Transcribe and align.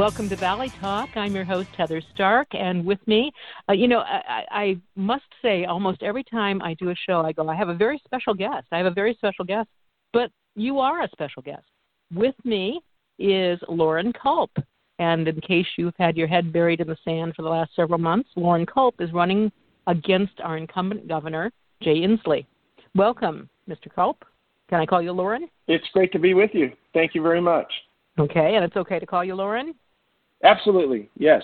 Welcome 0.00 0.30
to 0.30 0.36
Valley 0.36 0.70
Talk. 0.80 1.10
I'm 1.14 1.34
your 1.34 1.44
host, 1.44 1.68
Heather 1.76 2.00
Stark, 2.14 2.48
and 2.52 2.86
with 2.86 3.06
me, 3.06 3.30
uh, 3.68 3.74
you 3.74 3.86
know, 3.86 3.98
I, 3.98 4.44
I 4.50 4.80
must 4.96 5.26
say, 5.42 5.66
almost 5.66 6.02
every 6.02 6.24
time 6.24 6.62
I 6.62 6.72
do 6.72 6.88
a 6.88 6.94
show, 6.94 7.20
I 7.20 7.32
go, 7.32 7.46
I 7.50 7.54
have 7.54 7.68
a 7.68 7.74
very 7.74 8.00
special 8.06 8.32
guest. 8.32 8.66
I 8.72 8.78
have 8.78 8.86
a 8.86 8.90
very 8.90 9.12
special 9.12 9.44
guest, 9.44 9.68
but 10.14 10.30
you 10.56 10.78
are 10.78 11.02
a 11.02 11.08
special 11.10 11.42
guest. 11.42 11.66
With 12.14 12.34
me 12.44 12.80
is 13.18 13.60
Loren 13.68 14.14
Culp. 14.14 14.50
And 14.98 15.28
in 15.28 15.38
case 15.42 15.66
you've 15.76 15.92
had 15.98 16.16
your 16.16 16.28
head 16.28 16.50
buried 16.50 16.80
in 16.80 16.88
the 16.88 16.96
sand 17.04 17.34
for 17.36 17.42
the 17.42 17.50
last 17.50 17.76
several 17.76 17.98
months, 17.98 18.30
Loren 18.36 18.64
Culp 18.64 19.02
is 19.02 19.12
running 19.12 19.52
against 19.86 20.40
our 20.42 20.56
incumbent 20.56 21.08
governor, 21.08 21.52
Jay 21.82 21.96
Inslee. 21.96 22.46
Welcome, 22.94 23.50
Mr. 23.68 23.94
Culp. 23.94 24.24
Can 24.70 24.80
I 24.80 24.86
call 24.86 25.02
you 25.02 25.12
Loren? 25.12 25.50
It's 25.68 25.84
great 25.92 26.10
to 26.12 26.18
be 26.18 26.32
with 26.32 26.52
you. 26.54 26.70
Thank 26.94 27.14
you 27.14 27.20
very 27.20 27.42
much. 27.42 27.70
Okay, 28.18 28.54
and 28.56 28.64
it's 28.64 28.76
okay 28.76 28.98
to 28.98 29.04
call 29.04 29.22
you 29.22 29.34
Loren? 29.34 29.74
Absolutely, 30.44 31.08
yes. 31.18 31.42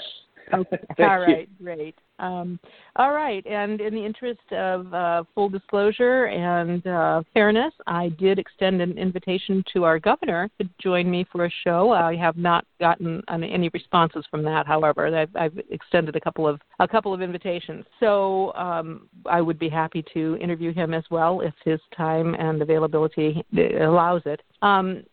Okay. 0.52 0.78
all 1.00 1.18
right, 1.18 1.48
you. 1.58 1.64
great. 1.64 1.94
Um, 2.18 2.58
all 2.96 3.12
right, 3.12 3.44
and 3.46 3.80
in 3.80 3.94
the 3.94 4.04
interest 4.04 4.40
of 4.52 4.92
uh, 4.94 5.24
full 5.34 5.50
disclosure 5.50 6.26
and 6.26 6.86
uh, 6.86 7.22
fairness, 7.34 7.74
I 7.86 8.08
did 8.10 8.38
extend 8.38 8.80
an 8.80 8.96
invitation 8.96 9.62
to 9.74 9.84
our 9.84 9.98
governor 9.98 10.48
to 10.58 10.68
join 10.82 11.10
me 11.10 11.26
for 11.30 11.44
a 11.44 11.50
show. 11.64 11.90
I 11.90 12.16
have 12.16 12.38
not 12.38 12.64
gotten 12.80 13.22
any 13.28 13.68
responses 13.68 14.24
from 14.30 14.42
that. 14.44 14.66
However, 14.66 15.14
I've, 15.14 15.36
I've 15.36 15.58
extended 15.70 16.16
a 16.16 16.20
couple 16.20 16.48
of 16.48 16.60
a 16.78 16.88
couple 16.88 17.12
of 17.12 17.20
invitations, 17.20 17.84
so 18.00 18.54
um, 18.54 19.08
I 19.26 19.42
would 19.42 19.58
be 19.58 19.68
happy 19.68 20.02
to 20.14 20.38
interview 20.40 20.72
him 20.72 20.94
as 20.94 21.04
well 21.10 21.42
if 21.42 21.54
his 21.64 21.80
time 21.94 22.34
and 22.34 22.62
availability 22.62 23.44
allows 23.78 24.22
it. 24.24 24.40
Um, 24.62 25.04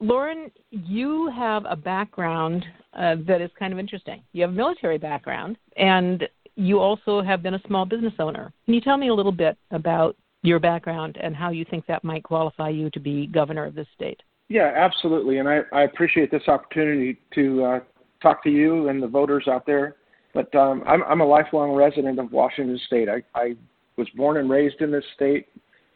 Loren, 0.00 0.50
you 0.70 1.30
have 1.36 1.64
a 1.68 1.76
background 1.76 2.64
uh, 2.94 3.16
that 3.26 3.42
is 3.42 3.50
kind 3.58 3.72
of 3.72 3.78
interesting. 3.78 4.22
You 4.32 4.42
have 4.42 4.50
a 4.50 4.54
military 4.54 4.96
background, 4.96 5.58
and 5.76 6.26
you 6.56 6.78
also 6.78 7.20
have 7.22 7.42
been 7.42 7.54
a 7.54 7.62
small 7.66 7.84
business 7.84 8.14
owner. 8.18 8.52
Can 8.64 8.74
you 8.74 8.80
tell 8.80 8.96
me 8.96 9.08
a 9.08 9.14
little 9.14 9.32
bit 9.32 9.58
about 9.70 10.16
your 10.42 10.58
background 10.58 11.18
and 11.20 11.36
how 11.36 11.50
you 11.50 11.66
think 11.68 11.86
that 11.86 12.02
might 12.02 12.24
qualify 12.24 12.70
you 12.70 12.88
to 12.90 13.00
be 13.00 13.26
governor 13.26 13.66
of 13.66 13.74
this 13.74 13.86
state? 13.94 14.20
Yeah, 14.48 14.72
absolutely. 14.74 15.38
And 15.38 15.48
I, 15.48 15.60
I 15.72 15.82
appreciate 15.82 16.30
this 16.30 16.48
opportunity 16.48 17.18
to 17.34 17.64
uh, 17.64 17.80
talk 18.22 18.42
to 18.44 18.50
you 18.50 18.88
and 18.88 19.02
the 19.02 19.06
voters 19.06 19.48
out 19.48 19.66
there. 19.66 19.96
But 20.32 20.52
um, 20.54 20.82
I'm, 20.86 21.02
I'm 21.04 21.20
a 21.20 21.26
lifelong 21.26 21.72
resident 21.72 22.18
of 22.18 22.32
Washington 22.32 22.80
State. 22.86 23.08
I, 23.08 23.22
I 23.38 23.54
was 23.96 24.08
born 24.16 24.38
and 24.38 24.48
raised 24.48 24.80
in 24.80 24.90
this 24.90 25.04
state. 25.14 25.46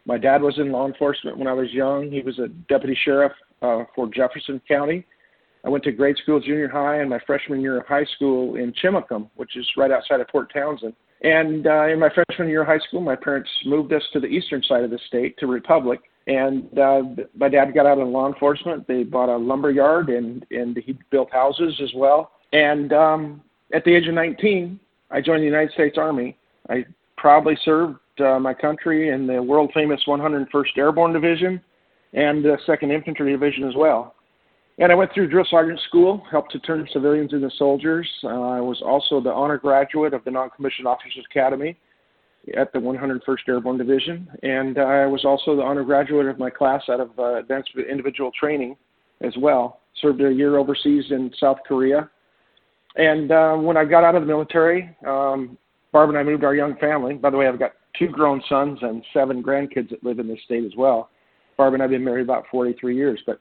My 0.05 0.17
dad 0.17 0.41
was 0.41 0.59
in 0.59 0.71
law 0.71 0.85
enforcement 0.85 1.37
when 1.37 1.47
I 1.47 1.53
was 1.53 1.71
young. 1.71 2.11
He 2.11 2.21
was 2.21 2.37
a 2.37 2.49
deputy 2.69 2.97
sheriff 3.03 3.31
uh, 3.61 3.83
for 3.95 4.07
Jefferson 4.07 4.61
County. 4.67 5.05
I 5.65 5.69
went 5.69 5.83
to 5.85 5.91
grade 5.91 6.17
school, 6.17 6.39
junior 6.39 6.67
high, 6.67 6.97
and 6.97 7.09
my 7.09 7.19
freshman 7.25 7.59
year 7.59 7.79
of 7.79 7.87
high 7.87 8.05
school 8.15 8.55
in 8.55 8.71
Chimacum, 8.73 9.29
which 9.35 9.57
is 9.57 9.67
right 9.75 9.91
outside 9.91 10.19
of 10.19 10.27
Port 10.27 10.53
Townsend. 10.53 10.93
And 11.23 11.65
uh, 11.65 11.87
in 11.87 11.99
my 11.99 12.09
freshman 12.09 12.49
year 12.49 12.61
of 12.61 12.67
high 12.67 12.79
school, 12.87 13.01
my 13.01 13.15
parents 13.15 13.49
moved 13.65 13.91
us 13.91 14.03
to 14.13 14.19
the 14.19 14.27
eastern 14.27 14.61
side 14.63 14.83
of 14.83 14.91
the 14.91 14.99
state, 15.07 15.37
to 15.39 15.47
Republic. 15.47 16.01
And 16.27 16.77
uh, 16.77 17.01
my 17.35 17.49
dad 17.49 17.73
got 17.73 17.87
out 17.87 17.97
of 17.97 18.07
law 18.07 18.27
enforcement. 18.27 18.87
They 18.87 19.03
bought 19.03 19.29
a 19.29 19.37
lumber 19.37 19.71
yard, 19.71 20.09
and 20.09 20.45
and 20.51 20.77
he 20.77 20.97
built 21.11 21.31
houses 21.31 21.79
as 21.81 21.91
well. 21.95 22.31
And 22.53 22.93
um, 22.93 23.41
at 23.73 23.83
the 23.85 23.95
age 23.95 24.07
of 24.07 24.13
19, 24.13 24.79
I 25.11 25.21
joined 25.21 25.41
the 25.41 25.45
United 25.45 25.71
States 25.73 25.97
Army. 25.97 26.37
I 26.69 26.85
proudly 27.17 27.57
served 27.63 27.99
uh, 28.19 28.39
my 28.39 28.53
country 28.53 29.09
in 29.09 29.27
the 29.27 29.41
world 29.41 29.71
famous 29.73 30.01
101st 30.07 30.77
Airborne 30.77 31.13
Division 31.13 31.61
and 32.15 32.43
the 32.43 32.57
Second 32.65 32.91
Infantry 32.91 33.31
Division 33.31 33.67
as 33.67 33.75
well. 33.75 34.15
And 34.77 34.91
I 34.91 34.95
went 34.95 35.13
through 35.13 35.29
drill 35.29 35.45
sergeant 35.49 35.79
school, 35.87 36.23
helped 36.29 36.51
to 36.53 36.59
turn 36.59 36.87
civilians 36.91 37.33
into 37.33 37.49
soldiers. 37.57 38.09
Uh, 38.23 38.27
I 38.27 38.59
was 38.59 38.81
also 38.83 39.21
the 39.21 39.31
honor 39.31 39.57
graduate 39.57 40.13
of 40.13 40.23
the 40.25 40.31
Non-Commissioned 40.31 40.87
Officers 40.87 41.25
Academy 41.29 41.77
at 42.57 42.73
the 42.73 42.79
101st 42.79 43.47
Airborne 43.47 43.77
Division, 43.77 44.27
and 44.43 44.77
I 44.77 45.05
was 45.05 45.25
also 45.25 45.55
the 45.55 45.61
honor 45.61 45.83
graduate 45.83 46.27
of 46.27 46.37
my 46.37 46.49
class 46.49 46.83
out 46.89 46.99
of 46.99 47.09
uh, 47.17 47.35
Advanced 47.37 47.71
Individual 47.89 48.31
Training 48.37 48.75
as 49.21 49.33
well. 49.37 49.81
Served 50.01 50.21
a 50.21 50.31
year 50.31 50.57
overseas 50.57 51.05
in 51.09 51.31
South 51.39 51.57
Korea, 51.65 52.09
and 52.97 53.31
uh, 53.31 53.55
when 53.55 53.77
I 53.77 53.85
got 53.85 54.03
out 54.03 54.15
of 54.15 54.21
the 54.21 54.27
military, 54.27 54.95
um, 55.07 55.57
Barb 55.91 56.09
and 56.09 56.17
I 56.17 56.23
moved 56.23 56.43
our 56.43 56.53
young 56.53 56.75
family. 56.77 57.15
By 57.15 57.29
the 57.29 57.37
way, 57.37 57.47
I've 57.47 57.57
got 57.57 57.71
two 57.97 58.07
grown 58.07 58.43
sons 58.47 58.79
and 58.81 59.03
seven 59.13 59.41
grandkids 59.41 59.89
that 59.89 60.03
live 60.03 60.19
in 60.19 60.27
this 60.27 60.39
state 60.45 60.65
as 60.65 60.75
well. 60.77 61.09
Barb 61.57 61.73
and 61.73 61.81
I 61.81 61.85
have 61.85 61.91
been 61.91 62.03
married 62.03 62.23
about 62.23 62.45
43 62.51 62.95
years. 62.95 63.21
But 63.25 63.39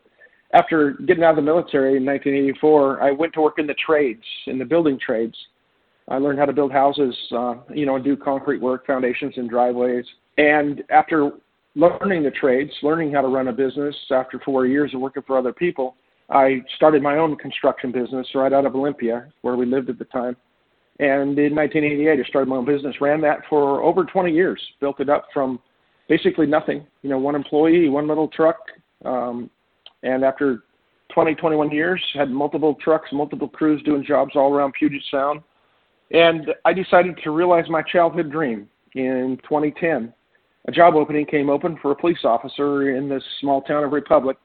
after 0.53 0.93
getting 1.07 1.25
out 1.25 1.31
of 1.31 1.37
the 1.37 1.43
military 1.43 1.97
in 1.97 2.05
1984, 2.05 3.03
I 3.03 3.11
went 3.11 3.33
to 3.35 3.41
work 3.41 3.59
in 3.59 3.67
the 3.67 3.75
trades, 3.75 4.25
in 4.47 4.59
the 4.59 4.65
building 4.65 4.99
trades. 5.05 5.37
I 6.09 6.19
learned 6.19 6.39
how 6.39 6.45
to 6.45 6.53
build 6.53 6.71
houses, 6.71 7.17
uh, 7.33 7.55
you 7.75 7.87
know, 7.87 7.97
and 7.97 8.05
do 8.05 8.17
concrete 8.17 8.61
work, 8.61 8.87
foundations 8.87 9.35
and 9.37 9.49
driveways. 9.49 10.05
And 10.37 10.83
after 10.91 11.33
learning 11.75 12.23
the 12.23 12.31
trades, 12.31 12.71
learning 12.83 13.13
how 13.13 13.23
to 13.23 13.29
run 13.29 13.49
a 13.49 13.53
business 13.53 13.97
after 14.11 14.39
four 14.45 14.67
years 14.67 14.95
of 14.95 15.01
working 15.01 15.23
for 15.27 15.39
other 15.39 15.53
people, 15.53 15.97
I 16.31 16.63
started 16.77 17.03
my 17.03 17.19
own 17.19 17.37
construction 17.37 17.91
business 17.91 18.27
right 18.35 18.53
out 18.53 18.67
of 18.67 18.75
Olympia, 18.75 19.33
where 19.43 19.57
we 19.57 19.67
lived 19.67 19.91
at 19.91 19.99
the 19.99 20.05
time. 20.07 20.37
And 21.01 21.39
in 21.39 21.55
1988, 21.55 22.21
I 22.21 22.29
started 22.29 22.49
my 22.49 22.57
own 22.57 22.65
business, 22.65 22.95
ran 23.01 23.21
that 23.23 23.41
for 23.49 23.83
over 23.83 24.05
20 24.05 24.31
years, 24.33 24.63
built 24.81 25.01
it 25.01 25.09
up 25.09 25.27
from 25.35 25.59
basically 26.09 26.47
nothing. 26.47 26.87
You 27.03 27.11
know, 27.11 27.19
one 27.19 27.35
employee, 27.35 27.89
one 27.89 28.09
little 28.09 28.29
truck, 28.29 28.59
um, 29.05 29.51
and 30.03 30.25
after 30.25 30.65
20, 31.13 31.35
21 31.35 31.71
years, 31.71 32.03
had 32.15 32.31
multiple 32.31 32.77
trucks, 32.83 33.09
multiple 33.13 33.49
crews 33.49 33.83
doing 33.85 34.05
jobs 34.05 34.33
all 34.35 34.53
around 34.53 34.73
Puget 34.73 35.03
Sound. 35.11 35.41
And 36.11 36.49
I 36.65 36.73
decided 36.73 37.19
to 37.25 37.31
realize 37.31 37.65
my 37.69 37.83
childhood 37.83 38.31
dream 38.31 38.69
in 38.95 39.39
2010. 39.45 40.13
A 40.67 40.73
job 40.73 40.95
opening 40.95 41.27
came 41.27 41.51
open 41.51 41.79
for 41.81 41.91
a 41.91 41.97
police 41.97 42.25
officer 42.25 42.97
in 42.97 43.09
this 43.09 43.23
small 43.41 43.63
town 43.63 43.85
of 43.85 43.93
Republic, 43.93 44.37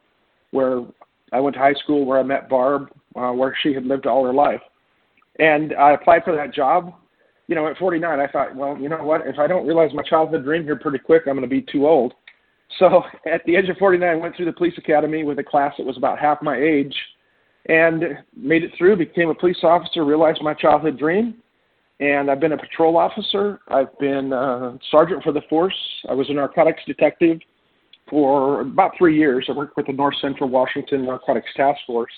where 0.52 0.84
I 1.32 1.40
went 1.40 1.56
to 1.56 1.60
high 1.60 1.74
school, 1.74 2.06
where 2.06 2.20
I 2.20 2.24
met 2.24 2.50
Barb, 2.50 2.90
uh, 3.16 3.32
where 3.32 3.56
she 3.62 3.74
had 3.74 3.86
lived 3.86 4.06
all 4.06 4.26
her 4.26 4.34
life. 4.34 4.62
And 5.40 5.74
I 5.76 5.92
applied 5.92 6.24
for 6.24 6.36
that 6.36 6.54
job 6.54 6.94
you 7.50 7.56
know, 7.56 7.68
at 7.68 7.78
49, 7.78 8.20
I 8.20 8.28
thought, 8.28 8.56
well, 8.56 8.78
you 8.78 8.90
know 8.90 9.04
what? 9.04 9.26
If 9.26 9.40
I 9.40 9.48
don't 9.48 9.66
realize 9.66 9.90
my 9.92 10.04
childhood 10.04 10.44
dream 10.44 10.64
here 10.64 10.76
pretty 10.76 11.00
quick, 11.00 11.24
I'm 11.26 11.34
going 11.34 11.42
to 11.42 11.48
be 11.48 11.64
too 11.64 11.88
old. 11.88 12.14
So 12.78 13.02
at 13.26 13.44
the 13.46 13.56
age 13.56 13.68
of 13.70 13.78
49, 13.78 14.08
I 14.08 14.16
went 14.16 14.36
through 14.36 14.46
the 14.46 14.54
police 14.54 14.78
academy 14.78 15.24
with 15.24 15.40
a 15.40 15.44
class 15.44 15.74
that 15.78 15.86
was 15.86 15.98
about 15.98 16.20
half 16.20 16.44
my 16.44 16.56
age 16.56 16.96
and 17.68 18.04
made 18.38 18.64
it 18.64 18.72
through, 18.78 18.98
became 18.98 19.30
a 19.30 19.36
police 19.36 19.58
officer, 19.64 20.06
realized 20.06 20.44
my 20.44 20.54
childhood 20.54 21.00
dream. 21.00 21.36
And 22.00 22.30
I've 22.30 22.40
been 22.40 22.52
a 22.52 22.58
patrol 22.58 22.96
officer. 22.98 23.60
I've 23.68 23.98
been 23.98 24.32
a 24.32 24.78
sergeant 24.92 25.24
for 25.24 25.34
the 25.34 25.42
force. 25.50 25.76
I 26.08 26.14
was 26.14 26.30
a 26.30 26.34
narcotics 26.34 26.84
detective 26.86 27.40
for 28.12 28.62
about 28.62 28.92
three 28.96 29.18
years. 29.18 29.48
I 29.50 29.54
worked 29.54 29.76
with 29.76 29.88
the 29.88 29.94
North 29.94 30.16
Central 30.22 30.50
Washington 30.50 31.06
Narcotics 31.06 31.50
Task 31.58 31.80
Force, 31.88 32.14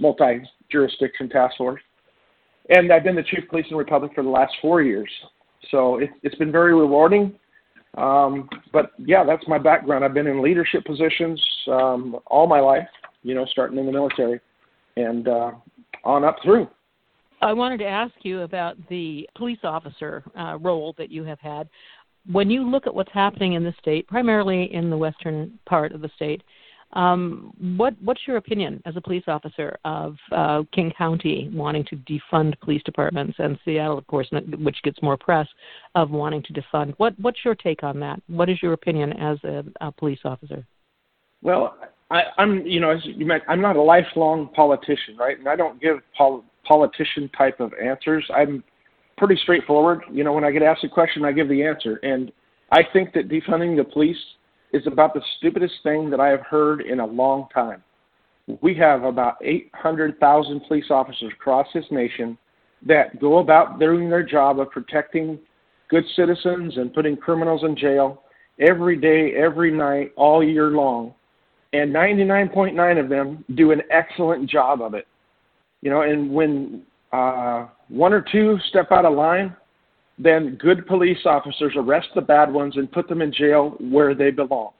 multi 0.00 0.42
jurisdiction 0.70 1.28
task 1.28 1.56
force 1.56 1.80
and 2.68 2.92
I've 2.92 3.04
been 3.04 3.16
the 3.16 3.22
chief 3.22 3.48
police 3.48 3.66
in 3.70 3.74
the 3.74 3.78
Republic 3.78 4.12
for 4.14 4.22
the 4.22 4.30
last 4.30 4.54
four 4.60 4.82
years. 4.82 5.10
So 5.70 5.98
it, 5.98 6.10
it's 6.22 6.34
been 6.36 6.52
very 6.52 6.74
rewarding. 6.74 7.34
Um, 7.96 8.48
but 8.72 8.92
yeah, 8.98 9.24
that's 9.24 9.46
my 9.48 9.58
background. 9.58 10.04
I've 10.04 10.14
been 10.14 10.26
in 10.26 10.42
leadership 10.42 10.84
positions 10.84 11.42
um, 11.70 12.16
all 12.26 12.46
my 12.46 12.60
life, 12.60 12.88
you 13.22 13.34
know, 13.34 13.46
starting 13.46 13.78
in 13.78 13.86
the 13.86 13.92
military 13.92 14.40
and 14.96 15.28
uh, 15.28 15.52
on 16.04 16.24
up 16.24 16.36
through. 16.42 16.68
I 17.42 17.52
wanted 17.52 17.78
to 17.78 17.86
ask 17.86 18.14
you 18.22 18.42
about 18.42 18.76
the 18.88 19.28
police 19.34 19.58
officer 19.62 20.24
uh, 20.38 20.58
role 20.60 20.94
that 20.98 21.10
you 21.10 21.24
have 21.24 21.40
had. 21.40 21.68
When 22.30 22.50
you 22.50 22.68
look 22.68 22.86
at 22.86 22.94
what's 22.94 23.12
happening 23.12 23.52
in 23.52 23.62
the 23.62 23.74
state, 23.78 24.08
primarily 24.08 24.72
in 24.72 24.90
the 24.90 24.96
western 24.96 25.58
part 25.66 25.92
of 25.92 26.00
the 26.00 26.10
state, 26.16 26.42
um, 26.92 27.52
what 27.76 27.94
what's 28.02 28.20
your 28.26 28.36
opinion 28.36 28.80
as 28.86 28.96
a 28.96 29.00
police 29.00 29.24
officer 29.26 29.76
of 29.84 30.16
uh, 30.32 30.62
King 30.72 30.92
County 30.96 31.50
wanting 31.52 31.84
to 31.86 31.96
defund 31.96 32.58
police 32.60 32.82
departments 32.84 33.36
and 33.38 33.58
Seattle, 33.64 33.98
of 33.98 34.06
course, 34.06 34.28
which 34.58 34.80
gets 34.82 35.02
more 35.02 35.16
press, 35.16 35.48
of 35.94 36.10
wanting 36.10 36.42
to 36.44 36.52
defund? 36.52 36.94
What 36.98 37.18
what's 37.20 37.44
your 37.44 37.54
take 37.54 37.82
on 37.82 38.00
that? 38.00 38.20
What 38.28 38.48
is 38.48 38.62
your 38.62 38.72
opinion 38.72 39.12
as 39.14 39.38
a, 39.44 39.64
a 39.80 39.92
police 39.92 40.20
officer? 40.24 40.64
Well, 41.42 41.76
I, 42.10 42.22
I'm 42.38 42.64
you 42.64 42.80
know 42.80 42.90
as 42.90 43.00
you 43.04 43.26
meant, 43.26 43.42
I'm 43.48 43.60
not 43.60 43.76
a 43.76 43.82
lifelong 43.82 44.48
politician, 44.54 45.16
right? 45.18 45.38
And 45.38 45.48
I 45.48 45.56
don't 45.56 45.80
give 45.80 45.98
pol- 46.16 46.44
politician 46.64 47.28
type 47.36 47.60
of 47.60 47.72
answers. 47.82 48.24
I'm 48.34 48.62
pretty 49.18 49.38
straightforward. 49.42 50.02
You 50.10 50.24
know, 50.24 50.32
when 50.32 50.44
I 50.44 50.50
get 50.50 50.62
asked 50.62 50.84
a 50.84 50.88
question, 50.88 51.24
I 51.24 51.32
give 51.32 51.48
the 51.48 51.64
answer, 51.64 51.96
and 52.02 52.30
I 52.70 52.82
think 52.92 53.12
that 53.14 53.28
defunding 53.28 53.76
the 53.76 53.84
police 53.84 54.16
is 54.72 54.86
about 54.86 55.14
the 55.14 55.22
stupidest 55.38 55.74
thing 55.82 56.10
that 56.10 56.20
I 56.20 56.28
have 56.28 56.42
heard 56.42 56.80
in 56.80 57.00
a 57.00 57.06
long 57.06 57.46
time. 57.52 57.82
We 58.60 58.74
have 58.76 59.04
about 59.04 59.36
800,000 59.42 60.60
police 60.68 60.86
officers 60.90 61.32
across 61.34 61.66
this 61.74 61.84
nation 61.90 62.38
that 62.86 63.20
go 63.20 63.38
about 63.38 63.80
doing 63.80 64.08
their 64.08 64.22
job 64.22 64.60
of 64.60 64.70
protecting 64.70 65.38
good 65.88 66.04
citizens 66.14 66.76
and 66.76 66.92
putting 66.92 67.16
criminals 67.16 67.62
in 67.64 67.76
jail 67.76 68.22
every 68.60 68.96
day, 68.96 69.34
every 69.34 69.72
night, 69.72 70.12
all 70.16 70.42
year 70.42 70.70
long. 70.70 71.14
And 71.72 71.94
99.9 71.94 73.00
of 73.00 73.08
them 73.08 73.44
do 73.54 73.72
an 73.72 73.82
excellent 73.90 74.48
job 74.48 74.80
of 74.80 74.94
it. 74.94 75.06
You 75.82 75.90
know, 75.90 76.02
and 76.02 76.30
when 76.30 76.82
uh, 77.12 77.66
one 77.88 78.12
or 78.12 78.24
two 78.32 78.58
step 78.68 78.92
out 78.92 79.04
of 79.04 79.14
line, 79.14 79.54
then 80.18 80.56
good 80.60 80.86
police 80.86 81.18
officers 81.26 81.74
arrest 81.76 82.08
the 82.14 82.20
bad 82.20 82.52
ones 82.52 82.76
and 82.76 82.90
put 82.90 83.08
them 83.08 83.22
in 83.22 83.32
jail 83.32 83.76
where 83.80 84.14
they 84.14 84.30
belong. 84.30 84.70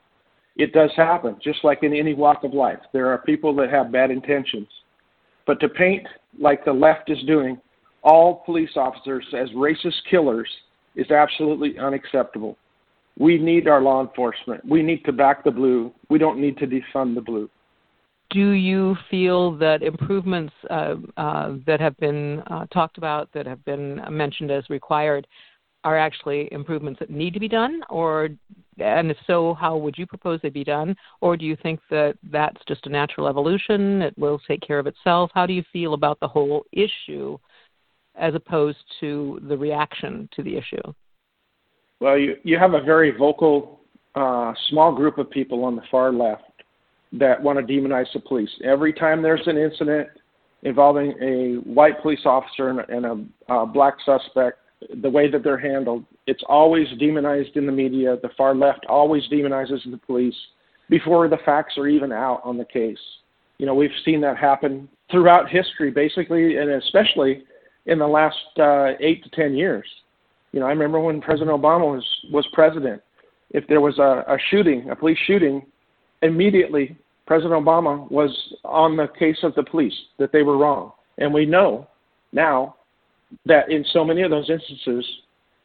It 0.56 0.72
does 0.72 0.90
happen, 0.96 1.36
just 1.42 1.62
like 1.62 1.82
in 1.82 1.92
any 1.92 2.14
walk 2.14 2.42
of 2.42 2.54
life. 2.54 2.78
There 2.92 3.10
are 3.10 3.18
people 3.18 3.54
that 3.56 3.70
have 3.70 3.92
bad 3.92 4.10
intentions. 4.10 4.68
But 5.46 5.60
to 5.60 5.68
paint, 5.68 6.06
like 6.38 6.64
the 6.64 6.72
left 6.72 7.10
is 7.10 7.22
doing, 7.26 7.60
all 8.02 8.42
police 8.46 8.70
officers 8.76 9.26
as 9.34 9.50
racist 9.50 10.02
killers 10.10 10.48
is 10.94 11.10
absolutely 11.10 11.78
unacceptable. 11.78 12.56
We 13.18 13.38
need 13.38 13.68
our 13.68 13.82
law 13.82 14.00
enforcement. 14.00 14.64
We 14.66 14.82
need 14.82 15.04
to 15.04 15.12
back 15.12 15.44
the 15.44 15.50
blue. 15.50 15.92
We 16.08 16.18
don't 16.18 16.40
need 16.40 16.56
to 16.58 16.66
defund 16.66 17.14
the 17.14 17.20
blue. 17.20 17.50
Do 18.30 18.50
you 18.50 18.96
feel 19.10 19.56
that 19.58 19.82
improvements 19.82 20.52
uh, 20.68 20.96
uh, 21.16 21.54
that 21.66 21.80
have 21.80 21.96
been 21.98 22.40
uh, 22.48 22.66
talked 22.66 22.98
about, 22.98 23.32
that 23.32 23.46
have 23.46 23.64
been 23.64 24.02
mentioned 24.10 24.50
as 24.50 24.68
required, 24.68 25.26
are 25.84 25.96
actually 25.96 26.48
improvements 26.50 26.98
that 26.98 27.10
need 27.10 27.32
to 27.34 27.40
be 27.40 27.46
done, 27.46 27.80
or 27.88 28.30
and 28.78 29.10
if 29.10 29.16
so, 29.26 29.54
how 29.54 29.76
would 29.76 29.96
you 29.96 30.06
propose 30.06 30.40
they 30.42 30.50
be 30.50 30.64
done? 30.64 30.96
Or 31.20 31.36
do 31.36 31.44
you 31.44 31.56
think 31.62 31.80
that 31.90 32.18
that's 32.30 32.60
just 32.66 32.86
a 32.86 32.90
natural 32.90 33.28
evolution? 33.28 34.02
It 34.02 34.18
will 34.18 34.40
take 34.48 34.60
care 34.60 34.80
of 34.80 34.88
itself. 34.88 35.30
How 35.32 35.46
do 35.46 35.52
you 35.52 35.62
feel 35.72 35.94
about 35.94 36.18
the 36.18 36.28
whole 36.28 36.64
issue, 36.72 37.38
as 38.16 38.34
opposed 38.34 38.78
to 39.00 39.40
the 39.48 39.56
reaction 39.56 40.28
to 40.34 40.42
the 40.42 40.56
issue? 40.56 40.82
Well, 42.00 42.18
you 42.18 42.36
you 42.42 42.58
have 42.58 42.74
a 42.74 42.82
very 42.82 43.12
vocal, 43.16 43.80
uh, 44.16 44.52
small 44.68 44.92
group 44.92 45.18
of 45.18 45.30
people 45.30 45.64
on 45.64 45.76
the 45.76 45.82
far 45.90 46.12
left 46.12 46.55
that 47.18 47.42
want 47.42 47.58
to 47.58 47.72
demonize 47.72 48.06
the 48.12 48.20
police. 48.20 48.50
Every 48.64 48.92
time 48.92 49.22
there's 49.22 49.46
an 49.46 49.56
incident 49.56 50.08
involving 50.62 51.14
a 51.22 51.60
white 51.68 52.00
police 52.02 52.24
officer 52.24 52.68
and 52.68 52.80
a, 52.80 52.86
and 52.88 53.30
a 53.48 53.66
black 53.66 53.94
suspect, 54.04 54.58
the 55.02 55.10
way 55.10 55.30
that 55.30 55.42
they're 55.42 55.58
handled, 55.58 56.04
it's 56.26 56.42
always 56.48 56.86
demonized 56.98 57.56
in 57.56 57.66
the 57.66 57.72
media. 57.72 58.16
The 58.20 58.30
far 58.36 58.54
left 58.54 58.84
always 58.88 59.22
demonizes 59.32 59.90
the 59.90 59.96
police 59.96 60.34
before 60.90 61.28
the 61.28 61.38
facts 61.44 61.78
are 61.78 61.88
even 61.88 62.12
out 62.12 62.40
on 62.44 62.58
the 62.58 62.64
case. 62.64 62.98
You 63.58 63.66
know, 63.66 63.74
we've 63.74 63.90
seen 64.04 64.20
that 64.20 64.36
happen 64.36 64.88
throughout 65.10 65.48
history, 65.48 65.90
basically, 65.90 66.58
and 66.58 66.70
especially 66.70 67.44
in 67.86 67.98
the 67.98 68.06
last 68.06 68.36
uh, 68.58 68.92
eight 69.00 69.24
to 69.24 69.30
ten 69.30 69.54
years. 69.54 69.86
You 70.52 70.60
know, 70.60 70.66
I 70.66 70.70
remember 70.70 71.00
when 71.00 71.20
President 71.20 71.50
Obama 71.50 71.94
was 71.94 72.04
was 72.30 72.46
president. 72.52 73.02
If 73.50 73.66
there 73.68 73.80
was 73.80 73.98
a, 73.98 74.24
a 74.28 74.36
shooting, 74.50 74.90
a 74.90 74.96
police 74.96 75.18
shooting, 75.26 75.64
immediately 76.22 76.96
President 77.26 77.64
Obama 77.64 78.10
was 78.10 78.30
on 78.64 78.96
the 78.96 79.08
case 79.18 79.38
of 79.42 79.54
the 79.54 79.62
police 79.62 79.94
that 80.18 80.32
they 80.32 80.42
were 80.42 80.56
wrong, 80.56 80.92
and 81.18 81.32
we 81.32 81.44
know 81.44 81.86
now 82.32 82.76
that 83.44 83.70
in 83.70 83.84
so 83.92 84.04
many 84.04 84.22
of 84.22 84.30
those 84.30 84.48
instances, 84.48 85.04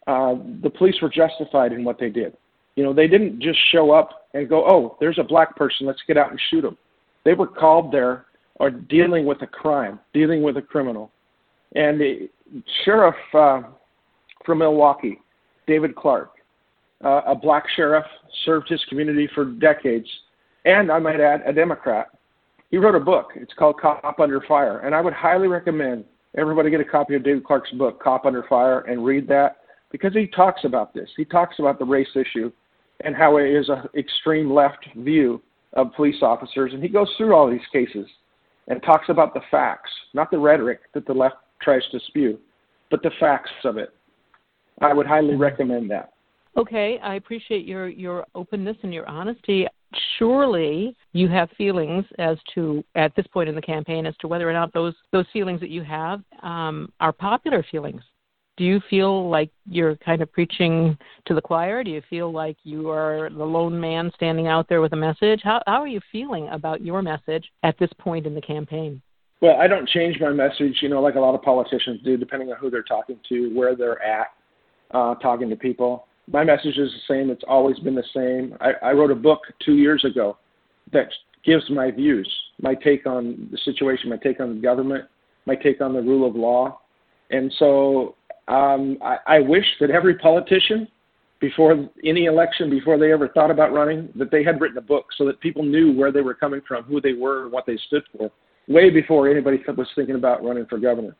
uh, 0.07 0.35
the 0.63 0.69
police 0.69 0.95
were 1.01 1.09
justified 1.09 1.71
in 1.71 1.83
what 1.83 1.99
they 1.99 2.09
did. 2.09 2.35
You 2.75 2.83
know, 2.83 2.93
they 2.93 3.07
didn't 3.07 3.41
just 3.41 3.59
show 3.71 3.91
up 3.91 4.27
and 4.33 4.49
go, 4.49 4.65
"Oh, 4.65 4.97
there's 4.99 5.19
a 5.19 5.23
black 5.23 5.55
person, 5.55 5.85
let's 5.85 6.01
get 6.07 6.17
out 6.17 6.31
and 6.31 6.39
shoot 6.49 6.65
him." 6.65 6.77
They 7.23 7.33
were 7.33 7.47
called 7.47 7.91
there 7.91 8.25
or 8.55 8.69
dealing 8.69 9.25
with 9.25 9.41
a 9.41 9.47
crime, 9.47 9.99
dealing 10.13 10.41
with 10.43 10.57
a 10.57 10.61
criminal. 10.61 11.11
And 11.75 11.99
the 11.99 12.29
sheriff 12.83 13.15
uh, 13.33 13.63
from 14.45 14.59
Milwaukee, 14.59 15.19
David 15.67 15.95
Clarke, 15.95 16.33
uh, 17.03 17.21
a 17.25 17.35
black 17.35 17.65
sheriff, 17.75 18.05
served 18.45 18.69
his 18.69 18.83
community 18.85 19.27
for 19.33 19.45
decades, 19.45 20.07
and 20.65 20.91
I 20.91 20.99
might 20.99 21.19
add, 21.19 21.43
a 21.45 21.53
Democrat. 21.53 22.09
He 22.69 22.77
wrote 22.77 22.95
a 22.95 22.99
book. 22.99 23.31
It's 23.35 23.53
called 23.53 23.79
Cop 23.79 24.19
Under 24.19 24.41
Fire, 24.47 24.79
and 24.79 24.95
I 24.95 25.01
would 25.01 25.13
highly 25.13 25.47
recommend 25.47 26.05
everybody 26.37 26.69
get 26.69 26.79
a 26.79 26.85
copy 26.85 27.15
of 27.15 27.23
David 27.23 27.43
Clarke's 27.43 27.71
book, 27.71 28.01
Cop 28.01 28.25
Under 28.25 28.43
Fire, 28.43 28.81
and 28.81 29.03
read 29.03 29.27
that 29.27 29.57
because 29.91 30.13
he 30.13 30.27
talks 30.27 30.61
about 30.63 30.93
this. 30.93 31.09
He 31.17 31.25
talks 31.25 31.59
about 31.59 31.79
the 31.79 31.85
race 31.85 32.15
issue 32.15 32.51
and 33.03 33.15
how 33.15 33.37
it 33.37 33.49
is 33.49 33.67
an 33.69 33.89
extreme 33.97 34.53
left 34.53 34.87
view 34.95 35.41
of 35.73 35.93
police 35.95 36.21
officers, 36.21 36.73
and 36.73 36.81
he 36.81 36.89
goes 36.89 37.09
through 37.17 37.33
all 37.33 37.49
these 37.49 37.59
cases 37.73 38.07
and 38.67 38.81
talks 38.83 39.09
about 39.09 39.33
the 39.33 39.41
facts, 39.49 39.89
not 40.13 40.31
the 40.31 40.37
rhetoric 40.37 40.81
that 40.93 41.05
the 41.05 41.13
left 41.13 41.35
tries 41.61 41.81
to 41.91 41.99
spew, 42.07 42.39
but 42.89 43.01
the 43.03 43.11
facts 43.19 43.51
of 43.63 43.77
it. 43.77 43.93
I 44.81 44.93
would 44.93 45.05
highly 45.05 45.35
recommend 45.35 45.89
that. 45.91 46.13
Okay, 46.57 46.99
I 47.01 47.15
appreciate 47.15 47.65
your 47.65 47.87
your 47.87 48.25
openness 48.35 48.75
and 48.83 48.93
your 48.93 49.07
honesty. 49.07 49.67
Surely 50.17 50.95
you 51.13 51.27
have 51.27 51.49
feelings 51.57 52.05
as 52.17 52.37
to 52.55 52.83
at 52.95 53.15
this 53.15 53.27
point 53.27 53.49
in 53.49 53.55
the 53.55 53.61
campaign 53.61 54.05
as 54.05 54.15
to 54.17 54.27
whether 54.27 54.49
or 54.49 54.53
not 54.53 54.73
those 54.73 54.93
those 55.11 55.25
feelings 55.33 55.59
that 55.59 55.69
you 55.69 55.83
have 55.83 56.21
um, 56.43 56.91
are 56.99 57.11
popular 57.11 57.65
feelings. 57.69 58.01
Do 58.57 58.63
you 58.65 58.79
feel 58.89 59.29
like 59.29 59.49
you're 59.65 59.95
kind 59.97 60.21
of 60.21 60.31
preaching 60.31 60.97
to 61.25 61.33
the 61.33 61.41
choir? 61.41 61.83
Do 61.83 61.89
you 61.89 62.01
feel 62.09 62.31
like 62.31 62.57
you 62.63 62.89
are 62.89 63.29
the 63.29 63.43
lone 63.43 63.79
man 63.79 64.11
standing 64.15 64.47
out 64.47 64.69
there 64.69 64.81
with 64.81 64.93
a 64.93 64.97
message? 64.97 65.41
How 65.43 65.61
how 65.67 65.81
are 65.81 65.87
you 65.87 66.01
feeling 66.11 66.47
about 66.49 66.81
your 66.81 67.01
message 67.01 67.45
at 67.63 67.77
this 67.79 67.89
point 67.97 68.25
in 68.25 68.35
the 68.35 68.41
campaign? 68.41 69.01
Well, 69.41 69.57
I 69.59 69.67
don't 69.67 69.89
change 69.89 70.19
my 70.21 70.31
message, 70.31 70.77
you 70.81 70.89
know, 70.89 71.01
like 71.01 71.15
a 71.15 71.19
lot 71.19 71.33
of 71.33 71.41
politicians 71.41 71.99
do, 72.05 72.15
depending 72.15 72.51
on 72.51 72.57
who 72.57 72.69
they're 72.69 72.83
talking 72.83 73.17
to, 73.27 73.49
where 73.55 73.75
they're 73.75 74.01
at, 74.03 74.27
uh, 74.91 75.15
talking 75.15 75.49
to 75.49 75.55
people 75.55 76.05
my 76.29 76.43
message 76.43 76.77
is 76.77 76.91
the 76.91 77.13
same. 77.13 77.29
It's 77.29 77.43
always 77.47 77.79
been 77.79 77.95
the 77.95 78.03
same. 78.13 78.57
I, 78.61 78.89
I 78.89 78.91
wrote 78.93 79.11
a 79.11 79.15
book 79.15 79.41
two 79.63 79.75
years 79.75 80.03
ago 80.05 80.37
that 80.93 81.07
gives 81.43 81.69
my 81.69 81.91
views, 81.91 82.31
my 82.61 82.75
take 82.75 83.05
on 83.05 83.49
the 83.51 83.57
situation, 83.65 84.09
my 84.09 84.17
take 84.17 84.39
on 84.39 84.55
the 84.55 84.61
government, 84.61 85.05
my 85.45 85.55
take 85.55 85.81
on 85.81 85.93
the 85.93 86.01
rule 86.01 86.27
of 86.27 86.35
law. 86.35 86.79
And 87.31 87.51
so 87.57 88.15
um, 88.47 88.97
I, 89.01 89.17
I 89.27 89.39
wish 89.39 89.65
that 89.79 89.89
every 89.89 90.15
politician, 90.15 90.87
before 91.39 91.89
any 92.03 92.25
election, 92.25 92.69
before 92.69 92.99
they 92.99 93.11
ever 93.11 93.27
thought 93.29 93.49
about 93.49 93.73
running, 93.73 94.09
that 94.15 94.29
they 94.29 94.43
had 94.43 94.61
written 94.61 94.77
a 94.77 94.81
book 94.81 95.05
so 95.17 95.25
that 95.25 95.39
people 95.39 95.63
knew 95.63 95.91
where 95.91 96.11
they 96.11 96.21
were 96.21 96.35
coming 96.35 96.61
from, 96.67 96.83
who 96.83 97.01
they 97.01 97.13
were, 97.13 97.49
what 97.49 97.65
they 97.65 97.77
stood 97.87 98.03
for, 98.15 98.29
way 98.67 98.91
before 98.91 99.29
anybody 99.29 99.59
was 99.75 99.87
thinking 99.95 100.15
about 100.15 100.43
running 100.43 100.67
for 100.67 100.77
governor. 100.77 101.15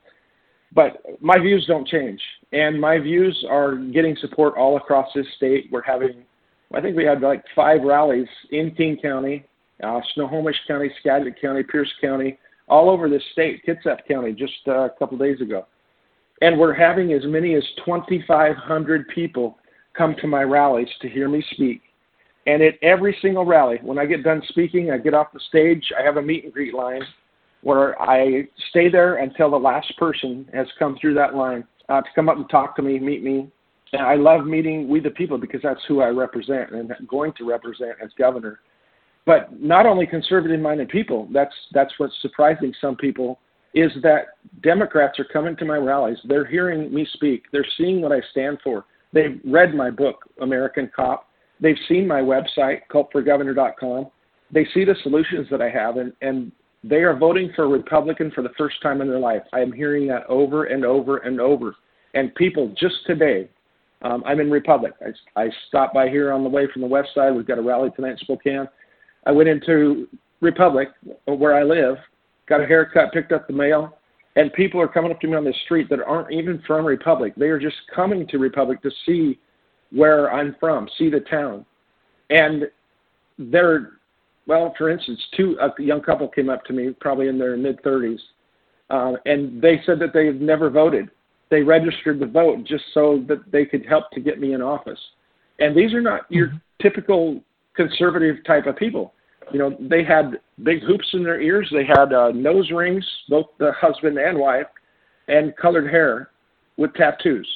But 0.74 1.02
my 1.20 1.38
views 1.38 1.66
don't 1.66 1.86
change, 1.86 2.20
and 2.52 2.80
my 2.80 2.98
views 2.98 3.44
are 3.50 3.76
getting 3.76 4.16
support 4.16 4.54
all 4.56 4.76
across 4.76 5.08
this 5.14 5.26
state. 5.36 5.68
We're 5.70 5.82
having, 5.82 6.24
I 6.72 6.80
think 6.80 6.96
we 6.96 7.04
had 7.04 7.20
like 7.20 7.44
five 7.54 7.82
rallies 7.82 8.28
in 8.50 8.74
King 8.74 8.96
County, 9.02 9.44
uh, 9.82 10.00
Snohomish 10.14 10.56
County, 10.66 10.90
Skagit 11.00 11.40
County, 11.40 11.62
Pierce 11.62 11.92
County, 12.00 12.38
all 12.68 12.88
over 12.88 13.10
this 13.10 13.22
state, 13.32 13.62
Kitsap 13.66 13.98
County, 14.08 14.32
just 14.32 14.52
uh, 14.66 14.84
a 14.84 14.90
couple 14.98 15.18
days 15.18 15.40
ago. 15.42 15.66
And 16.40 16.58
we're 16.58 16.74
having 16.74 17.12
as 17.12 17.22
many 17.24 17.54
as 17.54 17.64
2,500 17.84 19.08
people 19.08 19.58
come 19.96 20.16
to 20.20 20.26
my 20.26 20.42
rallies 20.42 20.88
to 21.02 21.08
hear 21.08 21.28
me 21.28 21.44
speak. 21.52 21.82
And 22.46 22.62
at 22.62 22.74
every 22.82 23.16
single 23.20 23.44
rally, 23.44 23.78
when 23.82 23.98
I 23.98 24.06
get 24.06 24.24
done 24.24 24.42
speaking, 24.48 24.90
I 24.90 24.98
get 24.98 25.14
off 25.14 25.28
the 25.32 25.40
stage, 25.48 25.84
I 25.98 26.02
have 26.02 26.16
a 26.16 26.22
meet 26.22 26.44
and 26.44 26.52
greet 26.52 26.74
line 26.74 27.02
where 27.62 28.00
I 28.00 28.48
stay 28.70 28.88
there 28.88 29.16
until 29.16 29.50
the 29.50 29.56
last 29.56 29.96
person 29.96 30.48
has 30.52 30.66
come 30.78 30.96
through 31.00 31.14
that 31.14 31.34
line 31.34 31.64
uh, 31.88 32.00
to 32.00 32.08
come 32.14 32.28
up 32.28 32.36
and 32.36 32.48
talk 32.50 32.76
to 32.76 32.82
me, 32.82 32.98
meet 32.98 33.22
me. 33.22 33.50
And 33.92 34.02
I 34.02 34.14
love 34.14 34.46
meeting 34.46 34.88
we 34.88 35.00
the 35.00 35.10
people 35.10 35.38
because 35.38 35.60
that's 35.62 35.80
who 35.86 36.00
I 36.00 36.08
represent 36.08 36.72
and 36.72 36.92
I'm 36.92 37.06
going 37.06 37.32
to 37.34 37.44
represent 37.44 37.92
as 38.02 38.10
governor. 38.18 38.60
But 39.24 39.60
not 39.60 39.86
only 39.86 40.06
conservative-minded 40.06 40.88
people. 40.88 41.28
That's 41.32 41.54
that's 41.72 41.92
what's 41.98 42.14
surprising 42.22 42.74
some 42.80 42.96
people 42.96 43.38
is 43.74 43.90
that 44.02 44.36
Democrats 44.62 45.18
are 45.18 45.24
coming 45.24 45.56
to 45.56 45.64
my 45.64 45.76
rallies. 45.76 46.18
They're 46.24 46.44
hearing 46.44 46.92
me 46.92 47.06
speak. 47.14 47.44
They're 47.52 47.66
seeing 47.78 48.02
what 48.02 48.12
I 48.12 48.20
stand 48.30 48.58
for. 48.62 48.84
They've 49.12 49.40
read 49.44 49.74
my 49.74 49.90
book, 49.90 50.24
American 50.40 50.90
Cop. 50.94 51.28
They've 51.60 51.76
seen 51.88 52.06
my 52.06 52.20
website, 52.20 52.80
culpforgovernor.com. 52.90 54.08
They 54.50 54.66
see 54.74 54.84
the 54.84 54.96
solutions 55.02 55.46
that 55.50 55.62
I 55.62 55.70
have, 55.70 55.96
and, 55.96 56.12
and 56.20 56.52
they 56.84 57.02
are 57.02 57.16
voting 57.16 57.52
for 57.54 57.64
a 57.64 57.68
Republican 57.68 58.30
for 58.32 58.42
the 58.42 58.52
first 58.58 58.82
time 58.82 59.00
in 59.00 59.08
their 59.08 59.18
life. 59.18 59.42
I 59.52 59.60
am 59.60 59.72
hearing 59.72 60.06
that 60.08 60.26
over 60.26 60.64
and 60.64 60.84
over 60.84 61.18
and 61.18 61.40
over. 61.40 61.76
And 62.14 62.34
people, 62.34 62.74
just 62.78 62.96
today, 63.06 63.48
um, 64.02 64.22
I'm 64.26 64.40
in 64.40 64.50
Republic. 64.50 64.92
I, 65.00 65.40
I 65.40 65.48
stopped 65.68 65.94
by 65.94 66.08
here 66.08 66.32
on 66.32 66.42
the 66.42 66.48
way 66.48 66.66
from 66.72 66.82
the 66.82 66.88
west 66.88 67.10
side. 67.14 67.34
We've 67.34 67.46
got 67.46 67.58
a 67.58 67.62
rally 67.62 67.90
tonight 67.94 68.12
in 68.12 68.18
Spokane. 68.18 68.68
I 69.26 69.32
went 69.32 69.48
into 69.48 70.08
Republic, 70.40 70.88
where 71.26 71.54
I 71.56 71.62
live, 71.62 71.96
got 72.46 72.60
a 72.60 72.66
haircut, 72.66 73.12
picked 73.12 73.30
up 73.30 73.46
the 73.46 73.52
mail, 73.52 73.96
and 74.34 74.52
people 74.52 74.80
are 74.80 74.88
coming 74.88 75.12
up 75.12 75.20
to 75.20 75.28
me 75.28 75.36
on 75.36 75.44
the 75.44 75.54
street 75.64 75.88
that 75.90 76.00
aren't 76.02 76.32
even 76.32 76.60
from 76.66 76.84
Republic. 76.84 77.34
They 77.36 77.46
are 77.46 77.60
just 77.60 77.76
coming 77.94 78.26
to 78.28 78.38
Republic 78.38 78.82
to 78.82 78.90
see 79.06 79.38
where 79.92 80.32
I'm 80.32 80.56
from, 80.58 80.88
see 80.98 81.10
the 81.10 81.20
town. 81.20 81.64
And 82.30 82.64
they're 83.38 83.92
well, 84.46 84.74
for 84.76 84.90
instance, 84.90 85.20
two 85.36 85.56
a 85.60 85.82
young 85.82 86.00
couple 86.00 86.28
came 86.28 86.50
up 86.50 86.64
to 86.64 86.72
me, 86.72 86.90
probably 87.00 87.28
in 87.28 87.38
their 87.38 87.56
mid 87.56 87.82
30s, 87.82 88.18
uh, 88.90 89.12
and 89.26 89.62
they 89.62 89.80
said 89.86 89.98
that 90.00 90.12
they 90.12 90.26
had 90.26 90.40
never 90.40 90.70
voted. 90.70 91.10
They 91.50 91.62
registered 91.62 92.18
to 92.20 92.26
vote 92.26 92.64
just 92.64 92.84
so 92.94 93.24
that 93.28 93.50
they 93.52 93.64
could 93.64 93.84
help 93.86 94.10
to 94.12 94.20
get 94.20 94.40
me 94.40 94.54
in 94.54 94.62
office. 94.62 94.98
And 95.58 95.76
these 95.76 95.92
are 95.92 96.00
not 96.00 96.22
your 96.30 96.48
mm-hmm. 96.48 96.56
typical 96.80 97.40
conservative 97.74 98.36
type 98.46 98.66
of 98.66 98.76
people. 98.76 99.14
You 99.52 99.58
know, 99.58 99.76
they 99.80 100.02
had 100.02 100.40
big 100.62 100.82
hoops 100.82 101.08
in 101.12 101.22
their 101.22 101.40
ears. 101.40 101.68
They 101.72 101.84
had 101.84 102.12
uh, 102.12 102.30
nose 102.30 102.70
rings, 102.70 103.06
both 103.28 103.46
the 103.58 103.72
husband 103.72 104.18
and 104.18 104.38
wife, 104.38 104.66
and 105.28 105.54
colored 105.56 105.90
hair 105.90 106.30
with 106.76 106.94
tattoos. 106.94 107.48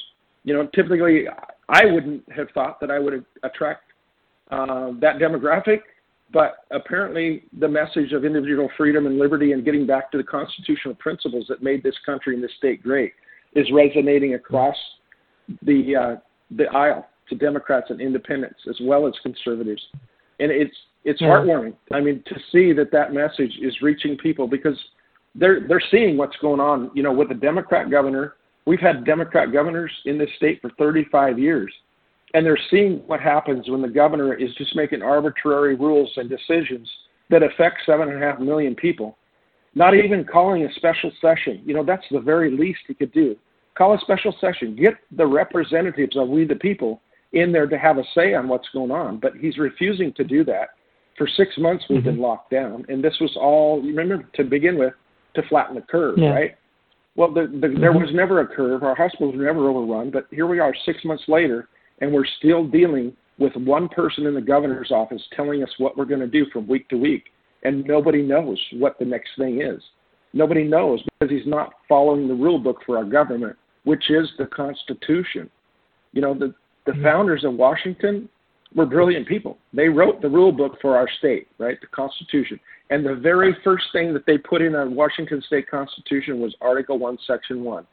You 0.43 0.53
know, 0.53 0.67
typically 0.75 1.25
I 1.69 1.85
wouldn't 1.85 2.23
have 2.31 2.49
thought 2.53 2.79
that 2.79 2.91
I 2.91 2.99
would 2.99 3.25
attract 3.43 3.91
uh, 4.51 4.91
that 5.01 5.17
demographic, 5.17 5.79
but 6.33 6.65
apparently 6.71 7.43
the 7.59 7.67
message 7.67 8.11
of 8.11 8.25
individual 8.25 8.69
freedom 8.77 9.05
and 9.05 9.17
liberty 9.17 9.53
and 9.53 9.63
getting 9.63 9.85
back 9.85 10.11
to 10.11 10.17
the 10.17 10.23
constitutional 10.23 10.95
principles 10.95 11.45
that 11.47 11.63
made 11.63 11.83
this 11.83 11.95
country 12.05 12.35
and 12.35 12.43
this 12.43 12.51
state 12.57 12.83
great 12.83 13.13
is 13.55 13.65
resonating 13.71 14.33
across 14.33 14.75
the 15.61 15.95
uh, 15.95 16.15
the 16.57 16.65
aisle 16.67 17.07
to 17.29 17.35
Democrats 17.35 17.87
and 17.89 18.01
independents 18.01 18.59
as 18.69 18.77
well 18.81 19.07
as 19.07 19.13
conservatives, 19.23 19.81
and 20.39 20.51
it's 20.51 20.75
it's 21.03 21.21
yeah. 21.21 21.27
heartwarming. 21.27 21.73
I 21.93 22.01
mean, 22.01 22.23
to 22.27 22.35
see 22.51 22.73
that 22.73 22.91
that 22.91 23.13
message 23.13 23.57
is 23.61 23.81
reaching 23.81 24.17
people 24.17 24.47
because 24.47 24.77
they're 25.35 25.65
they're 25.67 25.81
seeing 25.91 26.17
what's 26.17 26.35
going 26.37 26.59
on. 26.59 26.91
You 26.93 27.03
know, 27.03 27.13
with 27.13 27.29
the 27.29 27.35
Democrat 27.35 27.89
governor, 27.89 28.35
we've 28.65 28.79
had 28.79 29.05
Democrat 29.05 29.53
governors 29.53 29.91
in 30.05 30.17
this 30.17 30.29
state 30.35 30.61
for 30.61 30.69
35 30.77 31.39
years, 31.39 31.73
and 32.33 32.45
they're 32.45 32.59
seeing 32.69 32.97
what 33.07 33.19
happens 33.19 33.69
when 33.69 33.81
the 33.81 33.87
governor 33.87 34.33
is 34.33 34.53
just 34.55 34.75
making 34.75 35.01
arbitrary 35.01 35.75
rules 35.75 36.11
and 36.17 36.29
decisions 36.29 36.89
that 37.29 37.43
affect 37.43 37.77
seven 37.85 38.09
and 38.09 38.21
a 38.21 38.25
half 38.25 38.39
million 38.39 38.75
people. 38.75 39.17
Not 39.75 39.95
even 39.95 40.25
calling 40.25 40.65
a 40.65 40.73
special 40.73 41.11
session. 41.21 41.61
You 41.65 41.73
know, 41.73 41.83
that's 41.83 42.05
the 42.09 42.19
very 42.19 42.55
least 42.55 42.79
he 42.87 42.93
could 42.93 43.11
do. 43.11 43.35
Call 43.77 43.93
a 43.93 43.99
special 43.99 44.35
session. 44.41 44.75
Get 44.75 44.95
the 45.15 45.25
representatives 45.25 46.17
of 46.17 46.29
we 46.29 46.45
the 46.45 46.55
people 46.55 47.01
in 47.33 47.51
there 47.51 47.67
to 47.67 47.77
have 47.77 47.97
a 47.97 48.03
say 48.15 48.33
on 48.33 48.47
what's 48.47 48.67
going 48.73 48.91
on. 48.91 49.19
But 49.19 49.35
he's 49.35 49.57
refusing 49.57 50.13
to 50.13 50.23
do 50.23 50.43
that. 50.45 50.69
For 51.17 51.27
six 51.27 51.57
months, 51.57 51.85
we've 51.89 51.99
mm-hmm. 51.99 52.09
been 52.09 52.19
locked 52.19 52.51
down, 52.51 52.85
and 52.89 53.03
this 53.03 53.15
was 53.19 53.35
all. 53.35 53.81
Remember 53.81 54.27
to 54.35 54.43
begin 54.43 54.77
with, 54.77 54.93
to 55.35 55.43
flatten 55.43 55.75
the 55.75 55.81
curve, 55.81 56.17
yeah. 56.17 56.29
right? 56.29 56.57
Well, 57.15 57.33
the, 57.33 57.41
the, 57.41 57.67
mm-hmm. 57.67 57.81
there 57.81 57.91
was 57.91 58.09
never 58.13 58.41
a 58.41 58.47
curve. 58.47 58.83
Our 58.83 58.95
hospitals 58.95 59.35
were 59.35 59.43
never 59.43 59.67
overrun, 59.67 60.11
but 60.11 60.27
here 60.31 60.45
we 60.47 60.59
are, 60.59 60.73
six 60.85 61.03
months 61.05 61.23
later, 61.27 61.69
and 62.01 62.11
we're 62.11 62.25
still 62.39 62.65
dealing 62.65 63.13
with 63.39 63.53
one 63.55 63.87
person 63.89 64.25
in 64.25 64.33
the 64.33 64.41
governor's 64.41 64.91
office 64.91 65.21
telling 65.35 65.63
us 65.63 65.69
what 65.77 65.97
we're 65.97 66.05
going 66.05 66.19
to 66.19 66.27
do 66.27 66.45
from 66.51 66.67
week 66.67 66.89
to 66.89 66.97
week, 66.97 67.25
and 67.63 67.85
nobody 67.85 68.21
knows 68.21 68.59
what 68.73 68.97
the 68.99 69.05
next 69.05 69.29
thing 69.37 69.61
is. 69.61 69.81
Nobody 70.33 70.63
knows 70.63 71.01
because 71.19 71.31
he's 71.31 71.47
not 71.47 71.73
following 71.87 72.27
the 72.27 72.33
rule 72.33 72.59
book 72.59 72.77
for 72.85 72.97
our 72.97 73.05
government, 73.05 73.55
which 73.83 74.09
is 74.09 74.27
the 74.37 74.45
Constitution. 74.47 75.49
You 76.13 76.21
know, 76.21 76.33
the, 76.33 76.53
the 76.85 76.91
mm-hmm. 76.91 77.03
founders 77.03 77.43
of 77.43 77.53
Washington 77.53 78.27
were 78.75 78.85
brilliant 78.85 79.27
people. 79.27 79.57
They 79.73 79.87
wrote 79.87 80.21
the 80.21 80.29
rule 80.29 80.51
book 80.51 80.77
for 80.81 80.97
our 80.97 81.07
state, 81.19 81.47
right? 81.57 81.79
The 81.79 81.87
Constitution. 81.87 82.59
And 82.89 83.05
the 83.05 83.15
very 83.15 83.55
first 83.63 83.85
thing 83.91 84.13
that 84.13 84.25
they 84.25 84.37
put 84.37 84.61
in 84.61 84.75
our 84.75 84.89
Washington 84.89 85.41
state 85.45 85.69
Constitution 85.69 86.39
was 86.39 86.55
Article 86.61 86.99
1, 86.99 87.17
Section 87.25 87.63
1. 87.63 87.85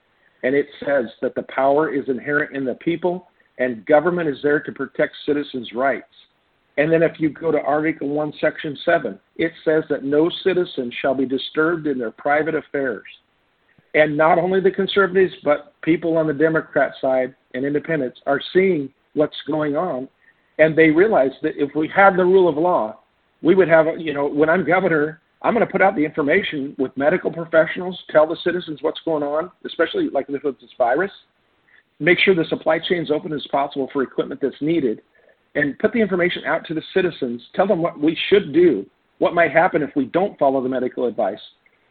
And 0.42 0.54
it 0.54 0.66
says 0.80 1.06
that 1.22 1.34
the 1.34 1.44
power 1.44 1.92
is 1.94 2.08
inherent 2.08 2.54
in 2.54 2.64
the 2.64 2.74
people 2.74 3.28
and 3.58 3.86
government 3.86 4.28
is 4.28 4.38
there 4.42 4.60
to 4.60 4.72
protect 4.72 5.14
citizens' 5.26 5.72
rights. 5.74 6.06
And 6.76 6.92
then 6.92 7.02
if 7.02 7.20
you 7.20 7.30
go 7.30 7.52
to 7.52 7.60
Article 7.60 8.08
1, 8.08 8.32
Section 8.40 8.76
7, 8.84 9.18
it 9.36 9.52
says 9.64 9.84
that 9.88 10.02
no 10.02 10.28
citizen 10.42 10.92
shall 11.00 11.14
be 11.14 11.26
disturbed 11.26 11.86
in 11.86 11.98
their 11.98 12.10
private 12.10 12.54
affairs. 12.54 13.04
And 13.94 14.16
not 14.16 14.38
only 14.38 14.60
the 14.60 14.72
conservatives, 14.72 15.34
but 15.44 15.80
people 15.82 16.16
on 16.16 16.26
the 16.26 16.32
Democrat 16.32 16.92
side 17.00 17.34
and 17.54 17.64
independents 17.64 18.20
are 18.26 18.40
seeing 18.52 18.92
what's 19.12 19.36
going 19.46 19.76
on. 19.76 20.08
And 20.58 20.76
they 20.76 20.90
realize 20.90 21.30
that 21.42 21.56
if 21.56 21.74
we 21.76 21.88
had 21.88 22.16
the 22.16 22.24
rule 22.24 22.48
of 22.48 22.56
law, 22.56 23.00
we 23.40 23.54
would 23.54 23.68
have, 23.68 23.86
you 23.98 24.12
know, 24.12 24.26
when 24.26 24.48
I'm 24.48 24.64
governor, 24.64 25.20
I'm 25.42 25.54
going 25.54 25.64
to 25.64 25.70
put 25.70 25.82
out 25.82 25.94
the 25.94 26.04
information 26.04 26.74
with 26.78 26.96
medical 26.96 27.30
professionals, 27.30 28.02
tell 28.10 28.26
the 28.26 28.36
citizens 28.42 28.78
what's 28.82 29.00
going 29.04 29.22
on, 29.22 29.50
especially 29.64 30.08
like 30.08 30.26
with 30.28 30.42
this 30.42 30.70
virus, 30.76 31.10
make 32.00 32.18
sure 32.18 32.34
the 32.34 32.44
supply 32.46 32.78
chain 32.78 33.02
is 33.02 33.10
open 33.10 33.32
as 33.32 33.46
possible 33.50 33.88
for 33.92 34.02
equipment 34.02 34.40
that's 34.42 34.60
needed, 34.60 35.02
and 35.54 35.78
put 35.78 35.92
the 35.92 36.00
information 36.00 36.44
out 36.44 36.64
to 36.66 36.74
the 36.74 36.82
citizens, 36.92 37.40
tell 37.54 37.66
them 37.66 37.80
what 37.80 37.98
we 38.00 38.16
should 38.28 38.52
do, 38.52 38.84
what 39.18 39.34
might 39.34 39.52
happen 39.52 39.82
if 39.82 39.90
we 39.94 40.06
don't 40.06 40.38
follow 40.38 40.62
the 40.62 40.68
medical 40.68 41.06
advice, 41.06 41.38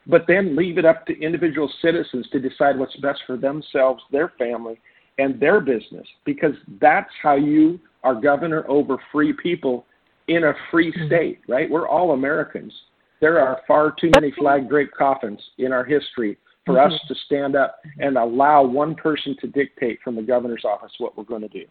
but 0.05 0.25
then 0.27 0.55
leave 0.55 0.77
it 0.77 0.85
up 0.85 1.05
to 1.05 1.19
individual 1.21 1.71
citizens 1.81 2.27
to 2.31 2.39
decide 2.39 2.77
what's 2.77 2.95
best 2.97 3.21
for 3.25 3.37
themselves, 3.37 4.03
their 4.11 4.33
family, 4.37 4.79
and 5.17 5.39
their 5.39 5.61
business, 5.61 6.07
because 6.25 6.55
that's 6.81 7.11
how 7.21 7.35
you 7.35 7.79
are 8.03 8.15
governor 8.15 8.65
over 8.67 8.97
free 9.11 9.31
people 9.31 9.85
in 10.27 10.45
a 10.45 10.53
free 10.71 10.91
mm-hmm. 10.91 11.07
state, 11.07 11.39
right? 11.47 11.69
We're 11.69 11.87
all 11.87 12.11
Americans. 12.11 12.73
There 13.21 13.39
are 13.39 13.61
far 13.67 13.93
too 13.99 14.11
many 14.15 14.31
flag 14.37 14.67
draped 14.67 14.95
coffins 14.95 15.39
in 15.57 15.71
our 15.71 15.85
history 15.85 16.37
for 16.65 16.75
mm-hmm. 16.75 16.93
us 16.93 16.99
to 17.07 17.15
stand 17.25 17.55
up 17.55 17.79
and 17.99 18.17
allow 18.17 18.63
one 18.63 18.95
person 18.95 19.35
to 19.41 19.47
dictate 19.47 19.99
from 20.03 20.15
the 20.15 20.21
governor's 20.21 20.63
office 20.65 20.91
what 20.97 21.17
we're 21.17 21.23
going 21.23 21.41
to 21.41 21.47
do. 21.47 21.65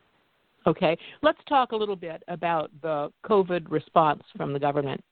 Okay, 0.66 0.96
let's 1.22 1.40
talk 1.48 1.72
a 1.72 1.76
little 1.76 1.96
bit 1.96 2.22
about 2.28 2.70
the 2.82 3.10
COVID 3.26 3.70
response 3.70 4.22
from 4.36 4.52
the 4.52 4.60
government. 4.60 5.02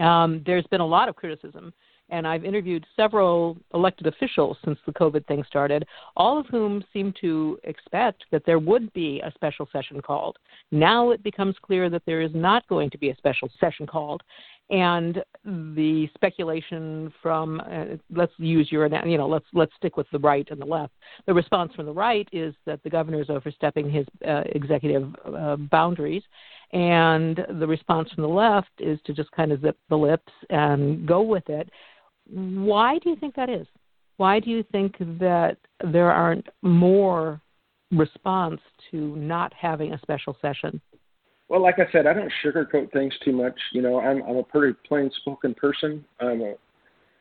Um, 0.00 0.42
there's 0.44 0.66
been 0.66 0.80
a 0.80 0.86
lot 0.86 1.08
of 1.08 1.16
criticism 1.16 1.72
and 2.12 2.26
I've 2.26 2.44
interviewed 2.44 2.86
several 2.94 3.56
elected 3.74 4.06
officials 4.06 4.58
since 4.64 4.78
the 4.86 4.92
COVID 4.92 5.26
thing 5.26 5.42
started, 5.46 5.84
all 6.14 6.38
of 6.38 6.46
whom 6.46 6.84
seem 6.92 7.12
to 7.22 7.58
expect 7.64 8.24
that 8.30 8.44
there 8.44 8.58
would 8.58 8.92
be 8.92 9.20
a 9.20 9.32
special 9.34 9.66
session 9.72 10.00
called. 10.00 10.36
Now 10.70 11.10
it 11.10 11.22
becomes 11.22 11.56
clear 11.62 11.88
that 11.88 12.02
there 12.04 12.20
is 12.20 12.30
not 12.34 12.68
going 12.68 12.90
to 12.90 12.98
be 12.98 13.10
a 13.10 13.16
special 13.16 13.50
session 13.58 13.86
called. 13.86 14.22
And 14.72 15.22
the 15.44 16.08
speculation 16.14 17.12
from 17.20 17.60
uh, 17.60 17.96
let's 18.10 18.32
use 18.38 18.72
your 18.72 18.86
you 19.06 19.18
know 19.18 19.28
let's 19.28 19.44
let's 19.52 19.72
stick 19.76 19.98
with 19.98 20.06
the 20.12 20.18
right 20.18 20.48
and 20.50 20.58
the 20.58 20.64
left. 20.64 20.94
The 21.26 21.34
response 21.34 21.74
from 21.74 21.84
the 21.84 21.92
right 21.92 22.26
is 22.32 22.54
that 22.64 22.82
the 22.82 22.88
governor 22.88 23.20
is 23.20 23.28
overstepping 23.28 23.90
his 23.90 24.06
uh, 24.26 24.44
executive 24.46 25.14
uh, 25.26 25.56
boundaries, 25.56 26.22
and 26.72 27.44
the 27.60 27.66
response 27.66 28.10
from 28.12 28.22
the 28.22 28.28
left 28.28 28.70
is 28.78 28.98
to 29.04 29.12
just 29.12 29.30
kind 29.32 29.52
of 29.52 29.60
zip 29.60 29.76
the 29.90 29.96
lips 29.96 30.32
and 30.48 31.06
go 31.06 31.20
with 31.20 31.50
it. 31.50 31.68
Why 32.30 32.98
do 32.98 33.10
you 33.10 33.16
think 33.16 33.34
that 33.34 33.50
is? 33.50 33.66
Why 34.16 34.40
do 34.40 34.48
you 34.48 34.64
think 34.72 34.96
that 35.18 35.58
there 35.84 36.10
aren't 36.10 36.46
more 36.62 37.42
response 37.90 38.60
to 38.90 39.16
not 39.16 39.52
having 39.52 39.92
a 39.92 39.98
special 40.00 40.34
session? 40.40 40.80
Well, 41.52 41.60
like 41.60 41.78
I 41.78 41.92
said, 41.92 42.06
I 42.06 42.14
don't 42.14 42.32
sugarcoat 42.42 42.90
things 42.92 43.12
too 43.22 43.32
much. 43.32 43.60
You 43.72 43.82
know, 43.82 44.00
I'm 44.00 44.22
I'm 44.22 44.36
a 44.36 44.42
pretty 44.42 44.74
plain 44.88 45.10
spoken 45.20 45.52
person. 45.52 46.02
I'm 46.18 46.40
a 46.40 46.54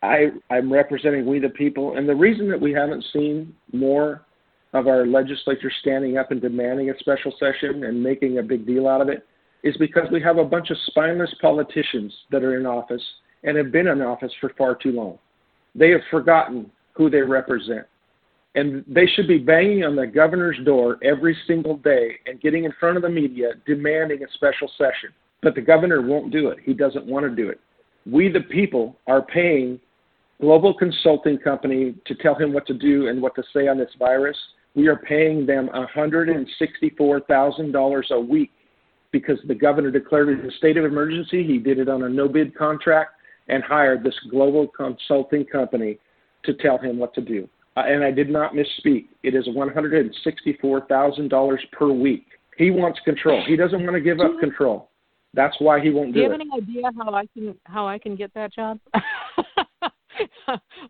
I 0.01 0.27
I'm 0.49 0.71
representing 0.71 1.25
we 1.25 1.39
the 1.39 1.49
people, 1.49 1.97
and 1.97 2.07
the 2.07 2.15
reason 2.15 2.49
that 2.49 2.61
we 2.61 2.71
haven't 2.71 3.03
seen 3.11 3.53
more 3.73 4.21
of 4.71 4.87
our 4.87 5.05
legislature 5.05 5.69
standing 5.81 6.17
up 6.17 6.31
and 6.31 6.41
demanding 6.41 6.91
a 6.91 6.97
special 6.99 7.33
session 7.37 7.83
and 7.83 8.01
making 8.01 8.37
a 8.37 8.41
big 8.41 8.65
deal 8.65 8.87
out 8.87 9.01
of 9.01 9.09
it 9.09 9.27
is 9.63 9.75
because 9.75 10.07
we 10.13 10.21
have 10.21 10.37
a 10.37 10.45
bunch 10.45 10.69
of 10.69 10.77
spineless 10.87 11.35
politicians 11.41 12.13
that 12.31 12.41
are 12.41 12.57
in 12.57 12.65
office 12.65 13.03
and 13.43 13.57
have 13.57 13.73
been 13.73 13.87
in 13.87 14.01
office 14.01 14.31
for 14.39 14.53
far 14.57 14.75
too 14.75 14.93
long. 14.93 15.19
They 15.75 15.89
have 15.89 16.01
forgotten 16.09 16.71
who 16.93 17.09
they 17.09 17.21
represent. 17.21 17.85
And 18.55 18.83
they 18.87 19.07
should 19.07 19.27
be 19.27 19.37
banging 19.37 19.85
on 19.85 19.95
the 19.95 20.05
governor's 20.05 20.57
door 20.65 20.97
every 21.03 21.37
single 21.47 21.77
day 21.77 22.19
and 22.25 22.41
getting 22.41 22.65
in 22.65 22.73
front 22.79 22.97
of 22.97 23.03
the 23.03 23.09
media 23.09 23.53
demanding 23.65 24.23
a 24.23 24.31
special 24.33 24.69
session. 24.77 25.11
But 25.41 25.55
the 25.55 25.61
governor 25.61 26.01
won't 26.01 26.31
do 26.31 26.49
it. 26.49 26.59
He 26.63 26.73
doesn't 26.73 27.05
want 27.05 27.25
to 27.25 27.35
do 27.35 27.49
it. 27.49 27.59
We, 28.05 28.29
the 28.29 28.41
people, 28.41 28.97
are 29.07 29.21
paying 29.21 29.79
global 30.41 30.73
consulting 30.73 31.37
company 31.37 31.95
to 32.05 32.15
tell 32.15 32.35
him 32.35 32.51
what 32.51 32.67
to 32.67 32.73
do 32.73 33.07
and 33.07 33.21
what 33.21 33.35
to 33.35 33.43
say 33.53 33.67
on 33.67 33.77
this 33.77 33.91
virus. 33.97 34.35
We 34.75 34.87
are 34.87 34.97
paying 34.97 35.45
them 35.45 35.69
$164,000 35.73 38.11
a 38.11 38.19
week 38.19 38.51
because 39.11 39.39
the 39.47 39.55
governor 39.55 39.91
declared 39.91 40.29
it 40.29 40.45
a 40.45 40.51
state 40.57 40.77
of 40.77 40.85
emergency. 40.85 41.43
He 41.43 41.59
did 41.59 41.77
it 41.79 41.89
on 41.89 42.03
a 42.03 42.09
no 42.09 42.27
bid 42.27 42.55
contract 42.55 43.11
and 43.47 43.63
hired 43.63 44.03
this 44.03 44.15
global 44.29 44.67
consulting 44.67 45.45
company 45.45 45.97
to 46.43 46.53
tell 46.55 46.77
him 46.77 46.97
what 46.97 47.13
to 47.13 47.21
do. 47.21 47.47
Uh, 47.77 47.83
and 47.85 48.03
I 48.03 48.11
did 48.11 48.29
not 48.29 48.53
misspeak. 48.53 49.05
It 49.23 49.33
is 49.33 49.47
$164,000 49.47 51.57
per 51.71 51.91
week. 51.91 52.25
He 52.57 52.69
wants 52.69 52.99
control. 53.05 53.41
He 53.47 53.55
doesn't 53.55 53.81
want 53.81 53.93
to 53.93 54.01
give 54.01 54.19
up 54.19 54.37
control. 54.39 54.89
That's 55.33 55.55
why 55.59 55.79
he 55.79 55.89
won't 55.89 56.13
do, 56.13 56.15
do 56.15 56.19
you 56.19 56.29
have 56.29 56.39
it. 56.39 56.41
any 56.41 56.51
idea 56.61 56.91
how 56.97 57.13
I 57.13 57.25
can 57.33 57.55
how 57.63 57.87
I 57.87 57.97
can 57.97 58.17
get 58.17 58.33
that 58.33 58.53
job? 58.53 58.77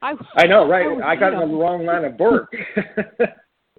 I, 0.01 0.15
I 0.35 0.47
know, 0.47 0.67
right? 0.67 0.87
Oh, 0.87 0.99
I 1.03 1.15
got 1.15 1.33
in 1.33 1.39
the 1.39 1.55
wrong 1.55 1.85
line 1.85 2.05
of 2.05 2.19
work. 2.19 2.51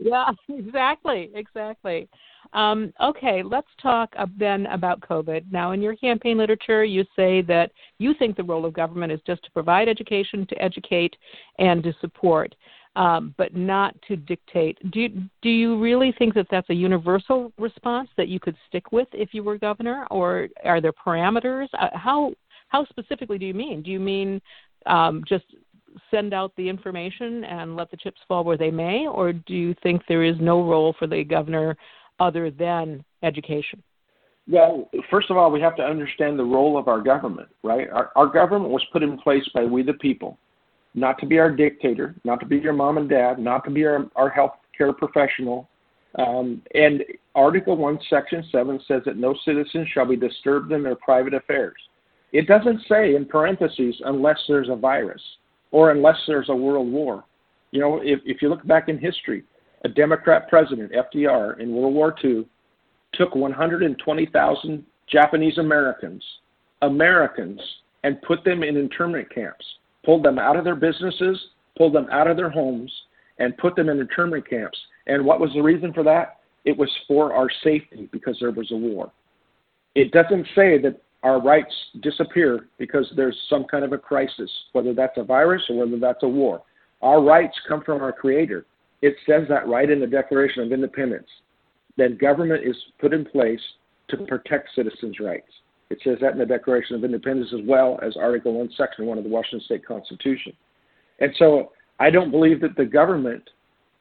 yeah, 0.01 0.31
exactly, 0.49 1.33
exactly. 1.35 2.09
Um, 2.53 2.93
okay, 3.03 3.43
let's 3.43 3.69
talk 3.81 4.15
then 4.39 4.67
about 4.67 5.01
COVID. 5.01 5.51
Now, 5.51 5.73
in 5.73 5.81
your 5.81 5.97
campaign 5.97 6.37
literature, 6.37 6.85
you 6.85 7.05
say 7.17 7.41
that 7.43 7.73
you 7.99 8.13
think 8.19 8.37
the 8.37 8.45
role 8.45 8.67
of 8.67 8.75
government 8.75 9.11
is 9.11 9.21
just 9.27 9.43
to 9.45 9.51
provide 9.53 9.89
education, 9.89 10.47
to 10.49 10.63
educate, 10.63 11.17
and 11.59 11.83
to 11.83 11.95
support, 12.01 12.55
um, 12.97 13.35
but 13.39 13.57
not 13.57 13.95
to 14.09 14.17
dictate. 14.17 14.79
Do 14.91 15.01
you, 15.01 15.23
do 15.41 15.49
you 15.49 15.81
really 15.81 16.15
think 16.19 16.35
that 16.35 16.47
that's 16.51 16.69
a 16.71 16.75
universal 16.75 17.53
response 17.59 18.09
that 18.17 18.29
you 18.29 18.39
could 18.39 18.57
stick 18.69 18.93
with 18.93 19.09
if 19.13 19.33
you 19.33 19.43
were 19.43 19.59
governor, 19.59 20.07
or 20.11 20.49
are 20.65 20.81
there 20.81 20.93
parameters? 20.93 21.69
Uh, 21.79 21.89
how 21.95 22.33
how 22.69 22.87
specifically 22.87 23.39
do 23.39 23.47
you 23.47 23.55
mean? 23.55 23.83
Do 23.83 23.91
you 23.91 24.01
mean 24.01 24.41
um, 24.87 25.25
just 25.29 25.45
send 26.11 26.33
out 26.33 26.53
the 26.57 26.69
information 26.69 27.45
and 27.45 27.77
let 27.77 27.91
the 27.91 27.97
chips 27.97 28.21
fall 28.27 28.45
where 28.45 28.57
they 28.57 28.71
may, 28.71 29.07
or 29.07 29.33
do 29.33 29.55
you 29.55 29.75
think 29.83 30.03
there 30.09 30.25
is 30.25 30.37
no 30.41 30.67
role 30.67 30.95
for 30.99 31.07
the 31.07 31.23
governor 31.23 31.77
other 32.19 32.51
than 32.51 33.05
education? 33.23 33.83
Well, 34.49 34.91
first 35.11 35.31
of 35.31 35.37
all, 35.37 35.51
we 35.51 35.61
have 35.61 35.77
to 35.77 35.83
understand 35.83 36.39
the 36.39 36.45
role 36.45 36.77
of 36.77 36.89
our 36.89 37.01
government, 37.01 37.49
right? 37.63 37.89
Our, 37.91 38.11
our 38.17 38.27
government 38.27 38.71
was 38.71 38.85
put 38.93 39.03
in 39.03 39.19
place 39.19 39.49
by 39.55 39.65
we 39.65 39.83
the 39.83 39.95
people, 39.95 40.39
not 40.95 41.19
to 41.19 41.27
be 41.27 41.39
our 41.39 41.51
dictator, 41.51 42.15
not 42.25 42.41
to 42.41 42.47
be 42.47 42.59
your 42.59 42.73
mom 42.73 42.99
and 42.99 43.09
dad, 43.09 43.39
not 43.39 43.65
to 43.65 43.71
be 43.71 43.85
our, 43.85 44.07
our 44.17 44.29
health 44.29 44.53
care 44.77 44.93
professional. 44.93 45.69
Um, 46.19 46.63
and 46.75 47.03
Article 47.35 47.77
1, 47.77 47.99
Section 48.11 48.45
7 48.53 48.81
says 48.87 49.03
that 49.07 49.17
no 49.17 49.35
citizen 49.45 49.87
shall 49.93 50.07
be 50.07 50.17
disturbed 50.17 50.73
in 50.73 50.83
their 50.83 50.97
private 50.97 51.35
affairs. 51.35 51.77
It 52.33 52.47
doesn't 52.47 52.81
say 52.89 53.15
in 53.15 53.27
parentheses 53.27 54.01
unless 54.05 54.39
there's 54.49 54.69
a 54.69 54.77
virus 54.77 55.23
or 55.71 55.91
unless 55.91 56.17
there's 56.27 56.49
a 56.49 56.55
world 56.55 56.91
war. 56.91 57.25
You 57.71 57.81
know, 57.81 58.01
if, 58.03 58.21
if 58.25 58.43
you 58.43 58.49
look 58.49 58.67
back 58.67 58.89
in 58.89 58.99
history, 58.99 59.45
a 59.85 59.89
Democrat 59.89 60.49
president, 60.49 60.93
FDR, 60.93 61.59
in 61.59 61.75
World 61.75 61.95
War 61.95 62.15
II, 62.23 62.47
took 63.15 63.35
120,000 63.35 64.85
Japanese 65.11 65.59
Americans, 65.59 66.23
Americans, 66.83 67.61
and 68.05 68.21
put 68.23 68.45
them 68.45 68.63
in 68.63 68.77
internment 68.77 69.33
camps, 69.35 69.65
pulled 70.05 70.25
them 70.25 70.39
out 70.39 70.57
of 70.57 70.65
their 70.65 70.77
businesses, 70.77 71.39
pulled 71.77 71.95
them 71.95 72.07
out 72.11 72.29
of 72.29 72.37
their 72.37 72.51
homes, 72.51 72.93
and 73.39 73.57
put 73.57 73.77
them 73.77 73.89
in 73.89 73.99
internment 73.99 74.49
camps. 74.49 74.79
And 75.07 75.25
what 75.25 75.41
was 75.41 75.51
the 75.55 75.63
reason 75.63 75.93
for 75.93 76.03
that? 76.05 76.41
It 76.65 76.77
was 76.77 76.91
for 77.09 77.35
our 77.35 77.49
safety 77.65 78.09
because 78.13 78.37
there 78.41 78.51
was 78.51 78.71
a 78.71 78.77
war. 78.77 79.11
It 79.95 80.13
doesn't 80.13 80.47
say 80.55 80.79
that 80.79 81.01
our 81.23 81.41
rights 81.41 81.75
disappear 82.01 82.69
because 82.79 83.11
there's 83.17 83.37
some 83.49 83.65
kind 83.65 83.85
of 83.85 83.93
a 83.93 83.99
crisis, 83.99 84.51
whether 84.73 84.93
that's 84.93 85.19
a 85.19 85.25
virus 85.25 85.63
or 85.69 85.85
whether 85.85 85.99
that's 85.99 86.23
a 86.23 86.29
war. 86.29 86.63
Our 87.01 87.23
rights 87.23 87.57
come 87.69 87.83
from 87.83 88.03
our 88.03 88.13
Creator. 88.13 88.65
It 89.03 89.17
says 89.27 89.43
that 89.49 89.67
right 89.67 89.91
in 89.91 90.01
the 90.01 90.07
Declaration 90.07 90.63
of 90.63 90.73
Independence 90.73 91.27
that 91.99 92.19
government 92.19 92.65
is 92.65 92.77
put 93.01 93.13
in 93.13 93.25
place 93.25 93.61
to 94.09 94.17
protect 94.27 94.69
citizens' 94.75 95.19
rights. 95.21 95.51
It 95.93 95.99
says 96.03 96.17
that 96.23 96.33
in 96.33 96.39
the 96.39 96.47
Declaration 96.47 96.97
of 96.97 97.05
Independence 97.05 97.51
as 97.53 97.61
well 97.67 98.01
as 98.03 98.17
Article 98.17 98.55
1, 98.55 98.71
Section 98.79 99.05
1 99.05 99.19
of 99.19 99.25
the 99.25 99.31
Washington 99.31 99.61
State 99.67 99.85
Constitution. 99.85 100.55
And 101.21 101.35
so 101.39 101.73
I 102.01 102.09
don't 102.09 102.31
believe 102.31 102.63
that 102.63 102.77
the 102.77 102.87
government 102.87 103.43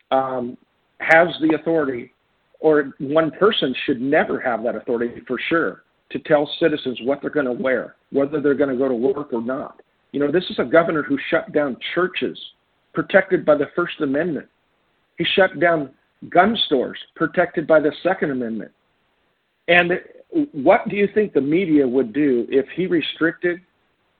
um, 0.09 0.57
has 0.99 1.27
the 1.41 1.53
authority, 1.59 2.13
or 2.61 2.93
one 2.99 3.29
person 3.31 3.75
should 3.85 3.99
never 3.99 4.39
have 4.39 4.63
that 4.63 4.77
authority 4.77 5.21
for 5.27 5.37
sure, 5.49 5.83
to 6.11 6.19
tell 6.19 6.49
citizens 6.61 6.97
what 7.03 7.19
they're 7.21 7.29
going 7.29 7.45
to 7.45 7.51
wear, 7.51 7.97
whether 8.13 8.39
they're 8.39 8.53
going 8.53 8.69
to 8.69 8.77
go 8.77 8.87
to 8.87 8.95
work 8.95 9.33
or 9.33 9.41
not. 9.41 9.81
You 10.13 10.21
know, 10.21 10.31
this 10.31 10.45
is 10.49 10.59
a 10.59 10.63
governor 10.63 11.03
who 11.03 11.17
shut 11.29 11.51
down 11.51 11.75
churches 11.93 12.39
protected 12.93 13.45
by 13.45 13.55
the 13.55 13.67
First 13.75 13.99
Amendment. 13.99 14.47
He 15.17 15.25
shut 15.35 15.59
down 15.59 15.89
gun 16.29 16.57
stores 16.67 16.97
protected 17.17 17.67
by 17.67 17.81
the 17.81 17.91
Second 18.01 18.31
Amendment. 18.31 18.71
And 19.71 19.93
what 20.51 20.87
do 20.89 20.97
you 20.97 21.07
think 21.13 21.31
the 21.31 21.39
media 21.39 21.87
would 21.87 22.11
do 22.11 22.45
if 22.49 22.65
he 22.75 22.87
restricted 22.87 23.61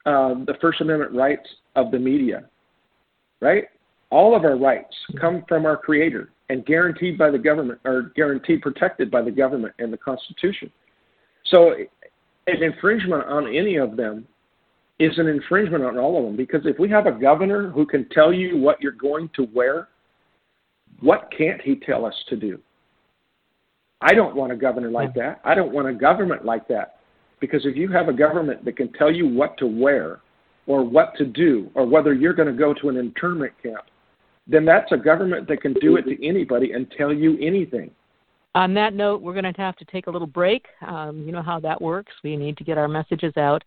uh, 0.06 0.36
the 0.46 0.56
First 0.62 0.80
Amendment 0.80 1.12
rights 1.14 1.48
of 1.76 1.92
the 1.92 2.00
media? 2.00 2.46
Right? 3.42 3.66
All 4.12 4.34
of 4.34 4.46
our 4.46 4.58
rights 4.58 4.96
come 5.20 5.44
from 5.50 5.66
our 5.66 5.76
Creator 5.76 6.30
and 6.50 6.66
guaranteed 6.66 7.18
by 7.18 7.32
the 7.32 7.38
government, 7.38 7.82
or 7.84 8.14
guaranteed 8.16 8.62
protected 8.62 9.12
by 9.12 9.22
the 9.22 9.32
government 9.32 9.74
and 9.80 9.92
the 9.92 9.98
Constitution. 9.98 10.72
So, 11.46 11.74
an 12.48 12.64
infringement 12.64 13.26
on 13.26 13.48
any 13.54 13.76
of 13.76 13.98
them 13.98 14.26
is 15.00 15.18
an 15.18 15.28
infringement 15.28 15.84
on 15.84 15.98
all 15.98 16.18
of 16.18 16.24
them 16.24 16.38
because 16.38 16.62
if 16.66 16.80
we 16.80 16.90
have 16.90 17.08
a 17.08 17.12
governor 17.12 17.70
who 17.70 17.86
can 17.86 18.08
tell 18.10 18.32
you 18.32 18.58
what 18.58 18.82
you're 18.82 18.92
going 18.94 19.30
to 19.36 19.48
wear 19.54 19.90
what 21.02 21.30
can't 21.36 21.62
he 21.62 21.76
tell 21.76 22.06
us 22.06 22.14
to 22.30 22.36
do? 22.36 22.60
I 24.02 24.14
don't 24.14 24.36
want 24.36 24.52
a 24.52 24.56
governor 24.56 24.90
like 24.90 25.14
that. 25.16 25.42
I 25.44 25.54
don't 25.54 25.72
want 25.72 25.88
a 25.88 25.94
government 25.94 26.44
like 26.44 26.68
that. 26.70 26.98
Because 27.40 27.66
if 27.66 27.76
you 27.76 27.88
have 27.90 28.08
a 28.08 28.14
government 28.14 28.66
that 28.66 28.78
can 28.78 28.92
tell 28.94 29.12
you 29.12 29.28
what 29.28 29.58
to 29.58 29.68
wear 29.68 30.22
or 30.68 30.84
what 30.84 31.16
to 31.18 31.26
do 31.26 31.70
or 31.76 31.86
whether 31.86 32.14
you're 32.14 32.34
going 32.34 32.48
to 32.48 32.54
go 32.54 32.74
to 32.74 32.90
an 32.90 32.98
internment 32.98 33.54
camp, 33.62 33.86
then 34.48 34.66
that's 34.66 34.92
a 34.92 34.98
government 34.98 35.48
that 35.48 35.62
can 35.62 35.74
do 35.74 35.98
it 35.98 36.04
to 36.04 36.28
anybody 36.28 36.72
and 36.74 36.92
tell 36.98 37.14
you 37.14 37.38
anything. 37.40 37.92
On 38.54 38.74
that 38.74 38.94
note, 38.94 39.22
we're 39.22 39.34
going 39.34 39.52
to 39.52 39.62
have 39.62 39.76
to 39.78 39.86
take 39.86 40.08
a 40.08 40.12
little 40.12 40.28
break. 40.28 40.66
Um, 40.86 41.24
you 41.26 41.32
know 41.32 41.42
how 41.42 41.60
that 41.62 41.82
works. 41.82 42.12
We 42.24 42.36
need 42.36 42.58
to 42.58 42.64
get 42.64 42.78
our 42.78 42.88
messages 42.88 43.36
out. 43.38 43.64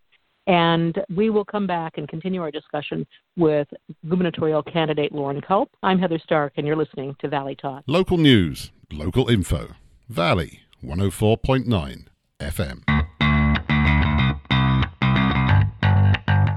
And 0.47 0.99
we 1.09 1.31
will 1.31 1.45
come 1.45 1.65
back 1.65 1.97
and 1.97 2.07
continue 2.07 2.41
our 2.41 2.51
discussion 2.51 3.07
with 3.35 3.67
gubernatorial 4.07 4.61
candidate 4.61 5.11
Loren 5.11 5.41
Culp. 5.41 5.71
I'm 5.81 5.97
Heather 5.97 6.19
Stark, 6.23 6.53
and 6.57 6.67
you're 6.67 6.75
listening 6.75 7.15
to 7.19 7.27
Valley 7.27 7.55
Talk. 7.55 7.83
Local 7.87 8.19
news, 8.19 8.71
local 8.91 9.27
info. 9.27 9.69
Valley 10.09 10.59
104.9 10.83 12.05
FM. 12.39 12.94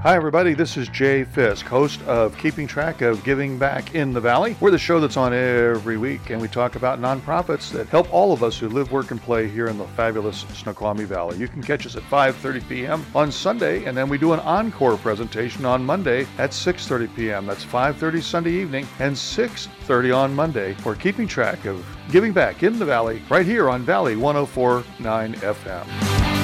Hi, 0.09 0.15
everybody. 0.15 0.55
This 0.55 0.75
is 0.75 0.87
Jay 0.87 1.23
Fisk, 1.23 1.67
host 1.67 2.01
of 2.07 2.35
Keeping 2.35 2.65
Track 2.65 3.01
of 3.01 3.23
Giving 3.23 3.59
Back 3.59 3.93
in 3.93 4.11
the 4.11 4.19
Valley. 4.19 4.57
We're 4.59 4.71
the 4.71 4.79
show 4.79 4.99
that's 4.99 5.17
on 5.17 5.35
every 5.35 5.97
week, 5.97 6.31
and 6.31 6.41
we 6.41 6.47
talk 6.47 6.75
about 6.75 6.99
nonprofits 6.99 7.69
that 7.73 7.89
help 7.89 8.11
all 8.11 8.33
of 8.33 8.41
us 8.41 8.57
who 8.57 8.69
live, 8.69 8.91
work, 8.91 9.11
and 9.11 9.21
play 9.21 9.47
here 9.47 9.67
in 9.67 9.77
the 9.77 9.85
fabulous 9.89 10.47
Snoqualmie 10.55 11.03
Valley. 11.03 11.37
You 11.37 11.47
can 11.47 11.61
catch 11.61 11.85
us 11.85 11.95
at 11.95 12.01
5:30 12.01 12.67
p.m. 12.67 13.05
on 13.13 13.31
Sunday, 13.31 13.85
and 13.85 13.95
then 13.95 14.09
we 14.09 14.17
do 14.17 14.33
an 14.33 14.39
encore 14.39 14.97
presentation 14.97 15.63
on 15.63 15.85
Monday 15.85 16.25
at 16.39 16.53
6:30 16.53 17.15
p.m. 17.15 17.45
That's 17.45 17.63
5:30 17.63 18.23
Sunday 18.23 18.53
evening 18.53 18.87
and 18.97 19.15
6:30 19.15 20.17
on 20.17 20.33
Monday 20.33 20.73
for 20.79 20.95
Keeping 20.95 21.27
Track 21.27 21.65
of 21.65 21.85
Giving 22.11 22.33
Back 22.33 22.63
in 22.63 22.79
the 22.79 22.85
Valley, 22.85 23.21
right 23.29 23.45
here 23.45 23.69
on 23.69 23.83
Valley 23.83 24.15
104.9 24.15 25.35
FM. 25.35 26.38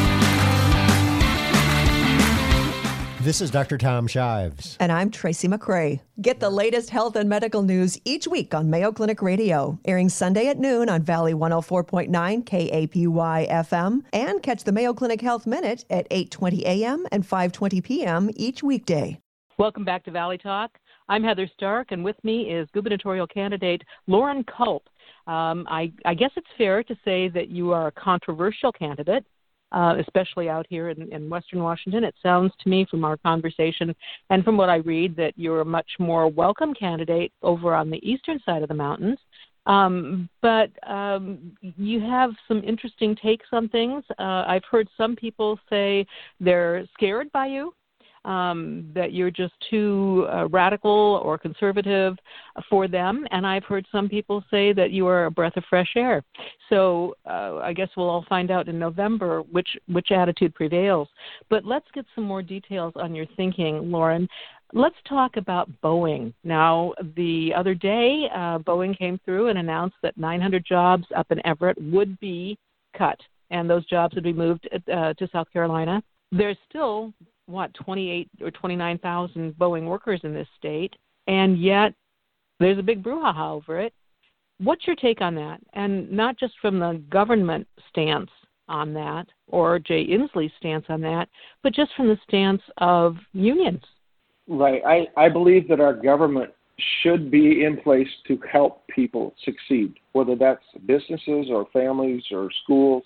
This 3.25 3.41
is 3.41 3.49
Dr. 3.49 3.79
Tom 3.79 4.05
Shives. 4.05 4.77
And 4.79 4.91
I'm 4.91 5.09
Tracy 5.09 5.47
McCray. 5.47 5.99
Get 6.21 6.39
the 6.39 6.51
latest 6.51 6.91
health 6.91 7.15
and 7.15 7.27
medical 7.27 7.63
news 7.63 7.99
each 8.05 8.27
week 8.27 8.53
on 8.53 8.69
Mayo 8.69 8.91
Clinic 8.91 9.19
Radio, 9.23 9.79
airing 9.83 10.09
Sunday 10.09 10.47
at 10.47 10.59
noon 10.59 10.89
on 10.89 11.01
Valley 11.01 11.33
104.9 11.33 12.07
KAPY 12.45 13.49
FM, 13.49 14.03
and 14.13 14.43
catch 14.43 14.63
the 14.63 14.71
Mayo 14.71 14.93
Clinic 14.93 15.21
Health 15.21 15.47
Minute 15.47 15.85
at 15.89 16.07
8:20 16.11 16.61
a.m. 16.65 17.07
and 17.11 17.27
5:20 17.27 17.83
p.m. 17.83 18.29
each 18.35 18.61
weekday. 18.61 19.19
Welcome 19.57 19.85
back 19.85 20.03
to 20.03 20.11
Valley 20.11 20.37
Talk. 20.37 20.77
I'm 21.09 21.23
Heather 21.23 21.49
Stark, 21.55 21.87
and 21.89 22.03
with 22.03 22.23
me 22.23 22.53
is 22.53 22.69
gubernatorial 22.75 23.25
candidate 23.25 23.81
Loren 24.05 24.43
Culp. 24.43 24.83
Um, 25.25 25.65
I, 25.67 25.91
I 26.05 26.13
guess 26.13 26.29
it's 26.35 26.45
fair 26.59 26.83
to 26.83 26.95
say 27.03 27.29
that 27.29 27.49
you 27.49 27.71
are 27.71 27.87
a 27.87 27.91
controversial 27.91 28.71
candidate 28.71 29.25
uh, 29.71 29.95
especially 29.99 30.49
out 30.49 30.65
here 30.69 30.89
in, 30.89 31.11
in 31.11 31.29
Western 31.29 31.61
Washington. 31.61 32.03
It 32.03 32.15
sounds 32.21 32.51
to 32.61 32.69
me 32.69 32.85
from 32.89 33.03
our 33.03 33.17
conversation 33.17 33.95
and 34.29 34.43
from 34.43 34.57
what 34.57 34.69
I 34.69 34.77
read 34.77 35.15
that 35.17 35.33
you're 35.35 35.61
a 35.61 35.65
much 35.65 35.89
more 35.99 36.27
welcome 36.27 36.73
candidate 36.73 37.31
over 37.41 37.73
on 37.73 37.89
the 37.89 37.99
eastern 38.09 38.39
side 38.45 38.61
of 38.61 38.69
the 38.69 38.75
mountains. 38.75 39.17
Um, 39.65 40.29
but 40.41 40.69
um, 40.87 41.55
you 41.61 41.99
have 41.99 42.31
some 42.47 42.63
interesting 42.63 43.15
takes 43.15 43.47
on 43.51 43.67
things. 43.69 44.03
Uh, 44.19 44.43
I've 44.47 44.65
heard 44.69 44.87
some 44.95 45.15
people 45.15 45.59
say 45.69 46.05
they're 46.39 46.85
scared 46.93 47.31
by 47.31 47.47
you 47.47 47.73
um, 48.25 48.89
that 48.93 49.13
you're 49.13 49.31
just 49.31 49.53
too 49.69 50.27
uh, 50.33 50.47
radical 50.47 51.21
or 51.23 51.37
conservative 51.37 52.17
for 52.69 52.87
them. 52.87 53.25
And 53.31 53.45
I've 53.45 53.63
heard 53.63 53.85
some 53.91 54.09
people 54.09 54.43
say 54.51 54.73
that 54.73 54.91
you 54.91 55.07
are 55.07 55.25
a 55.25 55.31
breath 55.31 55.55
of 55.57 55.63
fresh 55.69 55.93
air. 55.95 56.23
So 56.69 57.15
uh, 57.25 57.57
I 57.57 57.73
guess 57.73 57.89
we'll 57.95 58.09
all 58.09 58.25
find 58.27 58.51
out 58.51 58.67
in 58.67 58.79
November 58.79 59.41
which 59.41 59.69
which 59.87 60.11
attitude 60.11 60.55
prevails. 60.55 61.07
But 61.49 61.65
let's 61.65 61.85
get 61.93 62.05
some 62.15 62.23
more 62.23 62.41
details 62.41 62.93
on 62.95 63.15
your 63.15 63.27
thinking, 63.37 63.91
Loren. 63.91 64.27
Let's 64.73 64.95
talk 65.07 65.37
about 65.37 65.69
Boeing. 65.83 66.33
Now, 66.43 66.93
the 67.15 67.53
other 67.55 67.75
day, 67.75 68.27
uh, 68.33 68.57
Boeing 68.59 68.97
came 68.97 69.19
through 69.23 69.49
and 69.49 69.59
announced 69.59 69.95
that 70.01 70.17
900 70.17 70.65
jobs 70.65 71.05
up 71.15 71.27
in 71.31 71.45
Everett 71.45 71.77
would 71.79 72.19
be 72.19 72.57
cut, 72.97 73.19
and 73.51 73.69
those 73.69 73.85
jobs 73.85 74.15
would 74.15 74.23
be 74.23 74.33
moved 74.33 74.67
uh, 74.91 75.13
to 75.13 75.29
South 75.31 75.47
Carolina. 75.53 76.01
There's 76.31 76.57
still 76.67 77.13
what 77.47 77.73
28 77.73 78.29
or 78.41 78.51
29,000 78.51 79.53
Boeing 79.53 79.87
workers 79.87 80.21
in 80.23 80.33
this 80.33 80.47
state, 80.57 80.95
and 81.27 81.61
yet 81.61 81.93
there's 82.59 82.79
a 82.79 82.83
big 82.83 83.03
brouhaha 83.03 83.51
over 83.51 83.79
it. 83.79 83.93
What's 84.59 84.87
your 84.87 84.95
take 84.95 85.21
on 85.21 85.35
that? 85.35 85.59
And 85.73 86.09
not 86.11 86.39
just 86.39 86.53
from 86.61 86.79
the 86.79 87.01
government 87.09 87.67
stance 87.89 88.29
on 88.67 88.93
that 88.93 89.27
or 89.47 89.79
Jay 89.79 90.05
Inslee's 90.07 90.51
stance 90.57 90.85
on 90.89 91.01
that, 91.01 91.27
but 91.61 91.73
just 91.73 91.91
from 91.95 92.07
the 92.07 92.17
stance 92.27 92.61
of 92.77 93.17
unions. 93.33 93.83
Right. 94.47 94.81
I, 94.85 95.07
I 95.17 95.29
believe 95.29 95.67
that 95.69 95.79
our 95.79 95.93
government 95.93 96.51
should 97.01 97.31
be 97.31 97.63
in 97.63 97.77
place 97.77 98.07
to 98.27 98.39
help 98.51 98.85
people 98.87 99.33
succeed, 99.43 99.95
whether 100.11 100.35
that's 100.35 100.63
businesses 100.85 101.47
or 101.49 101.67
families 101.71 102.23
or 102.31 102.49
schools. 102.63 103.03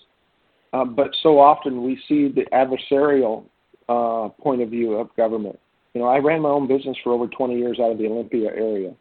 Um, 0.72 0.94
but 0.94 1.10
so 1.22 1.38
often 1.38 1.82
we 1.82 2.00
see 2.08 2.28
the 2.28 2.46
adversarial 2.52 3.44
uh, 3.90 4.28
point 4.40 4.62
of 4.62 4.70
view 4.70 4.94
of 4.94 5.14
government. 5.16 5.58
You 5.94 6.00
know, 6.00 6.06
I 6.06 6.18
ran 6.18 6.42
my 6.42 6.48
own 6.48 6.68
business 6.68 6.96
for 7.02 7.12
over 7.12 7.26
20 7.26 7.58
years 7.58 7.80
out 7.80 7.90
of 7.90 7.98
the 7.98 8.06
Olympia 8.06 8.50
area. 8.50 8.94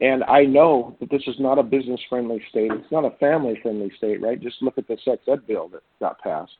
And 0.00 0.22
I 0.24 0.44
know 0.44 0.96
that 1.00 1.10
this 1.10 1.22
is 1.26 1.34
not 1.40 1.58
a 1.58 1.62
business 1.62 2.00
friendly 2.08 2.40
state. 2.50 2.70
It's 2.70 2.92
not 2.92 3.04
a 3.04 3.16
family 3.18 3.58
friendly 3.60 3.90
state, 3.96 4.22
right? 4.22 4.40
Just 4.40 4.62
look 4.62 4.78
at 4.78 4.86
the 4.86 4.98
sex 5.04 5.22
ed 5.26 5.46
bill 5.48 5.68
that 5.70 5.82
got 5.98 6.20
passed. 6.20 6.52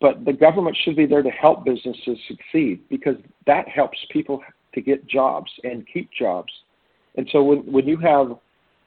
But 0.00 0.24
the 0.24 0.32
government 0.32 0.76
should 0.84 0.94
be 0.94 1.06
there 1.06 1.22
to 1.22 1.30
help 1.30 1.64
businesses 1.64 2.18
succeed 2.28 2.82
because 2.88 3.16
that 3.46 3.66
helps 3.68 3.98
people 4.10 4.40
to 4.74 4.80
get 4.80 5.08
jobs 5.08 5.50
and 5.64 5.84
keep 5.92 6.10
jobs. 6.16 6.52
And 7.16 7.28
so 7.32 7.42
when, 7.42 7.58
when 7.60 7.88
you 7.88 7.96
have 7.96 8.38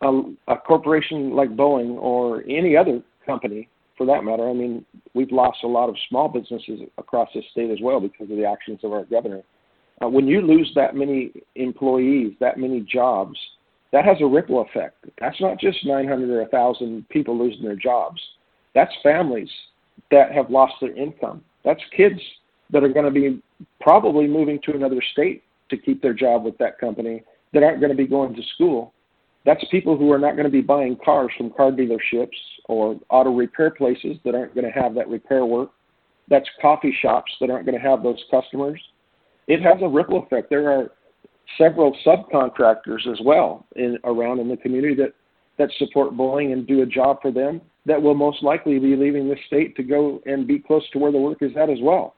a, 0.02 0.22
a 0.48 0.56
corporation 0.56 1.32
like 1.36 1.50
Boeing 1.50 1.96
or 1.96 2.44
any 2.48 2.78
other 2.78 3.02
company 3.26 3.68
for 4.02 4.08
that 4.08 4.24
matter, 4.24 4.50
I 4.50 4.54
mean, 4.54 4.84
we've 5.14 5.32
lost 5.32 5.60
a 5.64 5.68
lot 5.68 5.88
of 5.88 5.96
small 6.10 6.28
businesses 6.28 6.80
across 6.98 7.30
the 7.36 7.44
state 7.52 7.70
as 7.70 7.78
well 7.84 8.00
because 8.00 8.32
of 8.32 8.36
the 8.36 8.46
actions 8.46 8.80
of 8.84 8.94
our 8.94 9.06
governor. 9.06 9.44
Uh, 10.04 10.10
when 10.10 10.26
you 10.26 10.42
lose 10.42 10.72
that 10.74 10.96
many 10.96 11.32
employees, 11.54 12.34
that 12.40 12.58
many 12.58 12.80
jobs, 12.80 13.38
that 13.92 14.04
has 14.04 14.18
a 14.20 14.26
ripple 14.26 14.62
effect. 14.62 15.06
That's 15.20 15.40
not 15.40 15.60
just 15.60 15.86
900 15.86 16.32
or 16.32 16.42
1,000 16.42 17.08
people 17.10 17.38
losing 17.38 17.64
their 17.64 17.76
jobs. 17.76 18.20
That's 18.74 18.92
families 19.04 19.50
that 20.10 20.32
have 20.32 20.50
lost 20.50 20.74
their 20.82 20.98
income. 20.98 21.44
That's 21.64 21.82
kids 21.96 22.20
that 22.72 22.84
are 22.84 22.90
going 22.90 23.06
to 23.06 23.12
be 23.12 23.40
probably 23.82 24.26
moving 24.26 24.60
to 24.64 24.74
another 24.74 25.04
state 25.12 25.44
to 25.70 25.78
keep 25.78 26.02
their 26.02 26.16
job 26.16 26.44
with 26.44 26.58
that 26.58 26.80
company 26.80 27.22
that 27.54 27.62
aren't 27.62 27.82
going 27.82 27.92
to 27.92 27.98
be 27.98 28.08
going 28.08 28.34
to 28.34 28.42
school. 28.56 28.94
That's 29.46 29.64
people 29.72 29.98
who 29.98 30.12
are 30.12 30.20
not 30.20 30.34
going 30.34 30.46
to 30.46 30.52
be 30.52 30.62
buying 30.62 30.98
cars 31.04 31.32
from 31.38 31.52
car 31.52 31.72
dealerships 31.72 32.38
or 32.66 33.00
auto 33.10 33.34
repair 33.34 33.72
places 33.72 34.18
that 34.24 34.36
aren't 34.36 34.54
going 34.54 34.72
to 34.72 34.80
have 34.80 34.94
that 34.96 35.08
repair 35.08 35.46
work. 35.46 35.72
That's 36.28 36.48
coffee 36.62 36.96
shops 37.02 37.32
that 37.42 37.50
aren't 37.50 37.66
going 37.66 37.80
to 37.80 37.84
have 37.84 38.04
those 38.04 38.24
customers. 38.30 38.80
It 39.48 39.62
has 39.62 39.82
a 39.82 39.88
ripple 39.88 40.24
effect. 40.24 40.50
There 40.50 40.72
are 40.72 40.92
several 41.58 41.98
subcontractors 42.06 43.08
as 43.12 43.20
well 43.24 43.66
in 43.76 43.98
around 44.04 44.40
in 44.40 44.48
the 44.48 44.58
community 44.58 44.96
that 44.96 45.14
that 45.58 45.70
support 45.78 46.14
Boeing 46.14 46.54
and 46.54 46.66
do 46.66 46.82
a 46.82 46.86
job 46.86 47.22
for 47.22 47.32
them 47.32 47.62
that 47.86 48.02
will 48.02 48.16
most 48.16 48.44
likely 48.44 48.80
be 48.80 48.96
leaving 48.96 49.28
the 49.28 49.36
state 49.48 49.76
to 49.76 49.84
go 49.84 50.22
and 50.26 50.48
be 50.48 50.60
close 50.60 50.84
to 50.92 51.00
where 51.00 51.12
the 51.12 51.18
work 51.18 51.40
is 51.42 51.52
at 51.58 51.70
as 51.70 51.80
well. 51.82 52.16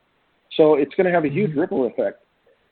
So 0.56 0.76
it's 0.76 0.94
going 0.96 1.08
to 1.08 1.12
have 1.12 1.26
a 1.26 1.30
huge 1.30 1.52
mm-hmm. 1.52 1.62
ripple 1.62 1.88
effect. 1.88 2.24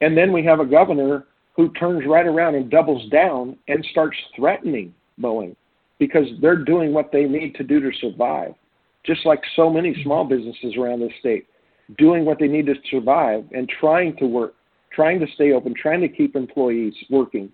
And 0.01 0.17
then 0.17 0.31
we 0.31 0.43
have 0.45 0.59
a 0.59 0.65
governor 0.65 1.25
who 1.55 1.71
turns 1.73 2.03
right 2.07 2.25
around 2.25 2.55
and 2.55 2.69
doubles 2.69 3.09
down 3.09 3.57
and 3.67 3.85
starts 3.91 4.17
threatening 4.35 4.93
Boeing 5.19 5.55
because 5.99 6.27
they're 6.41 6.63
doing 6.63 6.93
what 6.93 7.11
they 7.11 7.25
need 7.25 7.55
to 7.55 7.63
do 7.63 7.79
to 7.79 7.95
survive. 7.99 8.53
Just 9.05 9.25
like 9.25 9.41
so 9.55 9.69
many 9.69 9.95
small 10.03 10.23
businesses 10.25 10.75
around 10.77 10.99
the 10.99 11.09
state, 11.19 11.47
doing 11.97 12.25
what 12.25 12.39
they 12.39 12.47
need 12.47 12.67
to 12.67 12.75
survive 12.89 13.43
and 13.51 13.69
trying 13.79 14.15
to 14.17 14.25
work, 14.25 14.55
trying 14.93 15.19
to 15.19 15.27
stay 15.35 15.51
open, 15.51 15.73
trying 15.73 16.01
to 16.01 16.07
keep 16.07 16.35
employees 16.35 16.93
working, 17.09 17.51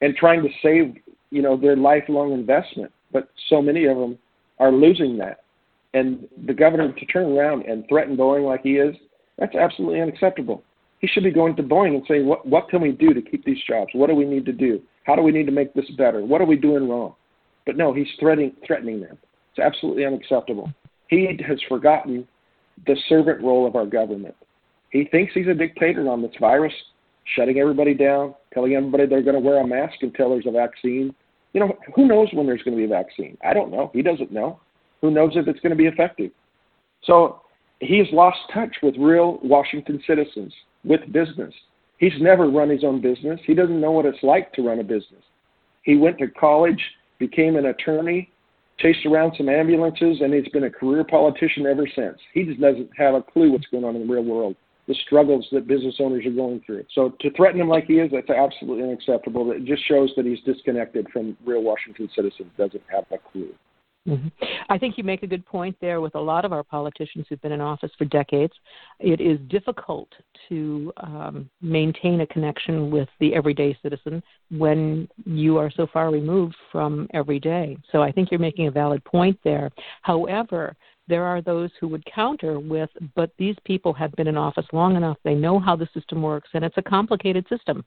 and 0.00 0.16
trying 0.16 0.42
to 0.42 0.48
save, 0.62 0.94
you 1.30 1.42
know, 1.42 1.56
their 1.56 1.76
lifelong 1.76 2.32
investment. 2.32 2.90
But 3.12 3.28
so 3.48 3.60
many 3.62 3.86
of 3.86 3.96
them 3.96 4.18
are 4.58 4.72
losing 4.72 5.16
that. 5.18 5.44
And 5.94 6.28
the 6.46 6.54
governor 6.54 6.92
to 6.92 7.06
turn 7.06 7.36
around 7.36 7.64
and 7.64 7.86
threaten 7.88 8.16
Boeing 8.16 8.46
like 8.46 8.62
he 8.62 8.76
is, 8.76 8.94
that's 9.38 9.54
absolutely 9.54 10.00
unacceptable. 10.00 10.62
He 11.00 11.06
should 11.06 11.24
be 11.24 11.30
going 11.30 11.54
to 11.56 11.62
Boeing 11.62 11.94
and 11.94 12.04
saying, 12.08 12.26
what, 12.26 12.44
what 12.46 12.68
can 12.68 12.80
we 12.80 12.92
do 12.92 13.14
to 13.14 13.22
keep 13.22 13.44
these 13.44 13.62
jobs? 13.68 13.90
What 13.92 14.08
do 14.08 14.14
we 14.14 14.24
need 14.24 14.44
to 14.46 14.52
do? 14.52 14.80
How 15.04 15.14
do 15.14 15.22
we 15.22 15.32
need 15.32 15.46
to 15.46 15.52
make 15.52 15.72
this 15.74 15.88
better? 15.96 16.24
What 16.24 16.40
are 16.40 16.46
we 16.46 16.56
doing 16.56 16.88
wrong? 16.88 17.14
But 17.66 17.76
no, 17.76 17.92
he's 17.92 18.08
threatening, 18.18 18.52
threatening 18.66 19.00
them. 19.00 19.18
It's 19.50 19.64
absolutely 19.64 20.04
unacceptable. 20.04 20.72
He 21.08 21.28
has 21.46 21.58
forgotten 21.68 22.26
the 22.86 22.96
servant 23.08 23.42
role 23.42 23.66
of 23.66 23.76
our 23.76 23.86
government. 23.86 24.34
He 24.90 25.04
thinks 25.10 25.32
he's 25.34 25.48
a 25.48 25.54
dictator 25.54 26.08
on 26.08 26.22
this 26.22 26.32
virus, 26.40 26.72
shutting 27.36 27.58
everybody 27.58 27.94
down, 27.94 28.34
telling 28.52 28.74
everybody 28.74 29.06
they're 29.06 29.22
going 29.22 29.34
to 29.34 29.40
wear 29.40 29.60
a 29.60 29.66
mask 29.66 29.96
until 30.02 30.30
there's 30.30 30.46
a 30.46 30.50
vaccine. 30.50 31.14
You 31.52 31.60
know, 31.60 31.78
who 31.94 32.06
knows 32.06 32.28
when 32.32 32.46
there's 32.46 32.62
going 32.62 32.76
to 32.76 32.86
be 32.86 32.92
a 32.92 32.96
vaccine? 32.96 33.36
I 33.44 33.54
don't 33.54 33.70
know. 33.70 33.90
He 33.94 34.02
doesn't 34.02 34.32
know. 34.32 34.60
Who 35.00 35.10
knows 35.10 35.32
if 35.34 35.46
it's 35.46 35.60
going 35.60 35.70
to 35.70 35.76
be 35.76 35.86
effective? 35.86 36.30
So 37.04 37.42
he's 37.80 38.06
lost 38.12 38.38
touch 38.52 38.74
with 38.82 38.96
real 38.98 39.38
Washington 39.42 40.02
citizens, 40.06 40.52
with 40.84 41.00
business. 41.12 41.52
He's 41.98 42.12
never 42.20 42.48
run 42.48 42.68
his 42.68 42.84
own 42.84 43.00
business. 43.00 43.40
He 43.44 43.54
doesn't 43.54 43.80
know 43.80 43.90
what 43.90 44.06
it's 44.06 44.22
like 44.22 44.52
to 44.54 44.62
run 44.62 44.78
a 44.78 44.84
business. 44.84 45.22
He 45.82 45.96
went 45.96 46.18
to 46.18 46.28
college, 46.28 46.82
became 47.18 47.56
an 47.56 47.66
attorney, 47.66 48.30
chased 48.78 49.04
around 49.06 49.34
some 49.36 49.48
ambulances, 49.48 50.20
and 50.20 50.32
he's 50.32 50.48
been 50.52 50.64
a 50.64 50.70
career 50.70 51.02
politician 51.02 51.66
ever 51.66 51.88
since. 51.94 52.18
He 52.32 52.44
just 52.44 52.60
doesn't 52.60 52.90
have 52.96 53.14
a 53.14 53.22
clue 53.22 53.50
what's 53.50 53.66
going 53.66 53.84
on 53.84 53.96
in 53.96 54.06
the 54.06 54.12
real 54.12 54.24
world 54.24 54.54
the 54.88 54.94
struggles 55.06 55.46
that 55.52 55.68
business 55.68 55.96
owners 56.00 56.24
are 56.24 56.30
going 56.30 56.62
through. 56.64 56.82
So 56.94 57.10
to 57.20 57.30
threaten 57.32 57.60
him 57.60 57.68
like 57.68 57.84
he 57.84 57.98
is, 57.98 58.10
that's 58.10 58.30
absolutely 58.30 58.84
unacceptable. 58.84 59.52
It 59.52 59.66
just 59.66 59.86
shows 59.86 60.10
that 60.16 60.24
he's 60.24 60.40
disconnected 60.46 61.06
from 61.12 61.36
real 61.44 61.62
Washington 61.62 62.08
citizens, 62.16 62.48
doesn't 62.56 62.82
have 62.90 63.04
a 63.12 63.18
clue. 63.30 63.52
Mm-hmm. 64.06 64.28
I 64.70 64.78
think 64.78 64.96
you 64.96 65.04
make 65.04 65.22
a 65.22 65.26
good 65.26 65.44
point 65.44 65.76
there 65.80 66.00
with 66.00 66.14
a 66.14 66.20
lot 66.20 66.44
of 66.44 66.52
our 66.52 66.62
politicians 66.62 67.26
who've 67.28 67.40
been 67.42 67.52
in 67.52 67.60
office 67.60 67.90
for 67.98 68.04
decades. 68.06 68.52
It 69.00 69.20
is 69.20 69.38
difficult 69.48 70.08
to 70.48 70.92
um, 70.98 71.50
maintain 71.60 72.20
a 72.22 72.26
connection 72.26 72.90
with 72.90 73.08
the 73.20 73.34
everyday 73.34 73.76
citizen 73.82 74.22
when 74.50 75.08
you 75.26 75.58
are 75.58 75.70
so 75.70 75.86
far 75.92 76.10
removed 76.10 76.56
from 76.72 77.06
everyday. 77.12 77.76
So 77.92 78.02
I 78.02 78.10
think 78.12 78.30
you're 78.30 78.40
making 78.40 78.66
a 78.66 78.70
valid 78.70 79.04
point 79.04 79.38
there. 79.44 79.70
However, 80.02 80.74
there 81.08 81.24
are 81.24 81.40
those 81.40 81.70
who 81.80 81.88
would 81.88 82.04
counter 82.04 82.60
with, 82.60 82.90
but 83.14 83.30
these 83.38 83.56
people 83.64 83.92
have 83.94 84.12
been 84.12 84.28
in 84.28 84.36
office 84.36 84.66
long 84.72 84.96
enough, 84.96 85.16
they 85.24 85.34
know 85.34 85.58
how 85.58 85.74
the 85.74 85.88
system 85.94 86.22
works, 86.22 86.50
and 86.54 86.64
it's 86.64 86.76
a 86.78 86.82
complicated 86.82 87.46
system. 87.48 87.84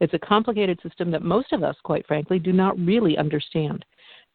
It's 0.00 0.14
a 0.14 0.18
complicated 0.18 0.80
system 0.82 1.10
that 1.12 1.22
most 1.22 1.52
of 1.52 1.62
us, 1.62 1.76
quite 1.84 2.06
frankly, 2.06 2.38
do 2.38 2.52
not 2.52 2.78
really 2.78 3.16
understand. 3.16 3.84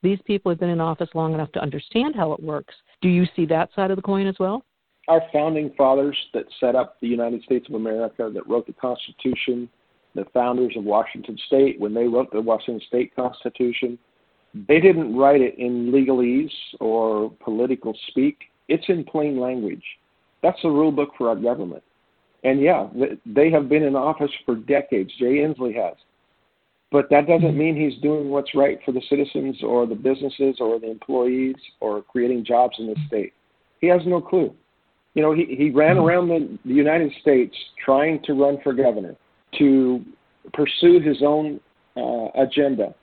These 0.03 0.19
people 0.25 0.51
have 0.51 0.59
been 0.59 0.69
in 0.69 0.81
office 0.81 1.09
long 1.15 1.33
enough 1.33 1.51
to 1.53 1.61
understand 1.61 2.15
how 2.15 2.33
it 2.33 2.41
works. 2.41 2.73
Do 3.01 3.09
you 3.09 3.25
see 3.35 3.45
that 3.47 3.69
side 3.75 3.91
of 3.91 3.95
the 3.95 4.01
coin 4.01 4.27
as 4.27 4.35
well? 4.39 4.63
Our 5.07 5.21
founding 5.31 5.71
fathers 5.77 6.17
that 6.33 6.45
set 6.59 6.75
up 6.75 6.99
the 6.99 7.07
United 7.07 7.43
States 7.43 7.67
of 7.69 7.75
America, 7.75 8.29
that 8.33 8.47
wrote 8.47 8.67
the 8.67 8.73
Constitution, 8.73 9.69
the 10.15 10.25
founders 10.33 10.73
of 10.77 10.83
Washington 10.83 11.37
State, 11.47 11.79
when 11.79 11.93
they 11.93 12.05
wrote 12.07 12.31
the 12.31 12.41
Washington 12.41 12.81
State 12.87 13.15
Constitution, 13.15 13.99
they 14.67 14.79
didn't 14.79 15.15
write 15.15 15.41
it 15.41 15.57
in 15.57 15.91
legalese 15.91 16.49
or 16.79 17.31
political 17.43 17.95
speak. 18.07 18.37
It's 18.67 18.85
in 18.87 19.03
plain 19.03 19.39
language. 19.39 19.83
That's 20.41 20.61
the 20.61 20.69
rule 20.69 20.91
book 20.91 21.09
for 21.17 21.29
our 21.29 21.35
government. 21.35 21.83
And 22.43 22.61
yeah, 22.61 22.87
they 23.25 23.49
have 23.51 23.67
been 23.67 23.83
in 23.83 23.95
office 23.95 24.31
for 24.45 24.55
decades. 24.55 25.11
Jay 25.19 25.37
Inslee 25.37 25.75
has. 25.75 25.95
But 26.95 27.09
that 27.09 27.27
doesn't 27.27 27.57
mean 27.57 27.75
he's 27.75 28.01
doing 28.01 28.29
what's 28.29 28.55
right 28.55 28.79
for 28.85 28.93
the 28.93 29.01
citizens 29.09 29.57
or 29.61 29.85
the 29.85 29.95
businesses 29.95 30.55
or 30.61 30.79
the 30.79 30.89
employees 30.89 31.57
or 31.81 32.01
creating 32.03 32.45
jobs 32.45 32.77
in 32.79 32.87
the 32.87 32.95
state. 33.07 33.33
He 33.81 33.87
has 33.87 33.99
no 34.05 34.21
clue. 34.21 34.55
You 35.13 35.21
know, 35.21 35.33
he, 35.33 35.43
he 35.57 35.71
ran 35.71 35.97
around 35.97 36.29
the, 36.29 36.57
the 36.63 36.73
United 36.73 37.11
States 37.19 37.53
trying 37.83 38.23
to 38.23 38.33
run 38.33 38.59
for 38.63 38.71
governor, 38.71 39.17
to 39.59 40.05
pursue 40.53 41.01
his 41.01 41.17
own 41.21 41.59
uh, 41.97 42.27
agenda 42.41 42.95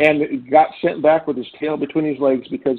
and 0.00 0.50
got 0.50 0.68
sent 0.82 1.02
back 1.02 1.26
with 1.26 1.38
his 1.38 1.46
tail 1.58 1.78
between 1.78 2.04
his 2.04 2.20
legs 2.20 2.46
because 2.50 2.78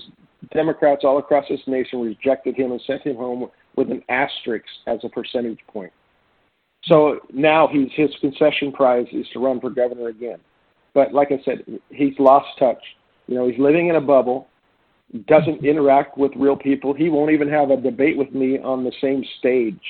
Democrats 0.54 1.02
all 1.04 1.18
across 1.18 1.46
this 1.50 1.62
nation 1.66 2.02
rejected 2.02 2.56
him 2.56 2.72
and 2.72 2.82
sent 2.86 3.02
him 3.02 3.16
home 3.16 3.50
with 3.76 3.90
an 3.90 4.04
asterisk 4.10 4.66
as 4.86 5.00
a 5.04 5.10
percentage 5.10 5.58
point. 5.66 5.92
So 6.88 7.20
now 7.34 7.68
he's 7.68 7.90
his 7.94 8.12
concession 8.22 8.72
prize 8.72 9.08
is 9.12 9.26
to 9.34 9.40
run 9.40 9.60
for 9.60 9.70
governor 9.70 10.08
again. 10.10 10.38
But 10.94 11.14
like 11.14 11.32
I 11.32 11.42
said, 11.44 11.64
he's 11.90 12.14
lost 12.20 12.48
touch. 12.60 12.82
You 13.28 13.36
know, 13.36 13.48
he's 13.48 13.60
living 13.60 13.90
in 13.90 13.96
a 13.96 14.02
bubble, 14.02 14.48
doesn't 15.28 15.66
interact 15.66 16.18
with 16.18 16.32
real 16.36 16.56
people. 16.56 16.94
He 16.94 17.10
won't 17.10 17.32
even 17.32 17.50
have 17.50 17.72
a 17.72 17.78
debate 17.78 18.18
with 18.18 18.32
me 18.34 18.60
on 18.60 18.84
the 18.84 18.94
same 19.02 19.24
stage. 19.40 19.82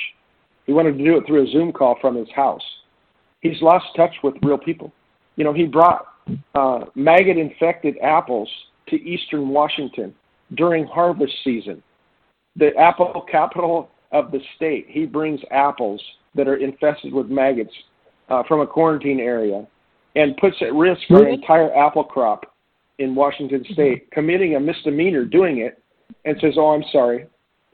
He 0.65 0.73
wanted 0.73 0.97
to 0.97 1.03
do 1.03 1.17
it 1.17 1.25
through 1.27 1.43
a 1.43 1.51
Zoom 1.51 1.71
call 1.71 1.97
from 1.99 2.15
his 2.15 2.29
house. 2.35 2.63
He's 3.41 3.61
lost 3.61 3.85
touch 3.95 4.15
with 4.23 4.35
real 4.41 4.57
people. 4.57 4.91
You 5.35 5.43
know, 5.43 5.53
he 5.53 5.65
brought 5.65 6.07
uh, 6.55 6.85
maggot 6.95 7.37
infected 7.37 7.97
apples 8.01 8.49
to 8.87 8.95
eastern 8.95 9.49
Washington 9.49 10.15
during 10.55 10.87
harvest 10.87 11.33
season. 11.43 11.83
The 12.55 12.75
apple 12.77 13.25
capital 13.29 13.89
of 14.11 14.31
the 14.31 14.39
state, 14.55 14.85
he 14.89 15.05
brings 15.05 15.41
apples 15.51 16.01
that 16.35 16.47
are 16.47 16.57
infested 16.57 17.13
with 17.13 17.27
maggots 17.27 17.73
uh, 18.29 18.43
from 18.47 18.61
a 18.61 18.67
quarantine 18.67 19.19
area 19.19 19.65
and 20.15 20.37
puts 20.37 20.55
at 20.61 20.73
risk 20.73 21.01
our 21.11 21.27
entire 21.27 21.75
apple 21.75 22.03
crop 22.03 22.53
in 22.99 23.15
Washington 23.15 23.61
mm-hmm. 23.61 23.73
state, 23.73 24.11
committing 24.11 24.55
a 24.55 24.59
misdemeanor 24.59 25.25
doing 25.25 25.59
it, 25.59 25.81
and 26.23 26.37
says, 26.39 26.53
"Oh, 26.57 26.69
I'm 26.69 26.83
sorry," 26.91 27.25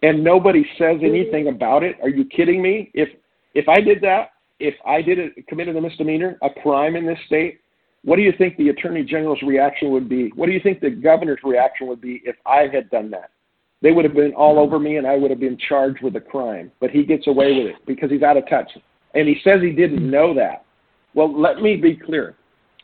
and 0.02 0.24
nobody 0.24 0.65
says 0.78 0.97
anything 1.04 1.47
about 1.47 1.84
it. 1.84 1.97
Are 2.02 2.10
you 2.10 2.26
kidding 2.26 2.62
me? 2.62 2.91
If 2.93 3.10
if 3.54 3.67
I 3.67 3.82
did 3.82 4.02
that, 4.02 4.32
if 4.60 4.76
I 4.86 5.02
did 5.02 5.19
it, 5.19 5.47
committed 5.47 5.76
a 5.76 5.82
misdemeanor, 5.82 6.38
a 6.41 6.50
crime 6.62 6.95
in 6.95 7.06
this 7.06 7.19
state, 7.28 7.60
what 8.04 8.15
do 8.15 8.21
you 8.21 8.34
think 8.38 8.58
the 8.58 8.69
attorney 8.69 9.04
general's 9.04 9.41
reaction 9.43 9.91
would 9.91 10.10
be? 10.10 10.30
What 10.36 10.47
do 10.47 10.54
you 10.54 10.60
think 10.62 10.80
the 10.80 10.89
governor's 10.89 11.39
reaction 11.43 11.88
would 11.88 12.02
be 12.02 12.21
if 12.26 12.36
I 12.45 12.67
had 12.71 12.89
done 12.89 13.12
that? 13.12 13.32
They 13.81 13.91
would 13.91 14.05
have 14.05 14.13
been 14.13 14.33
all 14.33 14.59
over 14.59 14.79
me 14.79 14.97
and 14.97 15.07
I 15.07 15.15
would 15.15 15.31
have 15.31 15.39
been 15.39 15.57
charged 15.57 16.03
with 16.03 16.15
a 16.15 16.21
crime. 16.21 16.71
But 16.79 16.91
he 16.91 17.03
gets 17.03 17.27
away 17.27 17.53
with 17.53 17.67
it 17.67 17.85
because 17.85 18.11
he's 18.11 18.21
out 18.21 18.37
of 18.37 18.47
touch. 18.47 18.71
And 19.13 19.27
he 19.27 19.37
says 19.43 19.61
he 19.61 19.71
didn't 19.71 20.09
know 20.09 20.33
that. 20.35 20.65
Well, 21.13 21.39
let 21.39 21.61
me 21.61 21.75
be 21.75 21.95
clear. 21.95 22.35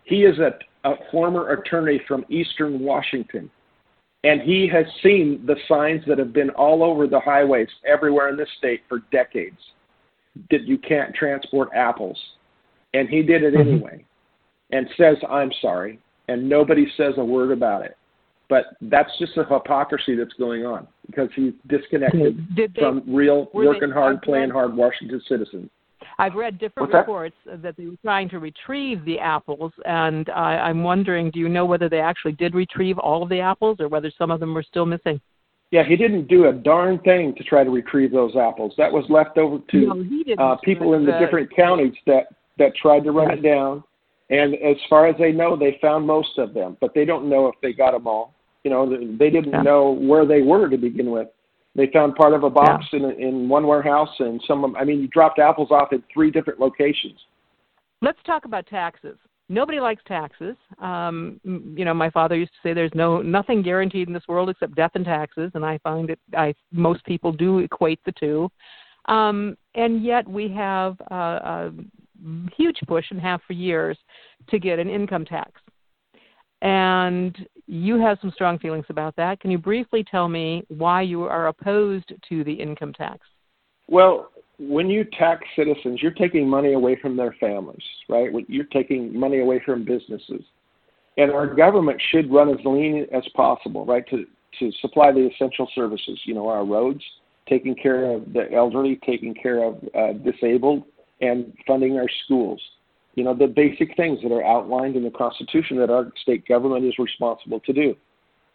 He 0.03 0.23
is 0.23 0.37
a, 0.39 0.57
a 0.83 0.95
former 1.11 1.51
attorney 1.51 2.01
from 2.07 2.25
Eastern 2.29 2.79
Washington. 2.79 3.49
And 4.23 4.41
he 4.41 4.67
has 4.67 4.85
seen 5.03 5.45
the 5.45 5.55
signs 5.67 6.03
that 6.07 6.17
have 6.17 6.33
been 6.33 6.49
all 6.51 6.83
over 6.83 7.07
the 7.07 7.19
highways 7.19 7.69
everywhere 7.85 8.29
in 8.29 8.37
this 8.37 8.49
state 8.57 8.81
for 8.89 8.99
decades 9.11 9.59
that 10.51 10.63
you 10.63 10.77
can't 10.77 11.13
transport 11.15 11.69
apples. 11.73 12.17
And 12.93 13.07
he 13.07 13.21
did 13.21 13.43
it 13.43 13.53
mm-hmm. 13.53 13.69
anyway 13.69 14.05
and 14.71 14.87
says, 14.97 15.17
I'm 15.29 15.51
sorry. 15.61 15.99
And 16.27 16.49
nobody 16.49 16.87
says 16.97 17.13
a 17.17 17.23
word 17.23 17.51
about 17.51 17.85
it. 17.85 17.97
But 18.49 18.77
that's 18.81 19.09
just 19.19 19.35
a 19.37 19.43
hypocrisy 19.43 20.15
that's 20.15 20.33
going 20.33 20.65
on 20.65 20.87
because 21.05 21.29
he's 21.35 21.53
disconnected 21.67 22.47
they, 22.55 22.67
from 22.79 23.03
real 23.05 23.49
working 23.53 23.91
hard, 23.91 24.21
playing 24.21 24.51
hard 24.51 24.75
Washington 24.75 25.21
citizens. 25.27 25.69
I've 26.19 26.33
read 26.33 26.57
different 26.57 26.93
reports 26.93 27.35
that 27.45 27.75
they 27.77 27.85
were 27.85 27.97
trying 28.01 28.29
to 28.29 28.39
retrieve 28.39 29.03
the 29.05 29.19
apples, 29.19 29.71
and 29.85 30.29
I, 30.29 30.57
I'm 30.57 30.83
wondering, 30.83 31.29
do 31.29 31.39
you 31.39 31.49
know 31.49 31.65
whether 31.65 31.89
they 31.89 31.99
actually 31.99 32.31
did 32.33 32.55
retrieve 32.55 32.97
all 32.97 33.21
of 33.21 33.29
the 33.29 33.39
apples 33.39 33.77
or 33.79 33.87
whether 33.87 34.11
some 34.17 34.31
of 34.31 34.39
them 34.39 34.53
were 34.53 34.63
still 34.63 34.85
missing? 34.85 35.21
Yeah, 35.71 35.83
he 35.83 35.97
didn't 35.97 36.27
do 36.27 36.47
a 36.47 36.53
darn 36.53 36.99
thing 36.99 37.35
to 37.35 37.43
try 37.43 37.63
to 37.63 37.69
retrieve 37.69 38.11
those 38.11 38.35
apples. 38.35 38.73
That 38.77 38.91
was 38.91 39.05
left 39.09 39.37
over 39.37 39.59
to 39.71 39.77
no, 39.77 40.43
uh, 40.43 40.55
people 40.63 40.93
in 40.93 41.05
the 41.05 41.11
different 41.19 41.53
counties 41.53 41.93
that 42.05 42.27
that 42.57 42.75
tried 42.75 43.03
to 43.03 43.11
run 43.11 43.31
it 43.31 43.43
down. 43.43 43.83
And 44.29 44.55
as 44.55 44.77
far 44.89 45.07
as 45.07 45.15
they 45.19 45.31
know, 45.31 45.55
they 45.55 45.77
found 45.81 46.07
most 46.07 46.37
of 46.37 46.53
them, 46.53 46.77
but 46.81 46.93
they 46.95 47.05
don't 47.05 47.29
know 47.29 47.47
if 47.47 47.55
they 47.61 47.73
got 47.73 47.91
them 47.91 48.07
all. 48.07 48.33
You 48.63 48.71
know, 48.71 48.89
they 49.17 49.29
didn't 49.29 49.51
yeah. 49.51 49.61
know 49.61 49.91
where 49.91 50.25
they 50.25 50.41
were 50.41 50.69
to 50.69 50.77
begin 50.77 51.11
with. 51.11 51.27
They 51.75 51.87
found 51.93 52.15
part 52.15 52.33
of 52.33 52.43
a 52.43 52.49
box 52.49 52.85
yeah. 52.91 52.99
in 52.99 53.21
in 53.21 53.49
one 53.49 53.67
warehouse, 53.67 54.13
and 54.19 54.41
some. 54.47 54.63
Of, 54.63 54.75
I 54.75 54.83
mean, 54.83 55.01
you 55.01 55.07
dropped 55.07 55.39
apples 55.39 55.69
off 55.71 55.89
at 55.93 55.99
three 56.13 56.31
different 56.31 56.59
locations. 56.59 57.19
Let's 58.01 58.19
talk 58.25 58.45
about 58.45 58.65
taxes. 58.67 59.17
Nobody 59.49 59.79
likes 59.79 60.03
taxes. 60.05 60.55
Um, 60.79 61.39
you 61.43 61.85
know, 61.85 61.93
my 61.93 62.09
father 62.09 62.35
used 62.35 62.51
to 62.51 62.67
say 62.67 62.73
there's 62.73 62.91
no 62.93 63.21
nothing 63.21 63.61
guaranteed 63.61 64.07
in 64.07 64.13
this 64.13 64.27
world 64.27 64.49
except 64.49 64.75
death 64.75 64.91
and 64.95 65.05
taxes, 65.05 65.51
and 65.53 65.65
I 65.65 65.77
find 65.79 66.09
that 66.09 66.19
I 66.35 66.53
most 66.71 67.05
people 67.05 67.31
do 67.31 67.59
equate 67.59 67.99
the 68.05 68.11
two, 68.11 68.49
um, 69.05 69.55
and 69.75 70.03
yet 70.03 70.27
we 70.27 70.49
have 70.49 70.99
a, 71.11 71.15
a 71.15 71.71
huge 72.57 72.79
push 72.87 73.05
and 73.11 73.21
have 73.21 73.39
for 73.47 73.53
years 73.53 73.97
to 74.49 74.59
get 74.59 74.79
an 74.79 74.89
income 74.89 75.23
tax. 75.23 75.61
And 76.61 77.37
you 77.67 77.99
have 77.99 78.17
some 78.21 78.31
strong 78.31 78.57
feelings 78.59 78.85
about 78.89 79.15
that. 79.17 79.39
Can 79.39 79.51
you 79.51 79.57
briefly 79.57 80.03
tell 80.09 80.27
me 80.27 80.65
why 80.69 81.01
you 81.01 81.23
are 81.23 81.47
opposed 81.47 82.13
to 82.29 82.43
the 82.43 82.53
income 82.53 82.93
tax? 82.93 83.19
Well, 83.87 84.31
when 84.59 84.89
you 84.89 85.03
tax 85.03 85.43
citizens, 85.55 86.01
you're 86.01 86.11
taking 86.11 86.49
money 86.49 86.73
away 86.73 86.97
from 86.99 87.15
their 87.15 87.35
families, 87.39 87.83
right? 88.09 88.31
You're 88.47 88.65
taking 88.65 89.17
money 89.17 89.39
away 89.39 89.61
from 89.65 89.85
businesses. 89.85 90.41
And 91.17 91.31
our 91.31 91.53
government 91.53 92.01
should 92.11 92.31
run 92.31 92.49
as 92.49 92.63
lean 92.65 93.05
as 93.13 93.23
possible, 93.35 93.85
right, 93.85 94.07
to, 94.09 94.25
to 94.59 94.71
supply 94.81 95.11
the 95.11 95.27
essential 95.27 95.69
services, 95.75 96.19
you 96.25 96.33
know, 96.33 96.47
our 96.47 96.65
roads, 96.65 97.03
taking 97.47 97.75
care 97.75 98.11
of 98.11 98.33
the 98.33 98.51
elderly, 98.53 98.99
taking 99.05 99.33
care 99.33 99.63
of 99.63 99.75
uh, 99.95 100.13
disabled, 100.13 100.83
and 101.21 101.53
funding 101.65 101.97
our 101.97 102.07
schools 102.25 102.61
you 103.17 103.23
know, 103.23 103.33
the 103.33 103.47
basic 103.47 103.97
things 103.97 104.19
that 104.21 104.31
are 104.31 104.45
outlined 104.45 104.95
in 104.95 105.03
the 105.03 105.09
Constitution 105.09 105.77
that 105.79 105.89
our 105.89 106.11
state 106.21 106.47
government 106.47 106.85
is 106.85 106.93
responsible 106.99 107.59
to 107.61 107.73
do. 107.73 107.95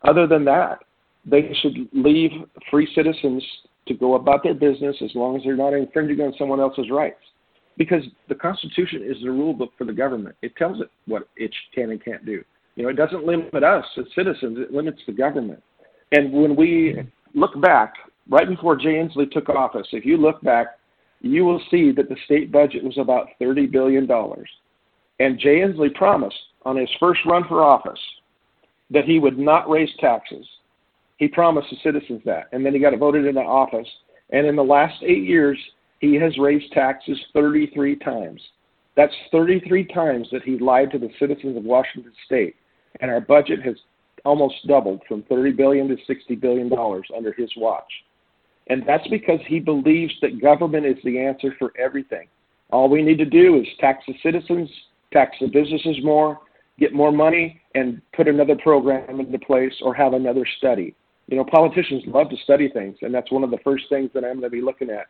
Other 0.05 0.29
than 0.29 0.45
that, 0.45 0.79
they 1.27 1.53
should 1.61 1.89
leave 1.93 2.31
free 2.71 2.89
citizens 2.95 3.45
to 3.89 3.95
go 3.95 4.15
about 4.15 4.45
their 4.45 4.55
business 4.55 4.97
as 5.03 5.11
long 5.17 5.37
as 5.37 5.43
they're 5.43 5.57
not 5.57 5.75
infringing 5.75 6.21
on 6.21 6.33
someone 6.39 6.61
else's 6.61 6.91
rights. 6.93 7.19
Because 7.77 8.05
the 8.29 8.37
Constitution 8.37 9.03
is 9.05 9.17
the 9.25 9.31
rule 9.33 9.53
book 9.53 9.73
for 9.77 9.85
the 9.85 9.93
government. 9.93 10.37
It 10.43 10.55
tells 10.55 10.81
it 10.81 10.91
what 11.07 11.29
it 11.37 11.53
can 11.75 11.91
and 11.91 12.03
can't 12.03 12.25
do. 12.25 12.45
You 12.77 12.85
know, 12.85 12.89
it 12.89 12.97
doesn't 12.97 13.27
limit 13.27 13.65
us 13.65 13.85
as 13.99 14.05
citizens, 14.15 14.59
it 14.61 14.73
limits 14.73 15.01
the 15.09 15.13
government. 15.13 15.61
And 16.13 16.33
when 16.33 16.55
we 16.55 17.03
look 17.35 17.61
back, 17.61 17.95
right 18.29 18.49
before 18.49 18.77
Jay 18.77 18.95
Inslee 18.95 19.29
took 19.33 19.49
office, 19.49 19.89
if 19.91 20.07
you 20.07 20.19
look 20.19 20.41
back 20.43 20.79
you 21.23 21.45
will 21.45 21.63
see 21.71 21.93
that 21.93 22.09
the 22.09 22.17
state 22.25 22.51
budget 22.51 22.83
was 22.85 22.99
about 22.99 23.29
$30 23.41 23.71
billion. 23.71 24.09
And 25.21 25.39
Jay 25.39 25.61
Inslee 25.61 25.95
promised 25.95 26.39
on 26.65 26.77
his 26.77 26.91
first 26.99 27.21
run 27.27 27.45
for 27.49 27.63
office 27.63 28.01
that 28.91 29.05
he 29.05 29.19
would 29.19 29.39
not 29.39 29.71
raise 29.71 29.91
taxes. 29.99 30.47
He 31.19 31.29
promised 31.29 31.69
the 31.71 31.77
citizens 31.83 32.21
that. 32.25 32.49
And 32.53 32.67
then 32.67 32.75
he 32.75 32.81
got 32.81 32.97
voted 32.99 33.25
into 33.25 33.41
office. 33.41 33.89
And 34.31 34.47
in 34.47 34.57
the 34.57 34.63
last 34.63 35.03
eight 35.03 35.23
years, 35.23 35.59
he 36.01 36.17
has 36.17 36.37
raised 36.39 36.73
taxes 36.73 37.19
33 37.33 37.97
times. 37.97 38.41
That's 38.97 39.15
33 39.31 39.85
times 39.87 40.29
that 40.33 40.43
he 40.43 40.59
lied 40.59 40.91
to 40.91 40.99
the 40.99 41.11
citizens 41.19 41.57
of 41.57 41.63
Washington 41.63 42.13
State. 42.27 42.57
And 43.01 43.11
our 43.11 43.21
budget 43.21 43.63
has 43.63 43.77
almost 44.25 44.67
doubled 44.67 45.03
from 45.09 45.23
30 45.25 45.53
billion 45.53 45.89
to 45.89 45.97
60 46.07 46.35
billion 46.37 46.69
dollars 46.69 47.07
under 47.17 47.33
his 47.33 47.51
watch. 47.57 47.91
And 48.73 48.83
that's 48.87 49.07
because 49.09 49.39
he 49.47 49.61
believes 49.61 50.15
that 50.23 50.41
government 50.41 50.87
is 50.87 50.97
the 51.05 51.19
answer 51.19 51.55
for 51.59 51.75
everything. 51.79 52.27
All 52.71 52.89
we 52.89 53.03
need 53.03 53.19
to 53.19 53.27
do 53.27 53.61
is 53.61 53.67
tax 53.79 54.03
the 54.09 54.15
citizens, 54.23 54.71
tax 55.13 55.37
the 55.43 55.47
businesses 55.47 55.99
more, 56.03 56.41
get 56.79 56.95
more 56.95 57.13
money, 57.13 57.61
and 57.75 58.01
put 58.17 58.29
another 58.29 58.57
program 58.57 59.21
into 59.21 59.39
place 59.41 59.75
or 59.83 59.93
have 59.93 60.15
another 60.15 60.47
study. 60.57 60.95
You 61.27 61.37
know, 61.37 61.45
politicians 61.45 62.05
love 62.07 62.31
to 62.31 62.37
study 62.45 62.71
things, 62.71 62.97
and 63.03 63.15
that's 63.15 63.31
one 63.31 63.45
of 63.45 63.51
the 63.51 63.59
first 63.63 63.85
things 63.91 64.09
that 64.15 64.25
I'm 64.25 64.41
going 64.41 64.45
to 64.45 64.49
be 64.49 64.63
looking 64.63 64.89
at 64.89 65.05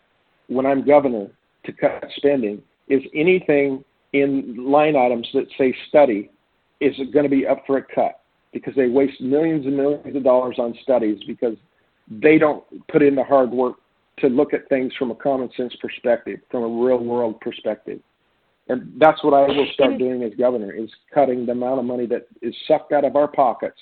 when 0.48 0.66
I'm 0.66 0.84
governor 0.84 1.28
to 1.64 1.72
cut 1.72 2.04
spending 2.16 2.60
is 2.88 3.02
anything 3.14 3.84
in 4.12 4.56
line 4.58 4.96
items 4.96 5.28
that 5.34 5.46
say 5.56 5.72
study 5.88 6.32
is 6.80 6.96
going 7.12 7.22
to 7.22 7.30
be 7.30 7.46
up 7.46 7.62
for 7.64 7.76
a 7.76 7.82
cut 7.94 8.22
because 8.52 8.74
they 8.74 8.88
waste 8.88 9.20
millions 9.20 9.66
and 9.66 9.76
millions 9.76 10.16
of 10.16 10.24
dollars 10.24 10.56
on 10.58 10.76
studies 10.82 11.22
because 11.28 11.54
they 12.08 12.38
don't 12.38 12.64
put 12.88 13.02
in 13.02 13.14
the 13.14 13.24
hard 13.24 13.50
work 13.50 13.76
to 14.18 14.28
look 14.28 14.52
at 14.54 14.68
things 14.68 14.92
from 14.98 15.10
a 15.10 15.14
common 15.14 15.50
sense 15.56 15.74
perspective, 15.80 16.40
from 16.50 16.62
a 16.62 16.84
real 16.84 17.02
world 17.02 17.40
perspective. 17.40 18.00
And 18.68 18.92
that's 18.98 19.22
what 19.24 19.34
I 19.34 19.46
will 19.48 19.66
start 19.74 19.98
doing 19.98 20.22
as 20.22 20.32
governor 20.38 20.72
is 20.72 20.88
cutting 21.12 21.46
the 21.46 21.52
amount 21.52 21.80
of 21.80 21.84
money 21.84 22.06
that 22.06 22.26
is 22.42 22.54
sucked 22.68 22.92
out 22.92 23.04
of 23.04 23.16
our 23.16 23.28
pockets 23.28 23.78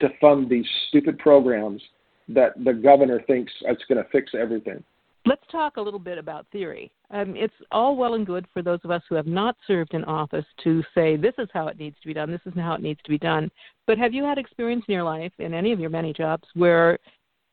to 0.00 0.08
fund 0.20 0.48
these 0.48 0.66
stupid 0.88 1.18
programs 1.18 1.82
that 2.28 2.52
the 2.64 2.72
governor 2.72 3.20
thinks 3.26 3.52
it's 3.62 3.82
going 3.88 4.02
to 4.02 4.08
fix 4.10 4.32
everything. 4.38 4.82
Let's 5.26 5.42
talk 5.52 5.76
a 5.76 5.80
little 5.80 5.98
bit 5.98 6.16
about 6.16 6.46
theory. 6.50 6.90
Um, 7.10 7.34
it's 7.36 7.52
all 7.70 7.96
well 7.96 8.14
and 8.14 8.26
good 8.26 8.46
for 8.54 8.62
those 8.62 8.78
of 8.84 8.90
us 8.90 9.02
who 9.08 9.16
have 9.16 9.26
not 9.26 9.56
served 9.66 9.92
in 9.92 10.04
office 10.04 10.46
to 10.64 10.82
say 10.94 11.16
this 11.16 11.34
is 11.36 11.48
how 11.52 11.66
it 11.66 11.78
needs 11.78 11.96
to 12.00 12.06
be 12.06 12.14
done, 12.14 12.30
this 12.30 12.40
is 12.46 12.54
how 12.56 12.74
it 12.74 12.80
needs 12.80 13.00
to 13.04 13.10
be 13.10 13.18
done. 13.18 13.50
But 13.86 13.98
have 13.98 14.14
you 14.14 14.24
had 14.24 14.38
experience 14.38 14.84
in 14.88 14.94
your 14.94 15.02
life, 15.02 15.32
in 15.38 15.52
any 15.52 15.72
of 15.72 15.80
your 15.80 15.90
many 15.90 16.14
jobs, 16.14 16.44
where 16.54 16.98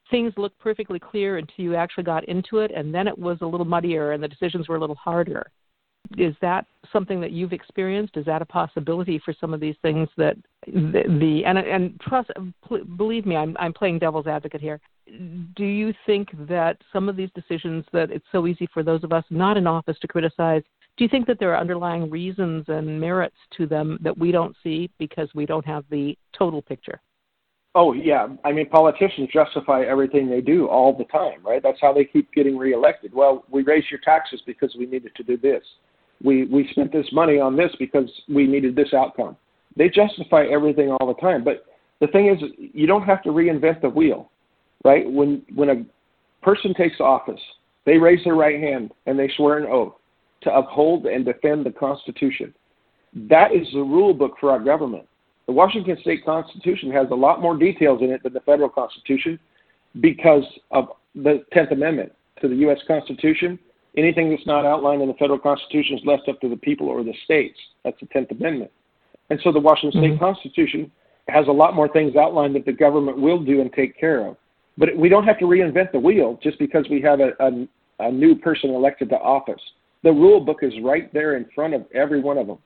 things 0.10 0.34
looked 0.38 0.60
perfectly 0.60 1.00
clear 1.00 1.38
until 1.38 1.65
you 1.65 1.76
actually 1.76 2.04
got 2.04 2.26
into 2.26 2.60
it, 2.60 2.72
and 2.72 2.93
then 2.93 3.08
it 3.08 3.17
was 3.17 3.38
a 3.41 3.46
little 3.46 3.65
muddier 3.65 4.12
and 4.12 4.24
the 4.24 4.28
decisions 4.28 4.67
were 4.67 4.78
a 4.78 4.80
little 4.80 4.96
harder. 4.96 5.52
Is 6.17 6.36
that 6.41 6.65
something 6.93 7.20
that 7.20 7.32
you've 7.32 7.52
experienced? 7.52 8.15
Is 8.15 8.26
that 8.26 8.41
a 8.41 8.46
possibility 8.46 9.20
for 9.24 9.34
some 9.39 9.54
of 9.54 9.60
these 9.60 9.76
things 9.82 10.08
that 10.17 10.38
the, 10.65 11.04
the 11.20 11.43
and 11.46 11.58
and 11.58 12.00
trust? 12.00 12.30
Believe 12.96 13.26
me, 13.26 13.36
I'm 13.36 13.58
I'm 13.60 13.74
playing 13.74 14.00
devil's 14.00 14.28
advocate 14.28 14.62
here. 14.62 14.80
Do 15.56 15.65
you 15.65 15.93
think 16.06 16.30
that 16.48 16.78
some 16.93 17.10
of 17.10 17.17
these 17.17 17.30
decisions 17.36 17.84
that 17.91 18.12
it's 18.12 18.26
so 18.32 18.48
easy 18.48 18.67
for 18.74 18.84
those 18.84 19.04
of 19.04 19.12
us 19.12 19.26
not 19.30 19.58
in 19.58 19.67
office 19.67 19.98
to 20.00 20.08
criticize? 20.08 20.63
Do 20.96 21.04
you 21.04 21.10
think 21.10 21.28
that 21.28 21.39
there 21.39 21.54
are 21.54 21.60
underlying 21.60 22.10
reasons 22.10 22.65
and 22.70 23.00
merits 23.00 23.36
to 23.58 23.67
them 23.67 24.00
that 24.02 24.17
we 24.17 24.32
don't 24.32 24.56
see 24.63 24.89
because 24.98 25.30
we 25.36 25.46
don't 25.46 25.65
have 25.65 25.84
the 25.89 26.17
total 26.38 26.62
picture? 26.62 27.02
Oh 27.80 27.94
yeah, 27.94 28.26
I 28.44 28.52
mean 28.54 28.68
politicians 28.70 29.30
justify 29.32 29.84
everything 29.84 30.28
they 30.28 30.42
do 30.42 30.66
all 30.68 30.98
the 30.98 31.04
time, 31.04 31.46
right? 31.46 31.62
That's 31.62 31.78
how 31.80 31.94
they 31.94 32.06
keep 32.06 32.34
getting 32.34 32.58
reelected. 32.58 33.13
Well, 33.13 33.46
we 33.52 33.62
raised 33.62 33.92
your 33.92 34.00
taxes 34.00 34.42
because 34.48 34.76
we 34.80 34.88
needed 34.88 35.12
to 35.16 35.22
do 35.22 35.38
this. 35.38 35.62
We 36.24 36.46
we 36.46 36.68
spent 36.72 36.92
this 36.92 37.06
money 37.12 37.40
on 37.40 37.56
this 37.56 37.70
because 37.78 38.10
we 38.28 38.48
needed 38.48 38.76
this 38.76 38.96
outcome. 38.96 39.38
They 39.76 39.90
justify 39.90 40.46
everything 40.52 40.90
all 40.90 41.06
the 41.06 41.22
time, 41.22 41.44
but 41.44 41.68
the 42.02 42.08
thing 42.08 42.30
is, 42.30 42.42
you 42.58 42.88
don't 42.88 43.04
have 43.04 43.22
to 43.24 43.30
reinvent 43.30 43.82
the 43.82 43.90
wheel, 43.90 44.32
right? 44.84 45.08
When 45.08 45.44
when 45.54 45.70
a 45.70 45.86
person 46.42 46.74
takes 46.74 47.00
office, 47.00 47.42
they 47.86 48.00
raise 48.00 48.24
their 48.24 48.34
right 48.34 48.60
hand 48.60 48.92
and 49.06 49.20
they 49.20 49.30
swear 49.38 49.60
an 49.60 49.68
oath 49.68 49.94
to 50.42 50.52
uphold 50.52 51.06
and 51.06 51.24
defend 51.24 51.63
the 51.63 51.72
Constitution. 51.72 52.56
That 53.30 53.54
is 53.54 53.68
the 53.72 53.82
rule 53.82 54.16
book 54.16 54.34
for 54.40 54.50
our 54.50 54.63
government. 54.63 55.08
The 55.47 55.53
Washington 55.53 55.97
State 56.01 56.25
Constitution 56.25 56.91
has 56.91 57.07
a 57.10 57.15
lot 57.15 57.41
more 57.41 57.57
details 57.57 58.01
in 58.01 58.12
it 58.12 58.21
than 58.21 58.33
the 58.33 58.41
federal 58.41 58.69
Constitution 58.69 59.39
because 60.01 60.43
of 60.71 60.89
the 61.15 61.43
10th 61.55 61.71
Amendment 61.71 62.12
to 62.41 62.49
the 62.49 62.55
U.S. 62.55 62.79
Constitution. 62.86 63.57
Anything 63.95 64.29
that's 64.29 64.45
not 64.45 64.65
outlined 64.65 65.01
in 65.01 65.07
the 65.07 65.13
federal 65.15 65.39
Constitution 65.39 65.97
is 65.97 66.03
left 66.05 66.27
up 66.27 66.39
to 66.41 66.49
the 66.49 66.57
people 66.57 66.88
or 66.88 67.03
the 67.03 67.13
states. 67.23 67.57
That's 67.83 67.99
the 67.99 68.07
10th 68.07 68.31
Amendment. 68.31 68.71
And 69.29 69.39
so 69.43 69.51
the 69.51 69.60
Washington 69.60 70.01
mm-hmm. 70.01 70.12
State 70.13 70.19
Constitution 70.19 70.91
has 71.29 71.47
a 71.47 71.51
lot 71.51 71.75
more 71.75 71.88
things 71.88 72.15
outlined 72.15 72.55
that 72.55 72.65
the 72.65 72.73
government 72.73 73.17
will 73.17 73.43
do 73.43 73.62
and 73.62 73.71
take 73.73 73.97
care 73.99 74.27
of. 74.27 74.38
But 74.77 74.95
we 74.95 75.10
don't 75.10 75.25
have 75.25 75.39
to 75.39 75.45
reinvent 75.45 75.91
the 75.91 75.99
wheel 75.99 76.39
just 76.43 76.60
because 76.60 76.86
we 76.89 77.01
have 77.01 77.19
a, 77.19 77.31
a, 77.39 77.67
a 78.07 78.12
new 78.12 78.36
person 78.36 78.69
elected 78.71 79.10
to 79.10 79.15
office. 79.15 79.62
The 80.03 80.12
rule 80.12 80.39
book 80.39 80.60
is 80.62 80.73
right 80.83 81.12
there 81.13 81.36
in 81.36 81.45
front 81.55 81.73
of 81.73 81.86
every 81.93 82.21
one 82.21 82.38
of 82.38 82.47
them. 82.47 82.60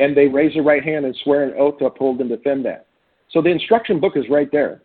And 0.00 0.16
they 0.16 0.26
raise 0.26 0.54
their 0.54 0.62
right 0.62 0.82
hand 0.82 1.04
and 1.04 1.14
swear 1.22 1.44
an 1.44 1.54
oath 1.58 1.78
to 1.78 1.86
uphold 1.86 2.20
and 2.20 2.28
defend 2.28 2.64
that. 2.64 2.86
So 3.30 3.40
the 3.40 3.50
instruction 3.50 4.00
book 4.00 4.14
is 4.16 4.24
right 4.28 4.50
there. 4.50 4.82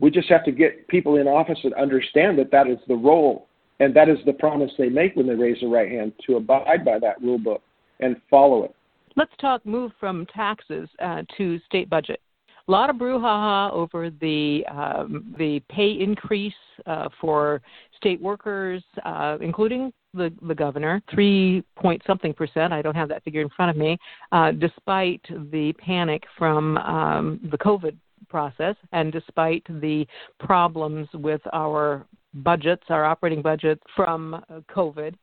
We 0.00 0.10
just 0.10 0.28
have 0.28 0.44
to 0.44 0.52
get 0.52 0.86
people 0.88 1.16
in 1.16 1.26
office 1.26 1.58
that 1.64 1.72
understand 1.74 2.38
that 2.38 2.50
that 2.50 2.66
is 2.66 2.78
the 2.88 2.96
role 2.96 3.46
and 3.80 3.94
that 3.94 4.08
is 4.08 4.18
the 4.26 4.32
promise 4.32 4.70
they 4.78 4.88
make 4.88 5.16
when 5.16 5.26
they 5.26 5.34
raise 5.34 5.60
their 5.60 5.70
right 5.70 5.90
hand 5.90 6.12
to 6.26 6.36
abide 6.36 6.84
by 6.84 6.98
that 6.98 7.20
rule 7.22 7.38
book 7.38 7.62
and 8.00 8.16
follow 8.28 8.64
it. 8.64 8.74
Let's 9.16 9.32
talk 9.40 9.64
move 9.64 9.92
from 9.98 10.26
taxes 10.26 10.88
uh, 11.02 11.22
to 11.38 11.58
state 11.60 11.88
budget. 11.88 12.20
A 12.68 12.70
lot 12.70 12.90
of 12.90 12.96
brouhaha 12.96 13.72
over 13.72 14.10
the 14.10 14.64
um, 14.70 15.34
the 15.38 15.60
pay 15.70 15.92
increase 15.92 16.52
uh, 16.84 17.08
for 17.20 17.62
state 17.96 18.20
workers, 18.20 18.82
uh, 19.04 19.38
including 19.40 19.92
the, 20.16 20.32
the 20.46 20.54
governor, 20.54 21.02
three 21.10 21.62
point 21.76 22.02
something 22.06 22.32
percent. 22.32 22.72
I 22.72 22.82
don't 22.82 22.96
have 22.96 23.08
that 23.08 23.22
figure 23.24 23.42
in 23.42 23.48
front 23.50 23.70
of 23.70 23.76
me, 23.76 23.98
uh, 24.32 24.52
despite 24.52 25.22
the 25.52 25.72
panic 25.78 26.24
from 26.38 26.78
um, 26.78 27.40
the 27.50 27.58
COVID 27.58 27.96
process 28.28 28.76
and 28.92 29.12
despite 29.12 29.64
the 29.80 30.06
problems 30.40 31.08
with 31.14 31.40
our 31.52 32.06
budgets, 32.34 32.84
our 32.88 33.04
operating 33.04 33.42
budget 33.42 33.80
from 33.94 34.34
uh, 34.34 34.60
COVID. 34.74 35.14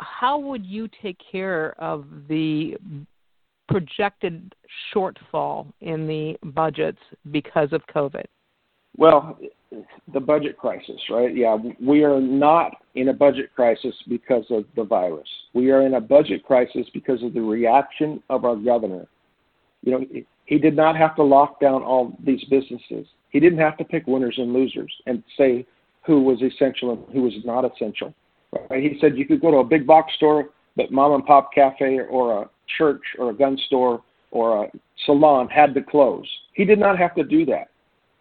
How 0.00 0.38
would 0.38 0.64
you 0.64 0.88
take 1.02 1.18
care 1.30 1.74
of 1.78 2.06
the 2.28 2.76
projected 3.68 4.54
shortfall 4.94 5.66
in 5.80 6.06
the 6.06 6.36
budgets 6.50 6.98
because 7.30 7.72
of 7.72 7.82
COVID? 7.94 8.24
Well, 8.96 9.38
the 10.12 10.20
budget 10.20 10.56
crisis, 10.56 11.00
right? 11.10 11.34
Yeah, 11.34 11.56
we 11.80 12.04
are 12.04 12.20
not 12.20 12.76
in 12.94 13.08
a 13.08 13.12
budget 13.12 13.54
crisis 13.54 13.94
because 14.08 14.44
of 14.50 14.64
the 14.76 14.84
virus. 14.84 15.28
We 15.52 15.70
are 15.70 15.84
in 15.84 15.94
a 15.94 16.00
budget 16.00 16.44
crisis 16.44 16.86
because 16.92 17.22
of 17.22 17.34
the 17.34 17.40
reaction 17.40 18.22
of 18.30 18.44
our 18.44 18.56
governor. 18.56 19.06
You 19.82 19.92
know, 19.92 20.04
he 20.46 20.58
did 20.58 20.76
not 20.76 20.96
have 20.96 21.16
to 21.16 21.22
lock 21.22 21.60
down 21.60 21.82
all 21.82 22.16
these 22.24 22.42
businesses. 22.44 23.06
He 23.30 23.40
didn't 23.40 23.58
have 23.58 23.76
to 23.78 23.84
pick 23.84 24.06
winners 24.06 24.36
and 24.38 24.52
losers 24.52 24.92
and 25.06 25.22
say 25.36 25.66
who 26.06 26.22
was 26.22 26.40
essential 26.42 26.92
and 26.92 27.02
who 27.12 27.22
was 27.22 27.32
not 27.44 27.64
essential. 27.64 28.14
Right? 28.70 28.82
He 28.82 28.98
said 29.00 29.16
you 29.16 29.26
could 29.26 29.40
go 29.40 29.50
to 29.50 29.56
a 29.58 29.64
big 29.64 29.86
box 29.86 30.14
store, 30.14 30.50
but 30.76 30.92
mom 30.92 31.12
and 31.12 31.26
pop 31.26 31.52
cafe 31.52 31.98
or 32.08 32.42
a 32.42 32.50
church 32.78 33.02
or 33.18 33.30
a 33.30 33.34
gun 33.34 33.58
store 33.66 34.02
or 34.30 34.64
a 34.64 34.70
salon 35.04 35.48
had 35.48 35.74
to 35.74 35.82
close. 35.82 36.26
He 36.52 36.64
did 36.64 36.78
not 36.78 36.98
have 36.98 37.14
to 37.16 37.24
do 37.24 37.44
that. 37.46 37.68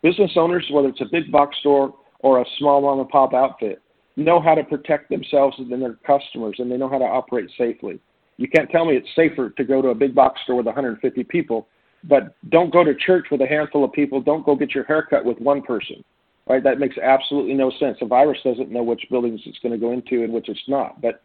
Business 0.04 0.32
owners, 0.36 0.66
whether 0.72 0.90
it's 0.90 1.02
a 1.02 1.06
big 1.12 1.32
box 1.32 1.58
store 1.62 1.96
or 2.20 2.42
a 2.42 2.46
small 2.60 2.82
mom 2.82 3.00
and 3.00 3.10
pop 3.10 3.34
outfit, 3.34 3.82
know 4.16 4.40
how 4.40 4.54
to 4.54 4.64
protect 4.64 5.10
themselves 5.10 5.56
and 5.58 5.82
their 5.82 5.98
customers, 6.06 6.56
and 6.60 6.70
they 6.70 6.78
know 6.78 6.90
how 6.90 7.00
to 7.00 7.06
operate 7.06 7.50
safely. 7.58 8.00
You 8.38 8.48
can't 8.48 8.70
tell 8.70 8.86
me 8.86 8.96
it's 8.96 9.08
safer 9.16 9.50
to 9.50 9.64
go 9.64 9.82
to 9.82 9.90
a 9.90 9.96
big 9.96 10.14
box 10.14 10.42
store 10.44 10.58
with 10.58 10.66
150 10.66 11.24
people, 11.24 11.68
but 12.04 12.36
don't 12.50 12.72
go 12.72 12.84
to 12.84 12.94
church 12.94 13.28
with 13.32 13.42
a 13.42 13.48
handful 13.48 13.84
of 13.84 13.94
people. 13.94 14.22
Don't 14.22 14.46
go 14.46 14.56
get 14.56 14.76
your 14.76 14.84
hair 14.84 15.08
cut 15.10 15.24
with 15.24 15.40
one 15.40 15.62
person. 15.62 16.04
Right? 16.46 16.62
That 16.62 16.78
makes 16.78 16.98
absolutely 16.98 17.54
no 17.54 17.72
sense. 17.80 17.98
A 18.02 18.06
virus 18.06 18.40
doesn't 18.44 18.70
know 18.70 18.84
which 18.84 19.06
buildings 19.10 19.40
it's 19.46 19.60
going 19.60 19.72
to 19.72 19.78
go 19.78 19.94
into 19.94 20.26
and 20.26 20.34
which 20.34 20.50
it's 20.50 20.60
not. 20.68 21.02
But 21.02 21.22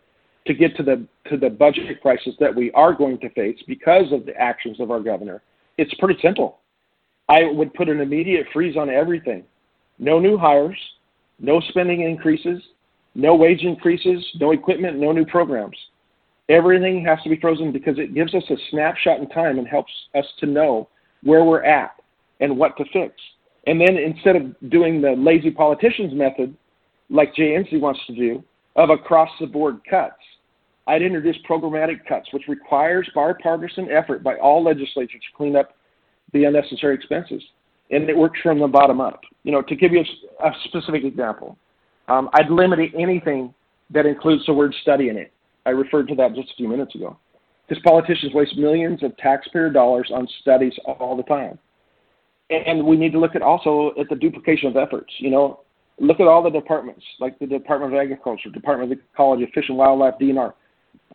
to 0.47 0.55
get 0.55 0.77
to 0.77 0.85
the 0.85 1.05
to 1.29 1.37
the 1.37 1.51
budget 1.51 2.01
crisis 2.01 2.35
that 2.39 2.55
we 2.55 2.71
are 2.73 2.93
going 2.93 3.19
to 3.19 3.31
face 3.31 3.59
because 3.67 4.13
of 4.13 4.25
the 4.27 4.37
actions 4.37 4.79
of 4.79 4.93
our 4.93 5.01
governor, 5.01 5.43
it's 5.77 5.93
pretty 5.95 6.21
simple. 6.23 6.61
I 7.29 7.45
would 7.45 7.75
put 7.75 7.89
an 7.89 8.01
immediate 8.01 8.47
freeze 8.53 8.77
on 8.77 8.89
everything. 8.89 9.45
No 9.99 10.19
new 10.19 10.39
hires, 10.39 10.79
no 11.39 11.61
spending 11.69 12.03
increases, 12.03 12.63
no 13.15 13.35
wage 13.35 13.63
increases, 13.63 14.25
no 14.41 14.53
equipment, 14.53 14.99
no 14.99 15.13
new 15.13 15.27
programs. 15.27 15.77
Everything 16.49 17.05
has 17.05 17.19
to 17.23 17.29
be 17.29 17.39
frozen 17.39 17.73
because 17.73 17.99
it 17.99 18.15
gives 18.15 18.35
us 18.35 18.45
a 18.49 18.57
snapshot 18.71 19.21
in 19.21 19.29
time 19.29 19.59
and 19.59 19.69
helps 19.69 19.93
us 20.15 20.25
to 20.41 20.47
know 20.47 20.89
where 21.23 21.45
we're 21.45 21.65
at 21.65 21.93
and 22.41 22.57
what 22.57 22.77
to 22.79 22.85
fix. 22.93 23.15
And 23.67 23.81
then 23.81 23.97
instead 23.99 24.37
of 24.37 24.71
doing 24.71 25.03
the 25.03 25.11
lazy 25.11 25.51
politicians 25.51 26.15
method, 26.15 26.57
like 27.11 27.35
Inslee 27.35 27.81
wants 27.81 28.01
to 28.07 28.15
do, 28.15 28.43
of 28.77 28.91
across 28.91 29.29
the 29.41 29.47
board 29.47 29.81
cuts, 29.89 30.15
I'd 30.87 31.03
introduce 31.03 31.37
programmatic 31.47 32.07
cuts, 32.09 32.33
which 32.33 32.49
requires 32.49 33.11
bipartisan 33.15 33.91
effort 33.91 34.23
by 34.23 34.37
all 34.37 34.65
legislatures 34.65 35.21
to 35.21 35.37
clean 35.37 35.55
up 35.55 35.75
the 36.33 36.45
unnecessary 36.45 36.95
expenses. 36.95 37.43
And 37.91 38.09
it 38.09 38.17
works 38.17 38.39
from 38.43 38.61
the 38.61 38.67
bottom 38.67 39.01
up. 39.01 39.21
You 39.45 39.53
know, 39.53 39.63
to 39.63 39.75
give 39.75 39.93
you 39.93 40.05
a, 40.41 40.49
a 40.49 40.53
specific 40.65 41.05
example, 41.05 41.57
um, 42.09 42.29
I'd 42.35 42.51
limit 42.51 42.79
anything 42.99 43.55
that 43.91 44.07
includes 44.07 44.45
the 44.47 44.53
word 44.53 44.75
study 44.83 45.09
in 45.09 45.17
it. 45.17 45.33
I 45.65 45.71
referred 45.71 46.09
to 46.09 46.15
that 46.17 46.35
just 46.35 46.51
a 46.51 46.57
few 46.57 46.69
minutes 46.69 46.95
ago. 46.95 47.19
Because 47.67 47.83
politicians 47.83 48.33
waste 48.35 48.57
millions 48.57 49.03
of 49.03 49.17
taxpayer 49.19 49.71
dollars 49.71 50.11
on 50.13 50.27
studies 50.41 50.73
all 50.87 51.17
the 51.17 51.23
time. 51.25 51.59
And 52.51 52.87
we 52.87 52.97
need 52.97 53.13
to 53.13 53.19
look 53.19 53.35
at 53.35 53.43
also 53.43 53.93
at 54.01 54.09
the 54.09 54.17
duplication 54.17 54.69
of 54.69 54.77
efforts. 54.77 55.13
You 55.19 55.31
know, 55.31 55.61
look 55.99 56.21
at 56.21 56.27
all 56.27 56.43
the 56.43 56.51
departments, 56.51 57.05
like 57.21 57.39
the 57.39 57.47
Department 57.47 57.93
of 57.93 58.01
Agriculture, 58.01 58.49
Department 58.49 58.91
of 58.91 58.99
Ecology, 59.13 59.51
Fish 59.55 59.67
and 59.69 59.77
Wildlife, 59.77 60.15
DNR 60.21 60.55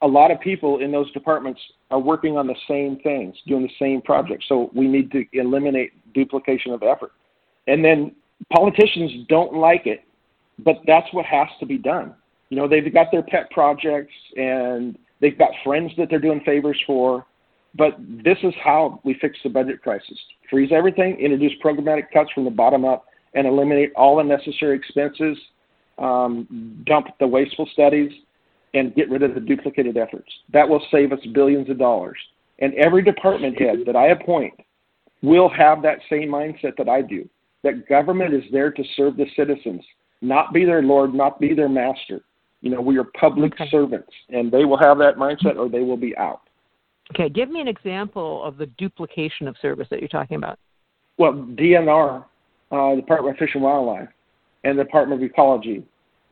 a 0.02 0.08
lot 0.08 0.32
of 0.32 0.40
people 0.40 0.80
in 0.80 0.92
those 0.92 1.12
departments 1.12 1.60
are 1.92 2.00
working 2.00 2.38
on 2.38 2.48
the 2.48 2.56
same 2.68 3.00
things, 3.00 3.36
doing 3.48 3.64
the 3.64 3.74
same 3.80 4.02
projects. 4.02 4.46
So 4.50 4.70
we 4.74 4.88
need 4.88 5.12
to 5.12 5.24
eliminate 5.34 5.92
duplication 6.14 6.74
of 6.74 6.84
effort. 6.84 7.12
And 7.68 7.84
then 7.84 8.14
politicians 8.52 9.26
don't 9.30 9.54
like 9.56 9.86
it, 9.86 10.04
but 10.60 10.78
that's 10.86 11.08
what 11.14 11.26
has 11.26 11.48
to 11.60 11.66
be 11.66 11.78
done. 11.78 12.14
You 12.50 12.58
know, 12.58 12.68
they've 12.68 12.94
got 12.94 13.08
their 13.12 13.24
pet 13.24 13.50
projects 13.52 14.14
and 14.36 14.98
they've 15.22 15.38
got 15.38 15.50
friends 15.64 15.92
that 15.98 16.10
they're 16.10 16.20
doing 16.20 16.42
favors 16.46 16.80
for. 16.86 17.26
But 17.76 17.98
this 18.00 18.38
is 18.44 18.54
how 18.64 19.00
we 19.04 19.16
fix 19.20 19.38
the 19.44 19.50
budget 19.50 19.82
crisis 19.82 20.18
freeze 20.54 20.70
everything, 20.72 21.18
introduce 21.20 21.54
programmatic 21.66 22.12
cuts 22.14 22.30
from 22.32 22.46
the 22.46 22.52
bottom 22.52 22.86
up, 22.86 23.06
and 23.34 23.48
eliminate 23.48 23.92
all 23.96 24.20
unnecessary 24.20 24.78
expenses, 24.78 25.36
um, 25.98 26.84
dump 26.86 27.08
the 27.20 27.26
wasteful 27.26 27.68
studies, 27.74 28.12
and 28.74 28.96
get 28.96 29.10
rid 29.10 29.24
of 29.24 29.36
the 29.36 29.40
duplicated 29.40 29.98
efforts. 29.98 30.32
That 30.52 30.68
will 30.68 30.84
save 30.92 31.12
us 31.12 31.20
billions 31.34 31.70
of 31.70 31.78
dollars. 31.78 32.18
And 32.60 32.74
every 32.76 33.04
department 33.04 33.60
head 33.60 33.80
that 33.86 33.96
I 33.96 34.08
appoint 34.08 34.54
will 35.22 35.50
have 35.50 35.82
that 35.82 36.00
same 36.10 36.30
mindset 36.30 36.76
that 36.78 36.90
I 36.90 37.02
do 37.02 37.28
that 37.64 37.88
government 37.88 38.34
is 38.34 38.44
there 38.52 38.72
to 38.72 38.84
serve 38.96 39.18
the 39.18 39.26
citizens, 39.36 39.82
not 40.22 40.54
be 40.54 40.66
their 40.66 40.84
Lord, 40.84 41.14
not 41.14 41.40
be 41.40 41.54
their 41.54 41.70
master. 41.70 42.22
You 42.62 42.72
know, 42.72 42.82
we 42.82 42.98
are 42.98 43.06
public 43.20 43.54
okay. 43.54 43.70
servants, 43.70 44.12
and 44.30 44.52
they 44.52 44.66
will 44.66 44.78
have 44.78 44.98
that 45.00 45.16
mindset 45.16 45.58
or 45.58 45.70
they 45.70 45.82
will 45.82 45.98
be 45.98 46.16
out. 46.18 46.42
Okay, 47.14 47.30
give 47.30 47.50
me 47.50 47.60
an 47.60 47.68
example 47.68 48.44
of 48.44 48.58
the 48.58 48.68
duplication 48.78 49.48
of 49.48 49.56
service 49.62 49.88
that 49.90 50.00
you're 50.00 50.08
talking 50.08 50.38
about. 50.38 50.60
Well, 51.18 51.34
DNR, 51.34 52.24
uh, 52.72 52.96
Department 52.96 53.36
of 53.36 53.40
Fish 53.40 53.52
and 53.54 53.64
Wildlife, 53.64 54.08
and 54.64 54.80
the 54.80 54.84
Department 54.84 55.22
of 55.22 55.30
Ecology, 55.30 55.84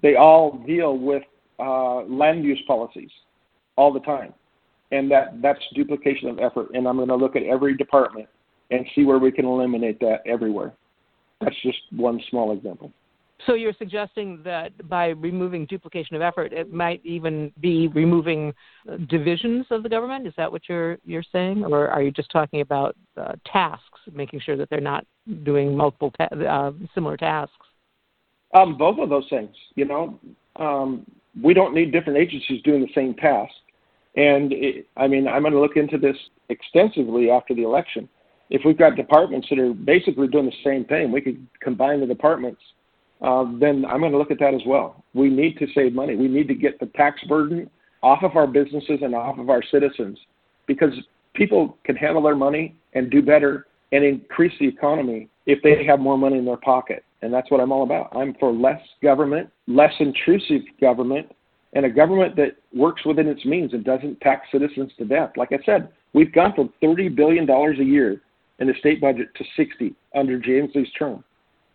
they 0.01 0.15
all 0.15 0.63
deal 0.65 0.97
with 0.97 1.23
uh, 1.61 2.03
land 2.03 2.43
use 2.43 2.61
policies 2.67 3.11
all 3.75 3.93
the 3.93 3.99
time, 4.01 4.33
and 4.91 5.09
that 5.11 5.41
that's 5.41 5.59
duplication 5.75 6.29
of 6.29 6.39
effort. 6.39 6.69
And 6.73 6.87
I'm 6.87 6.97
going 6.97 7.07
to 7.09 7.15
look 7.15 7.35
at 7.35 7.43
every 7.43 7.77
department 7.77 8.27
and 8.71 8.85
see 8.95 9.03
where 9.03 9.19
we 9.19 9.31
can 9.31 9.45
eliminate 9.45 9.99
that 9.99 10.19
everywhere. 10.25 10.73
That's 11.41 11.55
just 11.63 11.77
one 11.91 12.19
small 12.29 12.51
example. 12.51 12.91
So 13.47 13.55
you're 13.55 13.73
suggesting 13.77 14.39
that 14.43 14.87
by 14.87 15.07
removing 15.07 15.65
duplication 15.65 16.15
of 16.15 16.21
effort, 16.21 16.53
it 16.53 16.71
might 16.71 17.01
even 17.03 17.51
be 17.59 17.87
removing 17.87 18.53
uh, 18.87 18.97
divisions 19.09 19.65
of 19.71 19.83
the 19.83 19.89
government. 19.89 20.27
Is 20.27 20.33
that 20.37 20.51
what 20.51 20.63
you're 20.69 20.97
you're 21.05 21.23
saying, 21.31 21.65
or 21.65 21.87
are 21.87 22.03
you 22.03 22.11
just 22.11 22.29
talking 22.31 22.61
about 22.61 22.95
uh, 23.17 23.33
tasks, 23.51 23.99
making 24.13 24.41
sure 24.41 24.57
that 24.57 24.69
they're 24.69 24.79
not 24.79 25.05
doing 25.43 25.75
multiple 25.75 26.11
ta- 26.11 26.35
uh, 26.35 26.71
similar 26.93 27.17
tasks? 27.17 27.55
Um, 28.53 28.77
both 28.77 28.99
of 28.99 29.09
those 29.09 29.25
things. 29.29 29.55
You 29.75 29.85
know, 29.85 30.19
um, 30.57 31.05
we 31.39 31.53
don't 31.53 31.73
need 31.73 31.91
different 31.91 32.19
agencies 32.19 32.61
doing 32.63 32.81
the 32.81 32.93
same 32.93 33.13
task. 33.15 33.53
And 34.15 34.51
it, 34.51 34.87
I 34.97 35.07
mean, 35.07 35.27
I'm 35.27 35.41
going 35.41 35.53
to 35.53 35.59
look 35.59 35.77
into 35.77 35.97
this 35.97 36.17
extensively 36.49 37.29
after 37.29 37.53
the 37.55 37.63
election. 37.63 38.09
If 38.49 38.63
we've 38.65 38.77
got 38.77 38.95
departments 38.95 39.47
that 39.49 39.59
are 39.59 39.73
basically 39.73 40.27
doing 40.27 40.45
the 40.45 40.51
same 40.63 40.83
thing, 40.85 41.11
we 41.11 41.21
could 41.21 41.45
combine 41.61 42.01
the 42.01 42.05
departments. 42.05 42.61
Uh, 43.21 43.45
then 43.59 43.85
I'm 43.85 44.01
going 44.01 44.11
to 44.11 44.17
look 44.17 44.31
at 44.31 44.39
that 44.39 44.53
as 44.53 44.61
well. 44.65 45.05
We 45.13 45.29
need 45.29 45.57
to 45.59 45.67
save 45.73 45.93
money. 45.93 46.15
We 46.15 46.27
need 46.27 46.47
to 46.49 46.55
get 46.55 46.79
the 46.79 46.87
tax 46.87 47.23
burden 47.25 47.69
off 48.03 48.23
of 48.23 48.35
our 48.35 48.47
businesses 48.47 48.99
and 49.01 49.15
off 49.15 49.37
of 49.37 49.49
our 49.49 49.63
citizens 49.71 50.17
because 50.67 50.93
people 51.33 51.77
can 51.83 51.95
handle 51.95 52.21
their 52.21 52.35
money 52.35 52.75
and 52.93 53.09
do 53.09 53.21
better 53.21 53.67
and 53.91 54.03
increase 54.03 54.53
the 54.59 54.67
economy 54.67 55.29
if 55.45 55.61
they 55.63 55.85
have 55.85 55.99
more 55.99 56.17
money 56.17 56.37
in 56.37 56.45
their 56.45 56.57
pocket. 56.57 57.05
And 57.21 57.33
that's 57.33 57.51
what 57.51 57.61
I'm 57.61 57.71
all 57.71 57.83
about. 57.83 58.15
I'm 58.15 58.33
for 58.39 58.51
less 58.51 58.81
government, 59.03 59.49
less 59.67 59.93
intrusive 59.99 60.61
government, 60.79 61.27
and 61.73 61.85
a 61.85 61.89
government 61.89 62.35
that 62.35 62.57
works 62.73 63.05
within 63.05 63.27
its 63.27 63.45
means 63.45 63.73
and 63.73 63.83
doesn't 63.83 64.19
tax 64.21 64.47
citizens 64.51 64.91
to 64.97 65.05
death. 65.05 65.31
Like 65.37 65.51
I 65.51 65.59
said, 65.65 65.89
we've 66.13 66.33
gone 66.33 66.53
from 66.53 66.73
$30 66.83 67.15
billion 67.15 67.49
a 67.49 67.83
year 67.83 68.21
in 68.59 68.67
the 68.67 68.73
state 68.79 69.01
budget 69.01 69.33
to 69.35 69.43
60 69.55 69.93
under 70.15 70.39
Jay 70.39 70.61
Inslee's 70.61 70.91
term. 70.97 71.23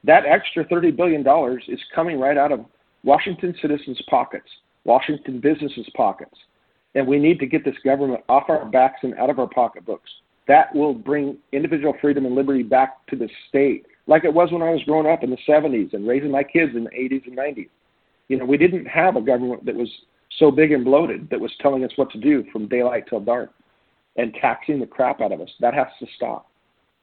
that 0.04 0.24
extra 0.26 0.64
$30 0.64 0.96
billion 0.96 1.24
is 1.68 1.80
coming 1.94 2.18
right 2.18 2.36
out 2.36 2.52
of 2.52 2.64
Washington 3.04 3.54
citizens' 3.62 4.00
pockets, 4.08 4.48
Washington 4.84 5.40
businesses' 5.40 5.88
pockets. 5.96 6.34
And 6.94 7.06
we 7.06 7.18
need 7.18 7.38
to 7.40 7.46
get 7.46 7.64
this 7.64 7.74
government 7.84 8.22
off 8.28 8.44
our 8.48 8.64
backs 8.66 9.00
and 9.02 9.14
out 9.14 9.30
of 9.30 9.38
our 9.38 9.48
pocketbooks. 9.48 10.10
That 10.48 10.74
will 10.74 10.94
bring 10.94 11.38
individual 11.52 11.94
freedom 12.00 12.24
and 12.24 12.34
liberty 12.34 12.62
back 12.62 13.06
to 13.08 13.16
the 13.16 13.28
state, 13.48 13.86
like 14.06 14.24
it 14.24 14.32
was 14.32 14.52
when 14.52 14.62
I 14.62 14.70
was 14.70 14.82
growing 14.84 15.06
up 15.06 15.22
in 15.22 15.30
the 15.30 15.38
70s 15.48 15.92
and 15.92 16.06
raising 16.06 16.30
my 16.30 16.42
kids 16.42 16.72
in 16.74 16.84
the 16.84 16.90
80s 16.90 17.26
and 17.26 17.36
90s. 17.36 17.68
You 18.28 18.38
know, 18.38 18.44
we 18.44 18.56
didn't 18.56 18.86
have 18.86 19.16
a 19.16 19.20
government 19.20 19.64
that 19.66 19.74
was 19.74 19.88
so 20.38 20.50
big 20.50 20.72
and 20.72 20.84
bloated 20.84 21.28
that 21.30 21.40
was 21.40 21.52
telling 21.60 21.84
us 21.84 21.90
what 21.96 22.10
to 22.10 22.18
do 22.18 22.44
from 22.52 22.68
daylight 22.68 23.04
till 23.08 23.20
dark 23.20 23.50
and 24.16 24.34
taxing 24.40 24.80
the 24.80 24.86
crap 24.86 25.20
out 25.20 25.32
of 25.32 25.40
us. 25.40 25.50
That 25.60 25.74
has 25.74 25.88
to 26.00 26.06
stop. 26.16 26.48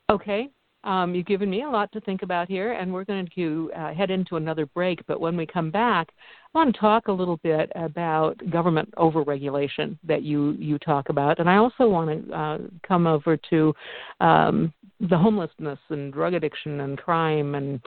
Okay. 0.10 0.50
Um, 0.84 1.16
you've 1.16 1.26
given 1.26 1.50
me 1.50 1.64
a 1.64 1.70
lot 1.70 1.92
to 1.94 2.02
think 2.02 2.24
about 2.24 2.48
here, 2.48 2.74
and 2.74 2.94
we're 2.94 3.06
going 3.06 3.30
to 3.36 3.72
uh, 3.76 3.94
head 3.94 4.12
into 4.12 4.36
another 4.36 4.66
break. 4.66 5.06
But 5.08 5.20
when 5.20 5.38
we 5.38 5.46
come 5.46 5.72
back, 5.72 6.10
I 6.54 6.58
want 6.58 6.74
to 6.74 6.80
talk 6.80 7.08
a 7.08 7.12
little 7.12 7.38
bit 7.38 7.72
about 7.76 8.38
government 8.52 8.94
overregulation 8.98 9.98
that 10.04 10.24
you 10.24 10.52
you 10.60 10.78
talk 10.80 11.10
about, 11.10 11.40
and 11.40 11.50
I 11.50 11.58
also 11.58 11.88
want 11.88 12.28
to 12.28 12.34
uh, 12.34 12.58
come 12.88 13.08
over 13.08 13.38
to 13.50 13.74
um, 14.22 14.74
the 15.00 15.18
homelessness 15.18 15.80
and 15.90 16.14
drug 16.14 16.34
addiction 16.34 16.82
and 16.82 16.98
crime 16.98 17.56
and 17.56 17.80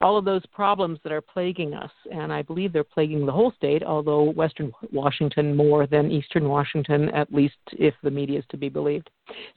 all 0.00 0.16
of 0.16 0.24
those 0.24 0.44
problems 0.46 0.98
that 1.02 1.12
are 1.12 1.20
plaguing 1.20 1.74
us. 1.74 1.90
And 2.12 2.32
I 2.32 2.42
believe 2.42 2.72
they're 2.72 2.84
plaguing 2.84 3.26
the 3.26 3.32
whole 3.32 3.52
state, 3.56 3.82
although 3.82 4.24
Western 4.32 4.72
Washington 4.92 5.56
more 5.56 5.86
than 5.86 6.10
Eastern 6.10 6.48
Washington, 6.48 7.08
at 7.10 7.32
least 7.32 7.56
if 7.72 7.94
the 8.02 8.10
media 8.10 8.38
is 8.38 8.44
to 8.50 8.56
be 8.56 8.68
believed. 8.68 9.10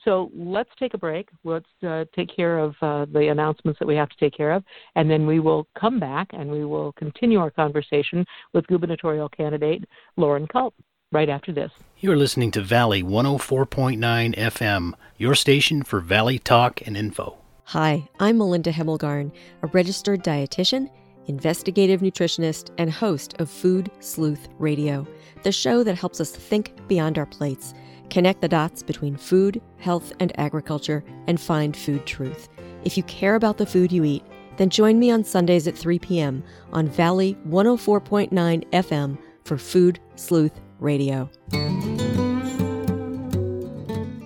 So 0.04 0.30
let's 0.34 0.70
take 0.78 0.94
a 0.94 0.98
break. 0.98 1.28
Let's 1.44 1.66
uh, 1.86 2.04
take 2.14 2.34
care 2.34 2.58
of 2.58 2.74
uh, 2.82 3.06
the 3.12 3.28
announcements 3.28 3.78
that 3.78 3.88
we 3.88 3.96
have 3.96 4.08
to 4.08 4.16
take 4.16 4.36
care 4.36 4.52
of, 4.52 4.64
and 4.94 5.10
then 5.10 5.26
we 5.26 5.40
will 5.40 5.66
come 5.78 6.00
back 6.00 6.28
and 6.32 6.50
we 6.50 6.64
will 6.64 6.92
continue 6.92 7.38
our 7.38 7.50
conversation 7.50 8.24
with 8.52 8.66
gubernatorial 8.66 9.28
candidate 9.28 9.84
Loren 10.16 10.46
Culp 10.46 10.74
right 11.12 11.28
after 11.28 11.52
this. 11.52 11.72
You're 11.98 12.16
listening 12.16 12.50
to 12.52 12.60
Valley 12.60 13.02
104.9 13.02 14.36
FM, 14.36 14.92
your 15.16 15.34
station 15.34 15.82
for 15.82 16.00
Valley 16.00 16.38
talk 16.38 16.80
and 16.86 16.96
info. 16.96 17.38
Hi, 17.72 18.08
I'm 18.18 18.38
Melinda 18.38 18.72
Hemmelgarn, 18.72 19.30
a 19.60 19.66
registered 19.66 20.24
dietitian, 20.24 20.88
investigative 21.26 22.00
nutritionist, 22.00 22.70
and 22.78 22.90
host 22.90 23.34
of 23.40 23.50
Food 23.50 23.90
Sleuth 24.00 24.48
Radio, 24.58 25.06
the 25.42 25.52
show 25.52 25.84
that 25.84 25.98
helps 25.98 26.18
us 26.18 26.30
think 26.30 26.72
beyond 26.88 27.18
our 27.18 27.26
plates, 27.26 27.74
connect 28.08 28.40
the 28.40 28.48
dots 28.48 28.82
between 28.82 29.18
food, 29.18 29.60
health, 29.76 30.14
and 30.18 30.32
agriculture, 30.40 31.04
and 31.26 31.38
find 31.38 31.76
food 31.76 32.06
truth. 32.06 32.48
If 32.84 32.96
you 32.96 33.02
care 33.02 33.34
about 33.34 33.58
the 33.58 33.66
food 33.66 33.92
you 33.92 34.02
eat, 34.02 34.24
then 34.56 34.70
join 34.70 34.98
me 34.98 35.10
on 35.10 35.22
Sundays 35.22 35.68
at 35.68 35.76
3 35.76 35.98
p.m. 35.98 36.42
on 36.72 36.88
Valley 36.88 37.36
104.9 37.46 38.30
FM 38.70 39.18
for 39.44 39.58
Food 39.58 40.00
Sleuth 40.16 40.58
Radio. 40.80 41.28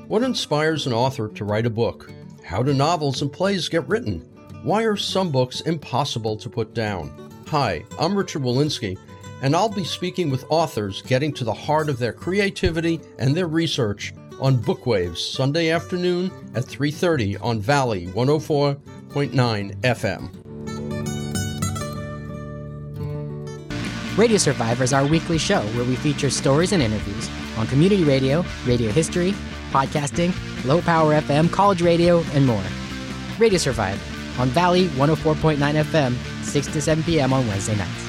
What 0.06 0.22
inspires 0.22 0.86
an 0.86 0.92
author 0.92 1.26
to 1.30 1.44
write 1.44 1.66
a 1.66 1.70
book? 1.70 2.08
How 2.44 2.62
do 2.62 2.74
novels 2.74 3.22
and 3.22 3.32
plays 3.32 3.68
get 3.68 3.88
written? 3.88 4.20
Why 4.62 4.82
are 4.82 4.96
some 4.96 5.30
books 5.30 5.60
impossible 5.62 6.36
to 6.36 6.50
put 6.50 6.74
down? 6.74 7.30
Hi, 7.48 7.84
I'm 7.98 8.16
Richard 8.16 8.42
Wolinsky, 8.42 8.98
and 9.42 9.54
I'll 9.54 9.68
be 9.68 9.84
speaking 9.84 10.28
with 10.28 10.44
authors 10.48 11.02
getting 11.02 11.32
to 11.34 11.44
the 11.44 11.52
heart 11.52 11.88
of 11.88 11.98
their 11.98 12.12
creativity 12.12 13.00
and 13.18 13.34
their 13.34 13.46
research 13.46 14.12
on 14.40 14.58
Bookwaves 14.58 15.18
Sunday 15.18 15.70
afternoon 15.70 16.30
at 16.54 16.64
3:30 16.64 17.36
on 17.40 17.60
Valley 17.60 18.06
104.9 18.08 19.74
FM. 19.82 20.30
Radio 24.18 24.36
Survivor 24.36 24.84
is 24.84 24.92
our 24.92 25.06
weekly 25.06 25.38
show 25.38 25.62
where 25.74 25.84
we 25.84 25.96
feature 25.96 26.28
stories 26.28 26.72
and 26.72 26.82
interviews 26.82 27.30
on 27.56 27.66
community 27.68 28.04
radio, 28.04 28.44
radio 28.66 28.90
history, 28.90 29.34
podcasting, 29.72 30.32
low 30.64 30.80
power 30.80 31.14
FM, 31.14 31.50
college 31.50 31.82
radio, 31.82 32.22
and 32.34 32.46
more. 32.46 32.62
Radio 33.38 33.58
Survive 33.58 34.00
on 34.38 34.48
Valley 34.50 34.86
104.9 34.88 35.56
FM, 35.56 36.44
6 36.44 36.66
to 36.68 36.80
7 36.80 37.04
p.m. 37.04 37.32
on 37.32 37.46
Wednesday 37.48 37.76
nights. 37.76 38.08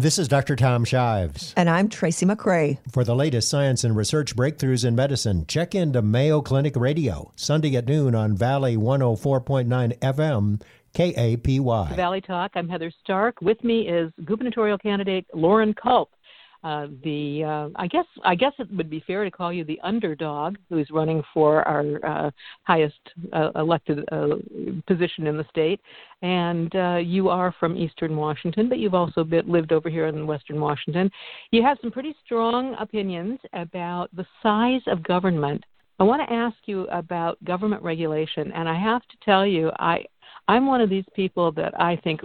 This 0.00 0.18
is 0.18 0.28
Dr. 0.28 0.56
Tom 0.56 0.86
Shives. 0.86 1.52
And 1.58 1.68
I'm 1.68 1.86
Tracy 1.90 2.24
McCray. 2.24 2.78
For 2.90 3.04
the 3.04 3.14
latest 3.14 3.50
science 3.50 3.84
and 3.84 3.94
research 3.94 4.34
breakthroughs 4.34 4.82
in 4.82 4.94
medicine, 4.94 5.44
check 5.46 5.74
into 5.74 6.00
Mayo 6.00 6.40
Clinic 6.40 6.74
Radio, 6.74 7.32
Sunday 7.36 7.76
at 7.76 7.86
noon 7.86 8.14
on 8.14 8.34
Valley 8.34 8.78
104.9 8.78 9.98
FM, 9.98 10.62
KAPY. 10.94 11.96
Valley 11.96 12.20
Talk. 12.22 12.52
I'm 12.54 12.66
Heather 12.66 12.90
Stark. 13.02 13.42
With 13.42 13.62
me 13.62 13.88
is 13.88 14.10
gubernatorial 14.24 14.78
candidate 14.78 15.26
Loren 15.34 15.74
Culp. 15.74 16.10
Uh, 16.62 16.88
the 17.04 17.42
uh, 17.42 17.68
I 17.76 17.86
guess 17.86 18.04
I 18.22 18.34
guess 18.34 18.52
it 18.58 18.68
would 18.76 18.90
be 18.90 19.02
fair 19.06 19.24
to 19.24 19.30
call 19.30 19.50
you 19.50 19.64
the 19.64 19.80
underdog 19.82 20.56
who's 20.68 20.88
running 20.90 21.22
for 21.32 21.66
our 21.66 21.84
uh, 22.04 22.30
highest 22.64 23.00
uh, 23.32 23.50
elected 23.54 24.06
uh, 24.12 24.36
position 24.86 25.26
in 25.26 25.38
the 25.38 25.46
state, 25.48 25.80
and 26.20 26.70
you 27.06 27.30
are 27.30 27.54
from 27.58 27.78
Eastern 27.78 28.14
Washington, 28.14 28.68
but 28.68 28.78
you've 28.78 28.94
also 28.94 29.24
been, 29.24 29.50
lived 29.50 29.72
over 29.72 29.88
here 29.88 30.06
in 30.06 30.26
Western 30.26 30.60
Washington. 30.60 31.10
You 31.50 31.62
have 31.62 31.78
some 31.80 31.90
pretty 31.90 32.14
strong 32.24 32.76
opinions 32.78 33.38
about 33.54 34.14
the 34.14 34.26
size 34.42 34.82
of 34.86 35.02
government. 35.02 35.64
I 35.98 36.04
want 36.04 36.26
to 36.26 36.34
ask 36.34 36.56
you 36.66 36.86
about 36.88 37.42
government 37.44 37.82
regulation, 37.82 38.52
and 38.52 38.68
I 38.68 38.78
have 38.78 39.02
to 39.02 39.16
tell 39.24 39.46
you, 39.46 39.70
I 39.78 40.04
I'm 40.46 40.66
one 40.66 40.82
of 40.82 40.90
these 40.90 41.04
people 41.14 41.52
that 41.52 41.80
I 41.80 41.96
think 41.96 42.20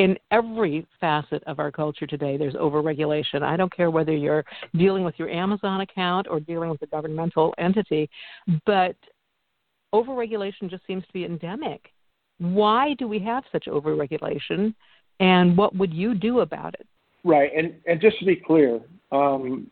in 0.00 0.16
every 0.30 0.86
facet 0.98 1.44
of 1.46 1.58
our 1.58 1.70
culture 1.70 2.06
today, 2.06 2.38
there's 2.38 2.54
overregulation. 2.54 3.42
I 3.42 3.58
don't 3.58 3.70
care 3.70 3.90
whether 3.90 4.16
you're 4.16 4.46
dealing 4.74 5.04
with 5.04 5.14
your 5.18 5.28
Amazon 5.28 5.82
account 5.82 6.26
or 6.30 6.40
dealing 6.40 6.70
with 6.70 6.80
a 6.80 6.86
governmental 6.86 7.54
entity, 7.58 8.08
but 8.64 8.96
overregulation 9.94 10.70
just 10.70 10.86
seems 10.86 11.06
to 11.06 11.12
be 11.12 11.26
endemic. 11.26 11.92
Why 12.38 12.94
do 12.94 13.06
we 13.06 13.18
have 13.18 13.44
such 13.52 13.66
overregulation, 13.66 14.74
and 15.20 15.54
what 15.54 15.76
would 15.76 15.92
you 15.92 16.14
do 16.14 16.40
about 16.40 16.72
it? 16.80 16.86
Right, 17.22 17.50
and 17.54 17.74
and 17.86 18.00
just 18.00 18.18
to 18.20 18.24
be 18.24 18.36
clear, 18.36 18.80
um, 19.12 19.70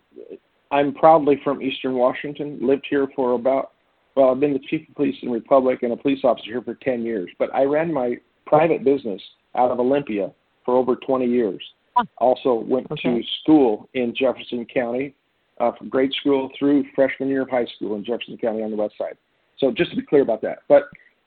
I'm 0.70 0.93
proudly 0.93 1.41
from 1.43 1.62
Eastern 1.62 1.95
Washington. 1.95 2.59
Lived 2.61 2.87
here 2.91 3.09
for 3.16 3.33
about 3.33 3.72
well, 4.14 4.31
I've 4.31 4.41
been 4.41 4.53
the 4.53 4.61
chief 4.68 4.87
of 4.89 4.95
police 4.95 5.16
in 5.22 5.31
Republic 5.31 5.79
and 5.83 5.93
a 5.93 5.97
police 5.97 6.20
officer 6.22 6.51
here 6.51 6.61
for 6.61 6.74
10 6.74 7.03
years. 7.03 7.31
But 7.39 7.55
I 7.55 7.62
ran 7.62 7.95
my 7.95 8.16
private 8.49 8.84
business 8.84 9.20
out 9.57 9.70
of 9.70 9.80
Olympia 9.80 10.32
for 10.64 10.76
over 10.76 10.96
20 10.96 11.26
years. 11.26 11.62
Also 12.18 12.55
went 12.55 12.90
okay. 12.90 13.03
to 13.03 13.22
school 13.42 13.88
in 13.94 14.14
Jefferson 14.14 14.64
County, 14.72 15.14
uh, 15.61 15.72
from 15.76 15.88
grade 15.88 16.12
school 16.20 16.49
through 16.59 16.84
freshman 16.94 17.28
year 17.28 17.42
of 17.42 17.51
high 17.51 17.66
school 17.76 17.96
in 17.96 18.05
Jefferson 18.05 18.38
County 18.38 18.62
on 18.62 18.70
the 18.70 18.76
west 18.76 18.94
side. 18.96 19.16
So 19.59 19.72
just 19.72 19.90
to 19.90 19.96
be 19.96 20.03
clear 20.03 20.22
about 20.22 20.40
that. 20.42 20.59
But 20.68 20.84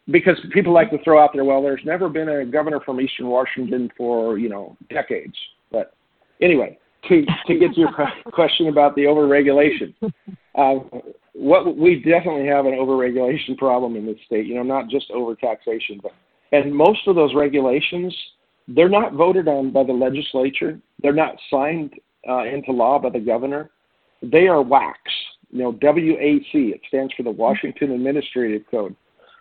because 0.10 0.38
people 0.52 0.74
like 0.74 0.90
to 0.92 1.04
throw 1.04 1.22
out 1.22 1.32
there, 1.34 1.44
well, 1.44 1.62
there's 1.62 1.82
never 1.86 2.10
been 2.10 2.30
a 2.30 2.46
governor 2.46 2.80
from 2.80 3.02
Eastern 3.02 3.28
Washington 3.28 3.90
for 3.98 4.38
you 4.38 4.50
know 4.50 4.78
decades. 4.90 5.36
But 5.72 5.94
anyway, 6.42 6.78
to 7.10 7.26
to 7.48 7.60
get 7.60 7.74
to 7.74 7.80
your 7.80 7.92
question 8.32 8.68
about 8.68 8.96
the 8.96 9.04
overregulation, 9.04 9.94
uh, 10.56 11.00
what 11.34 11.78
we 11.78 11.96
definitely 11.98 12.48
have 12.48 12.66
an 12.66 12.74
overregulation 12.74 13.58
problem 13.58 13.96
in 13.96 14.06
this 14.06 14.18
state. 14.26 14.46
You 14.46 14.56
know, 14.56 14.64
not 14.64 14.90
just 14.90 15.12
overtaxation, 15.12 16.02
but 16.02 16.14
and 16.52 16.74
most 16.74 17.08
of 17.08 17.16
those 17.16 17.34
regulations, 17.34 18.16
they're 18.68 18.90
not 18.90 19.14
voted 19.14 19.48
on 19.48 19.72
by 19.72 19.84
the 19.84 19.94
legislature. 19.94 20.80
They're 21.02 21.14
not 21.14 21.36
signed 21.50 21.94
uh, 22.28 22.44
into 22.44 22.72
law 22.72 23.00
by 23.00 23.10
the 23.10 23.20
governor. 23.20 23.72
They 24.22 24.48
are 24.48 24.64
WACs, 24.64 24.94
you 25.52 25.60
know, 25.60 25.74
WAC. 25.74 26.54
It 26.54 26.82
stands 26.88 27.14
for 27.14 27.24
the 27.24 27.32
Washington 27.32 27.92
Administrative 27.92 28.64
Code. 28.70 28.96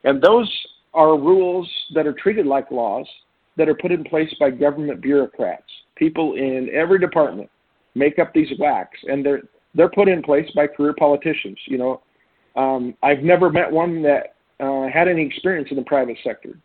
And 0.04 0.22
those 0.22 0.50
are 0.94 1.18
rules 1.18 1.68
that 1.94 2.06
are 2.06 2.14
treated 2.14 2.46
like 2.46 2.70
laws 2.70 3.06
that 3.56 3.68
are 3.68 3.74
put 3.74 3.92
in 3.92 4.04
place 4.04 4.32
by 4.40 4.50
government 4.50 5.02
bureaucrats. 5.02 5.64
People 5.96 6.34
in 6.34 6.70
every 6.72 6.98
department 6.98 7.50
make 7.94 8.18
up 8.18 8.32
these 8.32 8.48
WACs, 8.58 8.86
and 9.04 9.24
they're 9.24 9.42
they're 9.74 9.90
put 9.90 10.08
in 10.08 10.22
place 10.22 10.50
by 10.54 10.66
career 10.66 10.94
politicians. 10.98 11.58
You 11.66 11.78
know, 11.78 12.02
um, 12.56 12.94
I've 13.02 13.20
never 13.20 13.50
met 13.50 13.70
one 13.70 14.02
that 14.02 14.34
uh, 14.58 14.88
had 14.88 15.06
any 15.06 15.24
experience 15.24 15.68
in 15.70 15.76
the 15.76 15.82
private 15.82 16.16
sector 16.24 16.56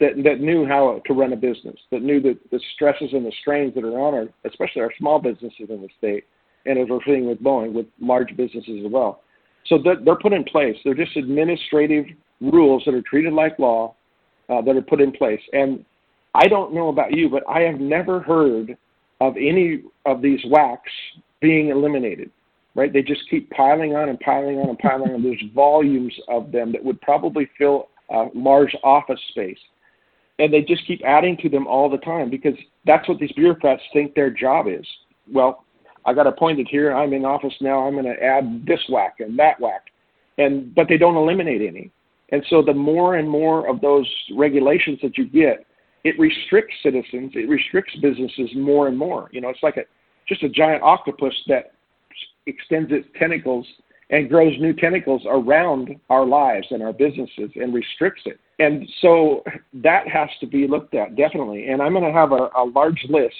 that 0.00 0.22
that 0.24 0.40
knew 0.40 0.66
how 0.66 1.00
to 1.06 1.14
run 1.14 1.32
a 1.32 1.36
business, 1.36 1.76
that 1.90 2.02
knew 2.02 2.20
the, 2.20 2.38
the 2.50 2.60
stresses 2.74 3.10
and 3.12 3.24
the 3.24 3.32
strains 3.40 3.74
that 3.74 3.84
are 3.84 3.98
on 3.98 4.14
our, 4.14 4.26
especially 4.44 4.82
our 4.82 4.92
small 4.98 5.18
businesses 5.18 5.68
in 5.70 5.80
the 5.80 5.88
state, 5.98 6.24
and 6.66 6.78
as 6.78 6.86
we're 6.88 7.00
seeing 7.06 7.26
with 7.26 7.42
Boeing, 7.42 7.72
with 7.72 7.86
large 8.00 8.36
businesses 8.36 8.84
as 8.84 8.92
well. 8.92 9.22
So 9.66 9.78
they're, 9.82 9.96
they're 10.04 10.16
put 10.16 10.32
in 10.32 10.44
place. 10.44 10.76
They're 10.84 10.94
just 10.94 11.16
administrative 11.16 12.04
rules 12.40 12.82
that 12.84 12.94
are 12.94 13.02
treated 13.02 13.32
like 13.32 13.58
law 13.58 13.94
uh, 14.48 14.62
that 14.62 14.76
are 14.76 14.82
put 14.82 15.00
in 15.00 15.12
place. 15.12 15.40
And 15.52 15.84
I 16.34 16.46
don't 16.46 16.74
know 16.74 16.88
about 16.88 17.12
you, 17.12 17.28
but 17.28 17.42
I 17.48 17.60
have 17.60 17.80
never 17.80 18.20
heard 18.20 18.76
of 19.20 19.36
any 19.36 19.82
of 20.04 20.20
these 20.20 20.40
WACs 20.44 20.78
being 21.40 21.68
eliminated. 21.68 22.30
Right? 22.74 22.92
They 22.92 23.00
just 23.00 23.22
keep 23.30 23.48
piling 23.50 23.96
on 23.96 24.10
and 24.10 24.20
piling 24.20 24.58
on 24.58 24.68
and 24.68 24.78
piling 24.78 25.12
on. 25.12 25.22
There's 25.22 25.42
volumes 25.54 26.12
of 26.28 26.52
them 26.52 26.72
that 26.72 26.84
would 26.84 27.00
probably 27.00 27.48
fill 27.56 27.88
a 28.10 28.26
large 28.34 28.76
office 28.84 29.20
space 29.30 29.58
and 30.38 30.52
they 30.52 30.62
just 30.62 30.86
keep 30.86 31.02
adding 31.04 31.36
to 31.38 31.48
them 31.48 31.66
all 31.66 31.88
the 31.88 31.98
time 31.98 32.30
because 32.30 32.54
that's 32.84 33.08
what 33.08 33.18
these 33.18 33.32
bureaucrats 33.32 33.82
think 33.92 34.14
their 34.14 34.30
job 34.30 34.66
is. 34.68 34.86
Well, 35.32 35.64
I 36.04 36.14
got 36.14 36.26
appointed 36.26 36.68
here. 36.70 36.94
I'm 36.94 37.12
in 37.12 37.24
office 37.24 37.54
now. 37.60 37.86
I'm 37.86 37.94
going 37.94 38.04
to 38.04 38.22
add 38.22 38.64
this 38.66 38.80
WAC 38.88 39.10
and 39.20 39.38
that 39.38 39.58
WAC, 39.60 39.80
and 40.38 40.74
but 40.74 40.88
they 40.88 40.98
don't 40.98 41.16
eliminate 41.16 41.62
any. 41.62 41.90
And 42.30 42.44
so 42.48 42.62
the 42.62 42.74
more 42.74 43.16
and 43.16 43.28
more 43.28 43.68
of 43.68 43.80
those 43.80 44.08
regulations 44.36 44.98
that 45.02 45.16
you 45.16 45.26
get, 45.26 45.64
it 46.04 46.18
restricts 46.18 46.74
citizens. 46.82 47.32
It 47.34 47.48
restricts 47.48 47.94
businesses 47.96 48.50
more 48.54 48.88
and 48.88 48.96
more. 48.96 49.28
You 49.32 49.40
know, 49.40 49.48
it's 49.48 49.62
like 49.62 49.76
a 49.76 49.84
just 50.28 50.42
a 50.42 50.48
giant 50.48 50.82
octopus 50.82 51.34
that 51.48 51.72
extends 52.46 52.92
its 52.92 53.06
tentacles 53.18 53.66
and 54.10 54.28
grows 54.28 54.52
new 54.60 54.72
tentacles 54.72 55.22
around 55.26 55.96
our 56.10 56.24
lives 56.24 56.66
and 56.70 56.82
our 56.82 56.92
businesses 56.92 57.50
and 57.56 57.74
restricts 57.74 58.22
it. 58.26 58.38
And 58.58 58.88
so 59.02 59.42
that 59.74 60.08
has 60.08 60.28
to 60.40 60.46
be 60.46 60.66
looked 60.66 60.94
at 60.94 61.16
definitely. 61.16 61.68
And 61.68 61.82
I'm 61.82 61.92
going 61.92 62.04
to 62.04 62.12
have 62.12 62.32
a, 62.32 62.48
a 62.56 62.64
large 62.74 63.04
list 63.08 63.34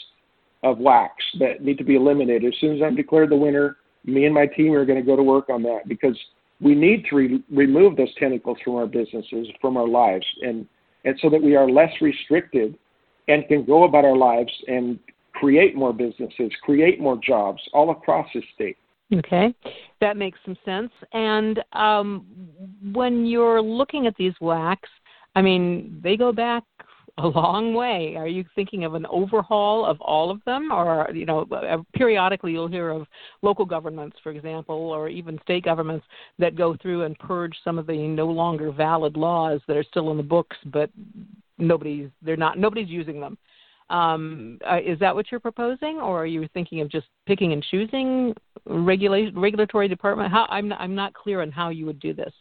of 0.62 0.78
WACs 0.78 1.08
that 1.38 1.62
need 1.62 1.78
to 1.78 1.84
be 1.84 1.94
eliminated. 1.94 2.52
As 2.52 2.60
soon 2.60 2.76
as 2.76 2.82
I'm 2.82 2.96
declared 2.96 3.30
the 3.30 3.36
winner, 3.36 3.76
me 4.04 4.24
and 4.24 4.34
my 4.34 4.46
team 4.46 4.72
are 4.72 4.84
going 4.84 4.98
to 4.98 5.06
go 5.06 5.16
to 5.16 5.22
work 5.22 5.48
on 5.48 5.62
that 5.62 5.86
because 5.86 6.18
we 6.60 6.74
need 6.74 7.04
to 7.10 7.16
re- 7.16 7.44
remove 7.50 7.96
those 7.96 8.14
tentacles 8.18 8.58
from 8.64 8.74
our 8.76 8.86
businesses, 8.86 9.46
from 9.60 9.76
our 9.76 9.86
lives, 9.86 10.26
and 10.42 10.66
and 11.04 11.16
so 11.22 11.30
that 11.30 11.40
we 11.40 11.54
are 11.54 11.70
less 11.70 11.92
restricted 12.00 12.76
and 13.28 13.46
can 13.46 13.64
go 13.64 13.84
about 13.84 14.04
our 14.04 14.16
lives 14.16 14.52
and 14.66 14.98
create 15.34 15.76
more 15.76 15.92
businesses, 15.92 16.50
create 16.62 16.98
more 17.00 17.18
jobs 17.24 17.62
all 17.72 17.90
across 17.90 18.26
the 18.34 18.42
state. 18.54 18.76
Okay, 19.14 19.54
that 20.00 20.16
makes 20.16 20.38
some 20.44 20.56
sense. 20.64 20.90
And 21.12 21.62
um, 21.72 22.26
when 22.92 23.24
you're 23.24 23.62
looking 23.62 24.06
at 24.06 24.16
these 24.16 24.32
WACs, 24.40 24.76
I 25.36 25.42
mean, 25.42 26.00
they 26.02 26.16
go 26.16 26.32
back 26.32 26.64
a 27.18 27.26
long 27.26 27.72
way. 27.72 28.14
Are 28.16 28.26
you 28.26 28.44
thinking 28.54 28.84
of 28.84 28.94
an 28.94 29.06
overhaul 29.06 29.86
of 29.86 30.00
all 30.00 30.30
of 30.30 30.40
them, 30.44 30.70
or 30.70 31.08
you 31.14 31.24
know, 31.24 31.46
uh, 31.52 31.78
periodically 31.94 32.52
you'll 32.52 32.68
hear 32.68 32.90
of 32.90 33.06
local 33.42 33.64
governments, 33.64 34.16
for 34.22 34.32
example, 34.32 34.74
or 34.74 35.08
even 35.08 35.38
state 35.42 35.64
governments 35.64 36.04
that 36.38 36.56
go 36.56 36.76
through 36.82 37.04
and 37.04 37.18
purge 37.18 37.56
some 37.64 37.78
of 37.78 37.86
the 37.86 37.96
no 37.96 38.26
longer 38.26 38.70
valid 38.70 39.16
laws 39.16 39.60
that 39.66 39.76
are 39.76 39.84
still 39.84 40.10
in 40.10 40.16
the 40.16 40.22
books, 40.22 40.56
but 40.66 40.90
nobody's 41.58 42.10
they're 42.22 42.36
not 42.36 42.58
nobody's 42.58 42.88
using 42.88 43.20
them. 43.20 43.38
Um, 43.88 44.58
uh, 44.68 44.78
is 44.84 44.98
that 44.98 45.14
what 45.14 45.26
you're 45.30 45.40
proposing, 45.40 45.98
or 45.98 46.22
are 46.22 46.26
you 46.26 46.48
thinking 46.52 46.80
of 46.80 46.90
just 46.90 47.06
picking 47.26 47.52
and 47.52 47.64
choosing 47.70 48.34
regula- 48.64 49.30
regulatory 49.34 49.86
department? 49.86 50.32
How 50.32 50.46
I'm 50.48 50.68
not, 50.68 50.80
I'm 50.80 50.94
not 50.94 51.14
clear 51.14 51.40
on 51.42 51.52
how 51.52 51.68
you 51.68 51.86
would 51.86 52.00
do 52.00 52.12
this. 52.12 52.32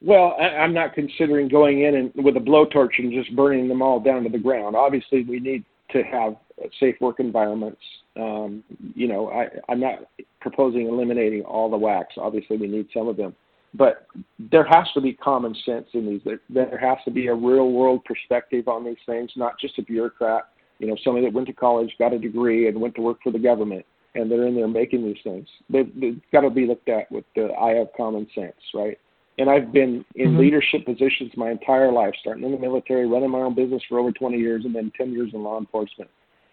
Well, 0.00 0.36
I, 0.38 0.44
I'm 0.58 0.74
not 0.74 0.94
considering 0.94 1.48
going 1.48 1.82
in 1.82 1.96
and 1.96 2.12
with 2.24 2.36
a 2.36 2.40
blowtorch 2.40 2.98
and 2.98 3.12
just 3.12 3.34
burning 3.34 3.68
them 3.68 3.82
all 3.82 3.98
down 3.98 4.22
to 4.24 4.28
the 4.28 4.38
ground. 4.38 4.76
Obviously, 4.76 5.24
we 5.24 5.40
need 5.40 5.64
to 5.90 6.02
have 6.02 6.36
safe 6.78 6.96
work 7.00 7.20
environments. 7.20 7.80
Um, 8.16 8.62
you 8.94 9.08
know, 9.08 9.30
I, 9.30 9.46
I'm 9.68 9.80
not 9.80 10.00
proposing 10.40 10.86
eliminating 10.86 11.42
all 11.42 11.70
the 11.70 11.76
WACs. 11.76 12.18
Obviously, 12.18 12.56
we 12.56 12.68
need 12.68 12.86
some 12.94 13.08
of 13.08 13.16
them, 13.16 13.34
but 13.72 14.06
there 14.38 14.64
has 14.64 14.86
to 14.94 15.00
be 15.00 15.14
common 15.14 15.56
sense 15.64 15.86
in 15.94 16.06
these. 16.06 16.20
There, 16.24 16.40
there 16.50 16.78
has 16.78 16.98
to 17.06 17.10
be 17.10 17.26
a 17.26 17.34
real 17.34 17.72
world 17.72 18.04
perspective 18.04 18.68
on 18.68 18.84
these 18.84 18.96
things, 19.06 19.32
not 19.36 19.58
just 19.58 19.78
a 19.78 19.82
bureaucrat. 19.82 20.48
You 20.84 20.90
know, 20.90 20.96
somebody 21.02 21.26
that 21.26 21.34
went 21.34 21.46
to 21.48 21.52
college, 21.52 21.90
got 21.98 22.12
a 22.12 22.18
degree, 22.18 22.68
and 22.68 22.80
went 22.80 22.94
to 22.96 23.02
work 23.02 23.18
for 23.22 23.32
the 23.32 23.38
government, 23.38 23.84
and 24.14 24.30
they're 24.30 24.46
in 24.46 24.54
there 24.54 24.68
making 24.68 25.04
these 25.04 25.22
things. 25.24 25.46
They've, 25.70 25.90
they've 25.98 26.20
got 26.32 26.42
to 26.42 26.50
be 26.50 26.66
looked 26.66 26.88
at 26.88 27.10
with 27.10 27.24
the 27.34 27.46
eye 27.60 27.74
of 27.80 27.88
common 27.96 28.26
sense, 28.34 28.54
right? 28.74 28.98
and 29.38 29.50
I've 29.50 29.72
been 29.72 30.04
in 30.14 30.28
mm-hmm. 30.28 30.38
leadership 30.38 30.84
positions 30.84 31.32
my 31.36 31.50
entire 31.50 31.90
life, 31.90 32.14
starting 32.20 32.44
in 32.44 32.52
the 32.52 32.58
military, 32.58 33.06
running 33.06 33.30
my 33.30 33.40
own 33.40 33.54
business 33.54 33.82
for 33.88 33.98
over 33.98 34.12
20 34.12 34.38
years, 34.38 34.64
and 34.64 34.74
then 34.74 34.92
10 34.96 35.12
years 35.12 35.30
in 35.34 35.42
law 35.42 35.58
enforcement. 35.58 36.10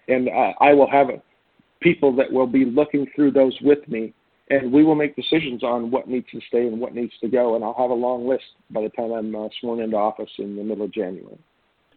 And 0.07 0.29
uh, 0.29 0.53
I 0.59 0.73
will 0.73 0.89
have 0.89 1.07
people 1.82 2.15
that 2.15 2.32
will 2.32 2.47
be 2.47 2.65
looking 2.65 3.05
through 3.15 3.32
those 3.32 3.55
with 3.61 3.88
me, 3.88 4.13
and 4.49 4.71
we 4.71 4.84
will 4.84 4.95
make 4.95 5.15
decisions 5.15 5.63
on 5.63 5.91
what 5.91 6.07
needs 6.07 6.25
to 6.32 6.41
stay 6.47 6.67
and 6.67 6.79
what 6.79 6.95
needs 6.95 7.13
to 7.21 7.29
go. 7.29 7.55
And 7.55 7.63
I'll 7.63 7.75
have 7.77 7.91
a 7.91 7.95
long 7.95 8.27
list 8.27 8.43
by 8.71 8.82
the 8.82 8.89
time 8.89 9.11
I'm 9.11 9.36
uh, 9.36 9.47
sworn 9.59 9.79
into 9.79 9.97
office 9.97 10.32
in 10.39 10.55
the 10.55 10.63
middle 10.63 10.86
of 10.86 10.93
January. 10.93 11.38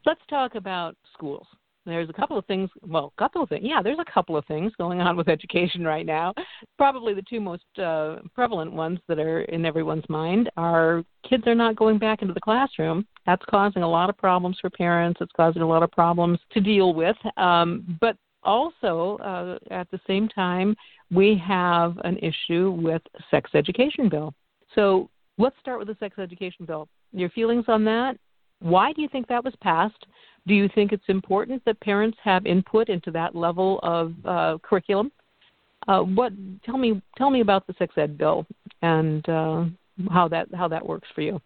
Let's 0.05 0.21
talk 0.29 0.55
about 0.55 0.97
schools 1.15 1.47
there's 1.87 2.09
a 2.09 2.13
couple 2.13 2.39
of 2.39 2.45
things 2.47 2.71
well 2.87 3.13
a 3.17 3.21
couple 3.21 3.43
of 3.43 3.49
things 3.49 3.63
yeah 3.65 3.83
there's 3.83 3.99
a 3.99 4.13
couple 4.13 4.37
of 4.37 4.45
things 4.47 4.73
going 4.79 5.01
on 5.01 5.17
with 5.17 5.29
education 5.29 5.85
right 5.85 6.07
now. 6.07 6.35
Probably 6.79 7.15
the 7.15 7.23
two 7.23 7.41
most 7.41 7.65
uh, 7.79 8.17
prevalent 8.35 8.73
ones 8.73 8.99
that 9.09 9.19
are 9.19 9.43
in 9.43 9.65
everyone's 9.65 10.09
mind 10.09 10.51
are 10.57 11.05
kids 11.29 11.47
are 11.47 11.55
not 11.55 11.77
going 11.77 11.99
back 11.99 12.23
into 12.23 12.35
the 12.35 12.41
classroom. 12.41 13.07
That's 13.27 13.43
causing 13.49 13.83
a 13.83 13.89
lot 13.89 14.11
of 14.11 14.17
problems 14.17 14.59
for 14.61 14.71
parents. 14.71 15.21
It's 15.21 15.33
causing 15.37 15.63
a 15.63 15.69
lot 15.69 15.83
of 15.83 15.91
problems 15.91 16.39
to 16.53 16.61
deal 16.61 16.95
with. 16.95 17.17
Um, 17.37 17.99
but 18.01 18.17
also 18.43 19.17
uh, 19.19 19.59
at 19.73 19.91
the 19.91 20.01
same 20.07 20.29
time 20.29 20.77
we 21.11 21.41
have 21.47 21.97
an 22.05 22.19
issue 22.19 22.71
with 22.71 23.03
sex 23.31 23.51
education 23.55 24.09
bill. 24.09 24.35
So 24.75 25.09
let's 25.39 25.57
start 25.61 25.79
with 25.79 25.89
the 25.89 25.97
sex 26.01 26.19
education 26.19 26.65
bill. 26.67 26.89
Your 27.13 27.31
feelings 27.31 27.65
on 27.69 27.85
that? 27.85 28.17
Why 28.61 28.93
do 28.93 29.03
you 29.03 29.09
think 29.09 29.27
that 29.29 29.45
was 29.45 29.55
passed 29.61 30.07
do 30.47 30.55
you 30.55 30.69
think 30.75 30.93
it's 30.93 31.05
important 31.09 31.65
that 31.65 31.81
parents 31.81 32.19
have 32.23 32.47
input 32.47 32.89
into 32.89 33.11
that 33.13 33.35
level 33.35 33.81
of 33.83 34.15
uh, 34.25 34.59
curriculum? 34.63 35.11
Uh, 35.89 36.01
what 36.01 36.33
tell 36.65 36.79
me 36.79 37.01
tell 37.17 37.31
me 37.31 37.41
about 37.41 37.67
the 37.67 37.75
sex 37.79 37.95
ed 37.97 38.17
bill 38.17 38.47
and 38.83 39.29
uh, 39.29 39.65
how 40.11 40.29
that 40.29 40.49
how 40.55 40.69
that 40.69 40.85
works 40.85 41.09
for 41.15 41.21
you. 41.21 41.41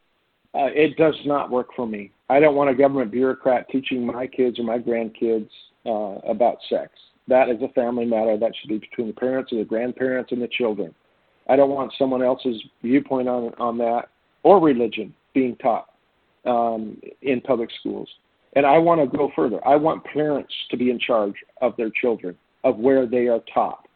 Uh, 0.54 0.70
it 0.74 0.96
does 0.96 1.16
not 1.26 1.50
work 1.50 1.68
for 1.76 1.86
me. 1.86 2.10
I 2.30 2.40
don't 2.40 2.54
want 2.54 2.70
a 2.70 2.74
government 2.74 3.10
bureaucrat 3.10 3.68
teaching 3.70 4.04
my 4.04 4.26
kids 4.26 4.58
or 4.58 4.64
my 4.64 4.78
grandkids 4.78 5.48
uh, 5.86 6.20
about 6.28 6.58
sex. 6.68 6.90
That 7.26 7.48
is 7.48 7.60
a 7.62 7.68
family 7.72 8.06
matter. 8.06 8.38
That 8.38 8.52
should 8.60 8.68
be 8.68 8.78
between 8.78 9.08
the 9.08 9.12
parents 9.12 9.52
and 9.52 9.60
the 9.60 9.64
grandparents 9.64 10.32
and 10.32 10.40
the 10.40 10.48
children. 10.48 10.94
I 11.48 11.56
don't 11.56 11.70
want 11.70 11.92
someone 11.98 12.22
else's 12.22 12.62
viewpoint 12.82 13.28
on 13.28 13.52
on 13.58 13.78
that 13.78 14.08
or 14.42 14.60
religion 14.60 15.14
being 15.34 15.56
taught 15.56 15.88
um, 16.44 17.00
in 17.22 17.40
public 17.40 17.70
schools. 17.80 18.08
And 18.54 18.66
I 18.66 18.78
want 18.78 19.00
to 19.00 19.16
go 19.16 19.30
further. 19.36 19.66
I 19.66 19.76
want 19.76 20.04
parents 20.04 20.52
to 20.70 20.76
be 20.76 20.90
in 20.90 20.98
charge 20.98 21.34
of 21.60 21.76
their 21.76 21.90
children, 21.90 22.36
of 22.64 22.78
where 22.78 23.06
they 23.06 23.26
are 23.28 23.40
taught, 23.52 23.86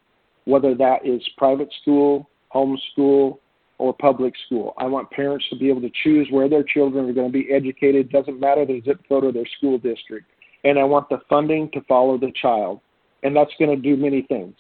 whether 0.45 0.75
that 0.75 1.07
is 1.07 1.23
private 1.37 1.73
school, 1.81 2.29
homeschool, 2.55 3.39
or 3.79 3.93
public 3.93 4.35
school. 4.47 4.75
I 4.79 4.87
want 4.87 5.11
parents 5.11 5.45
to 5.51 5.57
be 5.57 5.69
able 5.69 5.81
to 5.81 5.91
choose 6.05 6.29
where 6.31 6.49
their 6.49 6.63
children 6.63 7.09
are 7.09 7.13
going 7.13 7.33
to 7.33 7.33
be 7.33 7.53
educated. 7.53 8.11
Doesn't 8.11 8.39
matter 8.39 8.65
the 8.65 8.81
zip 8.85 9.01
code 9.09 9.25
or 9.25 9.33
their 9.33 9.49
school 9.59 9.79
district. 9.79 10.31
And 10.65 10.79
I 10.79 10.85
want 10.85 11.09
the 11.09 11.19
funding 11.29 11.69
to 11.73 11.81
follow 11.89 12.17
the 12.17 12.33
child. 12.41 12.81
And 13.25 13.35
that's 13.35 13.51
going 13.59 13.75
to 13.75 13.83
do 13.83 14.01
many 14.01 14.23
things. 14.23 14.55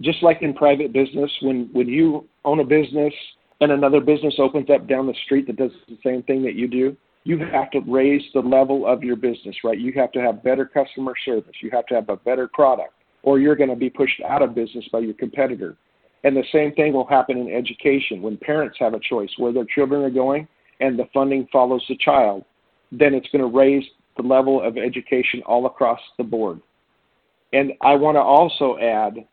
Just 0.00 0.22
like 0.22 0.42
in 0.42 0.54
private 0.54 0.92
business, 0.92 1.30
when, 1.42 1.68
when 1.72 1.88
you 1.88 2.28
own 2.44 2.60
a 2.60 2.64
business 2.64 3.12
and 3.60 3.72
another 3.72 4.00
business 4.00 4.34
opens 4.38 4.70
up 4.70 4.86
down 4.86 5.06
the 5.06 5.14
street 5.24 5.46
that 5.48 5.56
does 5.56 5.72
the 5.88 5.98
same 6.04 6.22
thing 6.22 6.42
that 6.44 6.54
you 6.54 6.68
do, 6.68 6.96
you 7.24 7.38
have 7.38 7.70
to 7.70 7.80
raise 7.80 8.22
the 8.32 8.40
level 8.40 8.86
of 8.86 9.02
your 9.02 9.16
business, 9.16 9.56
right? 9.62 9.78
You 9.78 9.92
have 9.96 10.12
to 10.12 10.20
have 10.20 10.42
better 10.42 10.64
customer 10.64 11.14
service. 11.24 11.54
You 11.62 11.70
have 11.70 11.86
to 11.86 11.94
have 11.94 12.08
a 12.08 12.16
better 12.16 12.48
product, 12.48 12.94
or 13.22 13.38
you're 13.38 13.56
going 13.56 13.70
to 13.70 13.76
be 13.76 13.90
pushed 13.90 14.20
out 14.22 14.42
of 14.42 14.54
business 14.54 14.86
by 14.90 15.00
your 15.00 15.14
competitor. 15.14 15.76
And 16.24 16.36
the 16.36 16.44
same 16.52 16.74
thing 16.74 16.92
will 16.92 17.06
happen 17.06 17.38
in 17.38 17.52
education. 17.52 18.22
When 18.22 18.36
parents 18.36 18.76
have 18.80 18.94
a 18.94 19.00
choice 19.00 19.30
where 19.38 19.52
their 19.52 19.64
children 19.64 20.02
are 20.02 20.10
going 20.10 20.48
and 20.80 20.98
the 20.98 21.08
funding 21.12 21.46
follows 21.52 21.84
the 21.88 21.96
child, 21.96 22.44
then 22.92 23.14
it's 23.14 23.28
going 23.32 23.42
to 23.42 23.56
raise 23.56 23.84
the 24.16 24.22
level 24.22 24.62
of 24.62 24.76
education 24.76 25.42
all 25.46 25.66
across 25.66 26.00
the 26.18 26.24
board. 26.24 26.60
And 27.52 27.72
I 27.80 27.94
want 27.96 28.16
to 28.16 28.20
also 28.20 28.78
add 28.78 29.26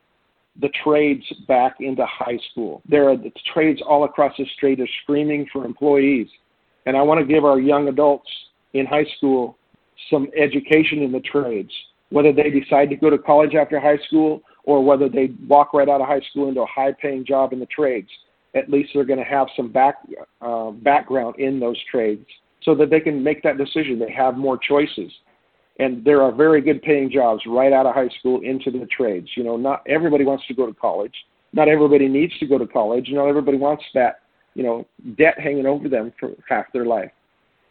the 0.60 0.70
trades 0.84 1.24
back 1.48 1.78
into 1.80 2.06
high 2.06 2.40
school. 2.52 2.82
There 2.88 3.10
are 3.10 3.18
the 3.18 3.32
trades 3.54 3.82
all 3.86 4.06
across 4.06 4.34
the 4.38 4.46
state 4.58 4.80
are 4.80 4.88
screaming 5.04 5.48
for 5.52 5.66
employees 5.66 6.28
and 6.88 6.96
I 6.96 7.02
want 7.02 7.20
to 7.20 7.26
give 7.26 7.44
our 7.44 7.60
young 7.60 7.90
adults 7.90 8.30
in 8.74 8.86
high 8.86 9.06
school 9.18 9.58
some 10.10 10.30
education 10.38 11.04
in 11.04 11.12
the 11.12 11.20
trades, 11.20 11.72
whether 12.12 12.32
they 12.32 12.50
decide 12.50 12.90
to 12.90 12.96
go 12.96 13.10
to 13.10 13.18
college 13.18 13.56
after 13.56 13.78
high 13.78 13.98
school 14.08 14.42
or 14.64 14.84
whether 14.84 15.10
they 15.10 15.32
walk 15.50 15.74
right 15.74 15.90
out 15.90 16.00
of 16.00 16.08
high 16.08 16.22
school 16.32 16.48
into 16.48 16.62
a 16.62 16.66
high 16.66 16.94
paying 16.94 17.26
job 17.26 17.52
in 17.52 17.60
the 17.60 17.66
trades. 17.66 18.08
At 18.56 18.70
least 18.70 18.92
they're 18.94 19.04
going 19.04 19.20
to 19.20 19.26
have 19.26 19.48
some 19.58 19.70
back, 19.70 19.96
uh, 20.42 20.72
background 20.72 21.36
in 21.40 21.60
those 21.60 21.78
trades 21.92 22.26
so 22.64 22.74
that 22.76 22.90
they 22.90 23.02
can 23.02 23.22
make 23.22 23.44
that 23.44 23.58
decision. 23.58 24.00
They 24.00 24.12
have 24.14 24.38
more 24.38 24.58
choices. 24.58 25.12
And 25.80 26.06
there 26.06 26.22
are 26.22 26.32
very 26.32 26.62
good 26.62 26.82
paying 26.82 27.12
jobs 27.12 27.42
right 27.46 27.74
out 27.74 27.86
of 27.86 27.96
high 27.96 28.10
school 28.18 28.40
into 28.44 28.72
the 28.72 28.86
trades. 28.86 29.28
You 29.36 29.44
know, 29.44 29.58
not 29.58 29.84
everybody 29.88 30.24
wants 30.24 30.48
to 30.48 30.54
go 30.54 30.66
to 30.66 30.74
college. 30.74 31.14
Not 31.52 31.68
everybody 31.68 32.08
needs 32.08 32.38
to 32.40 32.48
go 32.48 32.58
to 32.58 32.66
college. 32.66 33.10
Not 33.12 33.28
everybody 33.28 33.58
wants 33.58 33.84
that 33.94 34.22
you 34.58 34.64
know, 34.64 34.78
debt 35.22 35.36
hanging 35.46 35.68
over 35.68 35.88
them 35.88 36.12
for 36.20 36.32
half 36.50 36.66
their 36.74 36.88
life. 36.98 37.12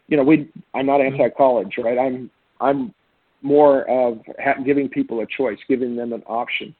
You 0.07 0.15
know, 0.17 0.23
we 0.23 0.35
I'm 0.73 0.85
not 0.85 1.01
mm-hmm. 1.01 1.21
anti-college, 1.21 1.73
right? 1.87 1.99
I'm 2.05 2.31
I'm 2.67 2.93
more 3.41 3.77
of 3.89 4.21
ha- 4.45 4.61
giving 4.65 4.87
people 4.87 5.19
a 5.19 5.27
choice, 5.39 5.59
giving 5.67 5.97
them 5.99 6.13
an 6.13 6.23
option. 6.41 6.73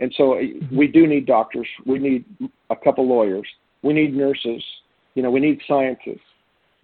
And 0.00 0.12
so 0.18 0.24
uh, 0.34 0.38
mm-hmm. 0.38 0.76
we 0.76 0.86
do 0.88 1.06
need 1.06 1.24
doctors. 1.26 1.68
We 1.92 1.98
need 2.08 2.24
a 2.70 2.76
couple 2.84 3.06
lawyers. 3.06 3.48
We 3.82 3.92
need 3.94 4.12
nurses. 4.14 4.62
You 5.14 5.22
know, 5.22 5.30
we 5.30 5.40
need 5.40 5.58
scientists. 5.68 6.28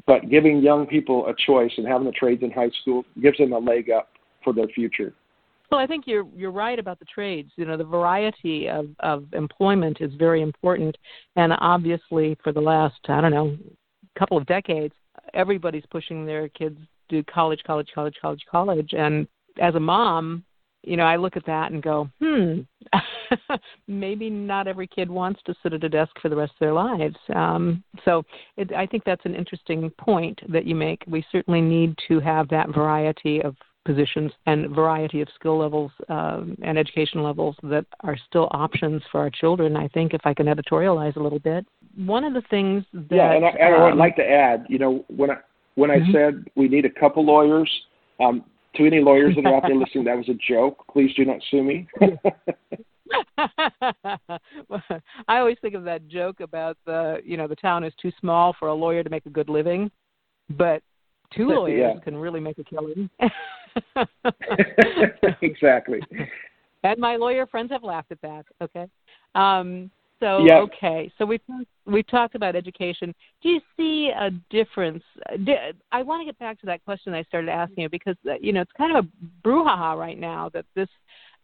but 0.06 0.28
giving 0.28 0.62
young 0.62 0.86
people 0.86 1.26
a 1.26 1.34
choice 1.46 1.72
and 1.76 1.86
having 1.86 2.06
the 2.06 2.12
trades 2.12 2.42
in 2.42 2.50
high 2.50 2.70
school 2.80 3.04
gives 3.20 3.38
them 3.38 3.52
a 3.52 3.58
leg 3.58 3.90
up 3.90 4.08
for 4.42 4.52
their 4.52 4.68
future. 4.68 5.12
Well, 5.72 5.80
I 5.80 5.86
think 5.86 6.04
you're 6.06 6.26
you're 6.36 6.52
right 6.52 6.78
about 6.78 6.98
the 6.98 7.06
trades. 7.06 7.50
You 7.56 7.64
know, 7.64 7.78
the 7.78 7.84
variety 7.84 8.68
of 8.68 8.90
of 9.00 9.24
employment 9.32 10.02
is 10.02 10.12
very 10.18 10.42
important, 10.42 10.94
and 11.36 11.54
obviously, 11.58 12.36
for 12.44 12.52
the 12.52 12.60
last 12.60 13.00
I 13.08 13.22
don't 13.22 13.30
know 13.30 13.56
couple 14.18 14.36
of 14.36 14.44
decades, 14.44 14.94
everybody's 15.32 15.86
pushing 15.90 16.26
their 16.26 16.50
kids 16.50 16.78
to 17.08 17.22
college, 17.22 17.62
college, 17.66 17.88
college, 17.94 18.14
college, 18.20 18.42
college, 18.50 18.90
and 18.92 19.26
as 19.62 19.74
a 19.74 19.80
mom, 19.80 20.44
you 20.82 20.98
know, 20.98 21.04
I 21.04 21.16
look 21.16 21.38
at 21.38 21.46
that 21.46 21.72
and 21.72 21.82
go, 21.82 22.10
hmm, 22.20 22.60
maybe 23.88 24.28
not 24.28 24.68
every 24.68 24.86
kid 24.86 25.10
wants 25.10 25.40
to 25.46 25.54
sit 25.62 25.72
at 25.72 25.84
a 25.84 25.88
desk 25.88 26.12
for 26.20 26.28
the 26.28 26.36
rest 26.36 26.52
of 26.52 26.58
their 26.60 26.74
lives. 26.74 27.16
Um, 27.34 27.82
so 28.04 28.24
it, 28.58 28.72
I 28.74 28.84
think 28.84 29.04
that's 29.04 29.24
an 29.24 29.34
interesting 29.34 29.88
point 29.98 30.38
that 30.52 30.66
you 30.66 30.74
make. 30.74 31.02
We 31.06 31.24
certainly 31.32 31.62
need 31.62 31.96
to 32.08 32.20
have 32.20 32.48
that 32.48 32.74
variety 32.74 33.40
of 33.40 33.56
positions 33.84 34.32
and 34.46 34.70
variety 34.70 35.20
of 35.20 35.28
skill 35.34 35.58
levels 35.58 35.90
um, 36.08 36.56
and 36.62 36.78
education 36.78 37.22
levels 37.22 37.56
that 37.64 37.84
are 38.00 38.16
still 38.28 38.48
options 38.52 39.02
for 39.10 39.20
our 39.20 39.30
children. 39.30 39.76
I 39.76 39.88
think 39.88 40.14
if 40.14 40.20
I 40.24 40.34
can 40.34 40.46
editorialize 40.46 41.16
a 41.16 41.20
little 41.20 41.38
bit, 41.38 41.66
one 41.96 42.24
of 42.24 42.32
the 42.32 42.42
things 42.50 42.84
that 42.92 43.14
yeah, 43.14 43.32
and 43.32 43.44
I, 43.44 43.48
and 43.50 43.74
I 43.74 43.82
would 43.82 43.92
um, 43.92 43.98
like 43.98 44.16
to 44.16 44.24
add, 44.24 44.66
you 44.68 44.78
know, 44.78 45.04
when 45.08 45.30
I 45.30 45.36
when 45.74 45.90
I 45.90 45.98
mm-hmm. 45.98 46.12
said 46.12 46.44
we 46.54 46.68
need 46.68 46.84
a 46.84 46.90
couple 46.90 47.24
lawyers, 47.24 47.70
um, 48.20 48.44
to 48.76 48.86
any 48.86 49.00
lawyers 49.00 49.34
that 49.36 49.44
are 49.46 49.56
out 49.56 49.64
there 49.66 49.76
listening, 49.76 50.04
that 50.04 50.16
was 50.16 50.28
a 50.28 50.38
joke. 50.48 50.84
Please 50.90 51.12
do 51.14 51.24
not 51.24 51.38
sue 51.50 51.62
me. 51.62 51.86
I 55.28 55.38
always 55.38 55.58
think 55.60 55.74
of 55.74 55.84
that 55.84 56.08
joke 56.08 56.40
about 56.40 56.78
the 56.86 57.20
you 57.24 57.36
know 57.36 57.46
the 57.46 57.56
town 57.56 57.84
is 57.84 57.92
too 58.00 58.12
small 58.20 58.54
for 58.58 58.68
a 58.68 58.74
lawyer 58.74 59.02
to 59.02 59.10
make 59.10 59.26
a 59.26 59.30
good 59.30 59.48
living, 59.48 59.90
but 60.50 60.82
two 61.34 61.48
lawyers 61.50 61.94
yeah. 61.96 62.00
can 62.02 62.16
really 62.16 62.40
make 62.40 62.58
a 62.58 62.64
killing. 62.64 63.10
exactly. 65.42 66.00
And 66.84 66.98
my 66.98 67.16
lawyer 67.16 67.46
friends 67.46 67.70
have 67.70 67.84
laughed 67.84 68.12
at 68.12 68.20
that. 68.22 68.44
Okay. 68.60 68.86
Um, 69.34 69.90
so 70.22 70.44
yep. 70.44 70.58
okay, 70.58 71.10
so 71.18 71.26
we 71.26 71.40
we 71.84 72.04
talked 72.04 72.36
about 72.36 72.54
education. 72.54 73.12
Do 73.42 73.48
you 73.48 73.60
see 73.76 74.12
a 74.16 74.30
difference? 74.50 75.02
I 75.90 76.02
want 76.02 76.20
to 76.20 76.24
get 76.24 76.38
back 76.38 76.60
to 76.60 76.66
that 76.66 76.84
question 76.84 77.12
I 77.12 77.24
started 77.24 77.50
asking 77.50 77.82
you 77.82 77.88
because 77.88 78.14
uh, 78.30 78.34
you 78.40 78.52
know 78.52 78.60
it's 78.60 78.70
kind 78.78 78.96
of 78.96 79.04
a 79.04 79.46
brouhaha 79.46 79.96
right 79.96 80.18
now 80.18 80.48
that 80.54 80.64
this 80.76 80.88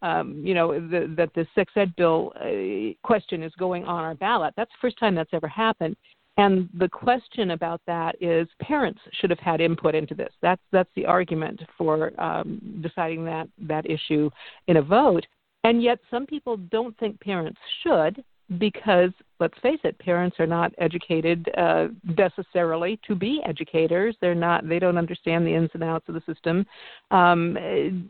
um, 0.01 0.41
you 0.45 0.55
know 0.55 0.75
the, 0.75 1.13
that 1.17 1.35
the 1.35 1.45
sex 1.57 1.73
ed 1.75 1.93
bill 1.97 2.33
uh, 2.37 2.95
question 3.05 3.43
is 3.43 3.53
going 3.59 3.85
on 3.85 4.05
our 4.05 4.15
ballot. 4.15 4.55
That's 4.57 4.71
the 4.71 4.79
first 4.81 4.99
time 5.01 5.17
that's 5.17 5.35
ever 5.35 5.49
happened. 5.49 5.97
And 6.39 6.69
the 6.73 6.89
question 6.89 7.51
about 7.51 7.81
that 7.87 8.15
is 8.23 8.49
parents 8.63 9.01
should 9.13 9.31
have 9.31 9.41
had 9.41 9.61
input 9.61 9.95
into 9.97 10.15
this. 10.15 10.33
That's 10.41 10.63
that's 10.71 10.89
the 10.95 11.05
argument 11.05 11.61
for 11.77 12.19
um, 12.21 12.81
deciding 12.81 13.25
that 13.25 13.49
that 13.59 13.91
issue 13.91 14.31
in 14.69 14.77
a 14.77 14.83
vote. 14.83 15.27
And 15.65 15.83
yet, 15.83 15.99
some 16.11 16.25
people 16.25 16.57
don't 16.57 16.97
think 16.99 17.21
parents 17.21 17.59
should 17.83 18.25
because 18.59 19.11
let's 19.41 19.59
face 19.59 19.81
it 19.85 19.99
parents 19.99 20.37
are 20.41 20.47
not 20.47 20.73
educated 20.79 21.51
uh, 21.59 21.89
necessarily 22.17 22.99
to 23.07 23.15
be 23.15 23.43
educators 23.45 24.17
they're 24.23 24.35
not 24.35 24.67
they 24.67 24.79
don't 24.79 24.97
understand 24.97 25.47
the 25.47 25.55
ins 25.55 25.69
and 25.75 25.85
outs 25.85 26.09
of 26.09 26.15
the 26.15 26.23
system 26.25 26.65
um, 27.11 28.09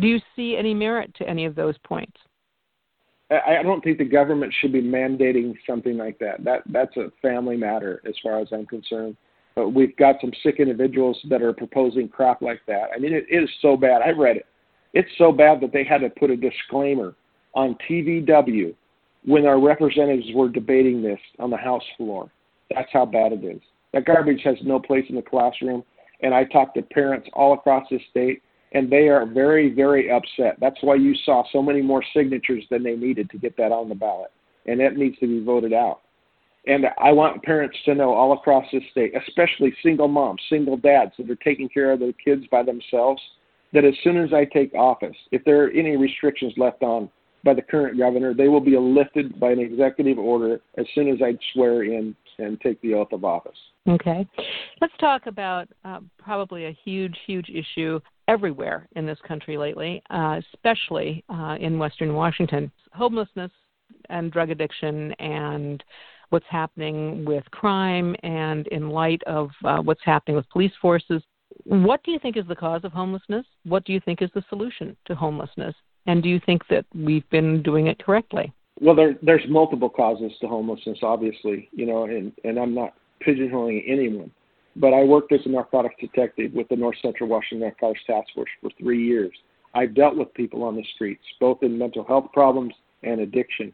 do 0.00 0.06
you 0.06 0.20
see 0.36 0.54
any 0.54 0.74
merit 0.74 1.10
to 1.14 1.26
any 1.26 1.46
of 1.46 1.54
those 1.54 1.76
points 1.82 2.18
I 3.46 3.62
don't 3.62 3.82
think 3.82 3.98
the 3.98 4.04
government 4.04 4.52
should 4.60 4.72
be 4.72 4.82
mandating 4.82 5.54
something 5.66 5.96
like 5.96 6.18
that. 6.18 6.44
That 6.44 6.62
that's 6.66 6.96
a 6.96 7.12
family 7.20 7.56
matter, 7.56 8.02
as 8.06 8.14
far 8.22 8.40
as 8.40 8.48
I'm 8.52 8.66
concerned. 8.66 9.16
But 9.54 9.70
we've 9.70 9.96
got 9.96 10.16
some 10.20 10.32
sick 10.42 10.56
individuals 10.58 11.18
that 11.28 11.42
are 11.42 11.52
proposing 11.52 12.08
crap 12.08 12.42
like 12.42 12.60
that. 12.66 12.88
I 12.94 12.98
mean, 12.98 13.12
it, 13.12 13.26
it 13.28 13.44
is 13.44 13.50
so 13.60 13.76
bad. 13.76 14.02
I 14.02 14.10
read 14.10 14.36
it. 14.36 14.46
It's 14.94 15.10
so 15.18 15.30
bad 15.30 15.60
that 15.60 15.72
they 15.72 15.84
had 15.84 15.98
to 15.98 16.10
put 16.10 16.30
a 16.30 16.36
disclaimer 16.36 17.14
on 17.54 17.76
TVW 17.88 18.74
when 19.24 19.46
our 19.46 19.60
representatives 19.60 20.28
were 20.34 20.48
debating 20.48 21.02
this 21.02 21.20
on 21.38 21.50
the 21.50 21.56
House 21.56 21.84
floor. 21.96 22.30
That's 22.74 22.88
how 22.92 23.06
bad 23.06 23.32
it 23.32 23.44
is. 23.44 23.60
That 23.92 24.06
garbage 24.06 24.40
has 24.44 24.56
no 24.64 24.80
place 24.80 25.04
in 25.08 25.16
the 25.16 25.22
classroom. 25.22 25.84
And 26.22 26.34
I 26.34 26.44
talked 26.44 26.76
to 26.76 26.82
parents 26.82 27.28
all 27.34 27.52
across 27.52 27.86
the 27.90 27.98
state, 28.10 28.42
and 28.74 28.90
they 28.90 29.08
are 29.08 29.26
very, 29.26 29.72
very 29.72 30.10
upset. 30.10 30.56
That's 30.60 30.78
why 30.80 30.96
you 30.96 31.14
saw 31.24 31.44
so 31.52 31.62
many 31.62 31.82
more 31.82 32.02
signatures 32.14 32.64
than 32.70 32.82
they 32.82 32.96
needed 32.96 33.30
to 33.30 33.38
get 33.38 33.56
that 33.56 33.72
on 33.72 33.88
the 33.88 33.94
ballot. 33.94 34.30
And 34.66 34.80
that 34.80 34.96
needs 34.96 35.18
to 35.18 35.26
be 35.26 35.44
voted 35.44 35.72
out. 35.72 36.00
And 36.66 36.86
I 37.02 37.10
want 37.12 37.42
parents 37.42 37.76
to 37.86 37.94
know 37.94 38.14
all 38.14 38.32
across 38.32 38.64
the 38.72 38.80
state, 38.92 39.12
especially 39.16 39.74
single 39.82 40.08
moms, 40.08 40.40
single 40.48 40.76
dads 40.76 41.12
that 41.18 41.28
are 41.28 41.36
taking 41.36 41.68
care 41.68 41.92
of 41.92 41.98
their 41.98 42.12
kids 42.12 42.44
by 42.50 42.62
themselves, 42.62 43.20
that 43.72 43.84
as 43.84 43.94
soon 44.04 44.16
as 44.16 44.32
I 44.32 44.44
take 44.44 44.72
office, 44.74 45.16
if 45.32 45.44
there 45.44 45.64
are 45.64 45.70
any 45.70 45.96
restrictions 45.96 46.52
left 46.56 46.82
on 46.82 47.10
by 47.44 47.54
the 47.54 47.62
current 47.62 47.98
governor. 47.98 48.34
They 48.34 48.48
will 48.48 48.60
be 48.60 48.76
lifted 48.76 49.38
by 49.38 49.50
an 49.50 49.58
executive 49.58 50.18
order 50.18 50.60
as 50.78 50.86
soon 50.94 51.08
as 51.08 51.18
I 51.22 51.36
swear 51.52 51.84
in 51.84 52.14
and 52.38 52.60
take 52.60 52.80
the 52.80 52.94
oath 52.94 53.12
of 53.12 53.24
office. 53.24 53.56
Okay. 53.88 54.26
Let's 54.80 54.94
talk 54.98 55.26
about 55.26 55.68
uh, 55.84 56.00
probably 56.18 56.66
a 56.66 56.76
huge, 56.84 57.16
huge 57.26 57.50
issue 57.50 58.00
everywhere 58.32 58.88
in 58.96 59.04
this 59.04 59.18
country 59.28 59.58
lately, 59.58 60.02
uh, 60.08 60.40
especially 60.54 61.22
uh, 61.28 61.56
in 61.60 61.78
Western 61.78 62.14
Washington 62.14 62.72
homelessness 62.94 63.50
and 64.08 64.32
drug 64.32 64.50
addiction 64.50 65.12
and 65.12 65.84
what's 66.30 66.46
happening 66.48 67.26
with 67.26 67.44
crime 67.50 68.16
and 68.22 68.66
in 68.68 68.88
light 68.88 69.22
of 69.26 69.50
uh, 69.64 69.78
what's 69.78 70.00
happening 70.02 70.34
with 70.34 70.48
police 70.48 70.72
forces. 70.80 71.22
What 71.64 72.02
do 72.04 72.10
you 72.10 72.18
think 72.18 72.38
is 72.38 72.46
the 72.48 72.56
cause 72.56 72.84
of 72.84 72.92
homelessness? 72.92 73.44
What 73.64 73.84
do 73.84 73.92
you 73.92 74.00
think 74.00 74.22
is 74.22 74.30
the 74.34 74.42
solution 74.48 74.96
to 75.04 75.14
homelessness? 75.14 75.74
And 76.06 76.22
do 76.22 76.30
you 76.30 76.40
think 76.46 76.66
that 76.68 76.86
we've 76.94 77.28
been 77.28 77.62
doing 77.62 77.88
it 77.88 78.02
correctly? 78.02 78.50
Well, 78.80 78.96
there, 78.96 79.14
there's 79.22 79.44
multiple 79.48 79.90
causes 79.90 80.32
to 80.40 80.48
homelessness, 80.48 80.98
obviously, 81.02 81.68
you 81.72 81.84
know, 81.84 82.04
and, 82.04 82.32
and 82.44 82.58
I'm 82.58 82.74
not 82.74 82.94
pigeonholing 83.26 83.84
anyone. 83.86 84.30
But 84.76 84.94
I 84.94 85.04
worked 85.04 85.32
as 85.32 85.40
a 85.44 85.48
narcotics 85.48 85.96
detective 86.00 86.52
with 86.54 86.68
the 86.68 86.76
North 86.76 86.96
Central 87.02 87.28
Washington 87.28 87.60
Narcotics 87.68 88.00
Task 88.06 88.28
Force 88.34 88.50
for 88.60 88.70
three 88.78 89.04
years. 89.04 89.32
I've 89.74 89.94
dealt 89.94 90.16
with 90.16 90.32
people 90.34 90.62
on 90.64 90.76
the 90.76 90.84
streets, 90.94 91.22
both 91.40 91.62
in 91.62 91.76
mental 91.76 92.04
health 92.04 92.26
problems 92.32 92.74
and 93.02 93.20
addiction. 93.20 93.72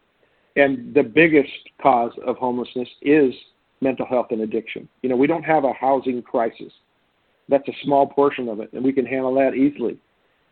And 0.56 0.92
the 0.94 1.02
biggest 1.02 1.52
cause 1.80 2.12
of 2.26 2.36
homelessness 2.36 2.88
is 3.02 3.32
mental 3.80 4.06
health 4.06 4.26
and 4.30 4.40
addiction. 4.40 4.88
You 5.02 5.08
know, 5.08 5.16
we 5.16 5.26
don't 5.26 5.44
have 5.44 5.64
a 5.64 5.72
housing 5.72 6.22
crisis. 6.22 6.72
That's 7.48 7.68
a 7.68 7.72
small 7.84 8.06
portion 8.06 8.48
of 8.48 8.60
it, 8.60 8.72
and 8.72 8.84
we 8.84 8.92
can 8.92 9.06
handle 9.06 9.34
that 9.36 9.54
easily. 9.54 9.98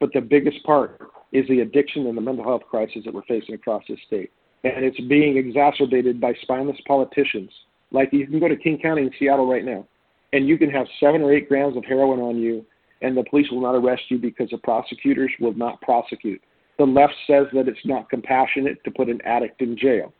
But 0.00 0.10
the 0.12 0.20
biggest 0.20 0.62
part 0.64 1.00
is 1.32 1.46
the 1.48 1.60
addiction 1.60 2.06
and 2.06 2.16
the 2.16 2.22
mental 2.22 2.44
health 2.44 2.62
crisis 2.70 3.02
that 3.04 3.14
we're 3.14 3.22
facing 3.22 3.54
across 3.54 3.82
this 3.88 3.98
state. 4.06 4.30
And 4.64 4.84
it's 4.84 5.00
being 5.08 5.36
exacerbated 5.36 6.20
by 6.20 6.34
spineless 6.42 6.78
politicians. 6.86 7.50
Like 7.90 8.12
you 8.12 8.26
can 8.26 8.40
go 8.40 8.48
to 8.48 8.56
King 8.56 8.78
County 8.78 9.02
in 9.02 9.10
Seattle 9.18 9.50
right 9.50 9.64
now, 9.64 9.86
and 10.32 10.48
you 10.48 10.58
can 10.58 10.70
have 10.70 10.86
seven 11.00 11.22
or 11.22 11.32
eight 11.32 11.48
grams 11.48 11.76
of 11.76 11.84
heroin 11.84 12.20
on 12.20 12.36
you, 12.36 12.64
and 13.02 13.16
the 13.16 13.24
police 13.28 13.50
will 13.50 13.60
not 13.60 13.74
arrest 13.74 14.02
you 14.08 14.18
because 14.18 14.50
the 14.50 14.58
prosecutors 14.58 15.30
will 15.40 15.54
not 15.54 15.80
prosecute. 15.82 16.40
The 16.78 16.84
left 16.84 17.14
says 17.26 17.46
that 17.52 17.68
it's 17.68 17.84
not 17.84 18.10
compassionate 18.10 18.82
to 18.84 18.90
put 18.90 19.08
an 19.08 19.20
addict 19.24 19.62
in 19.62 19.76
jail. 19.76 20.12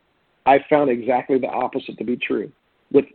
I 0.45 0.59
found 0.69 0.89
exactly 0.89 1.37
the 1.37 1.47
opposite 1.47 1.97
to 1.97 2.03
be 2.03 2.17
true. 2.17 2.51
With 2.91 3.05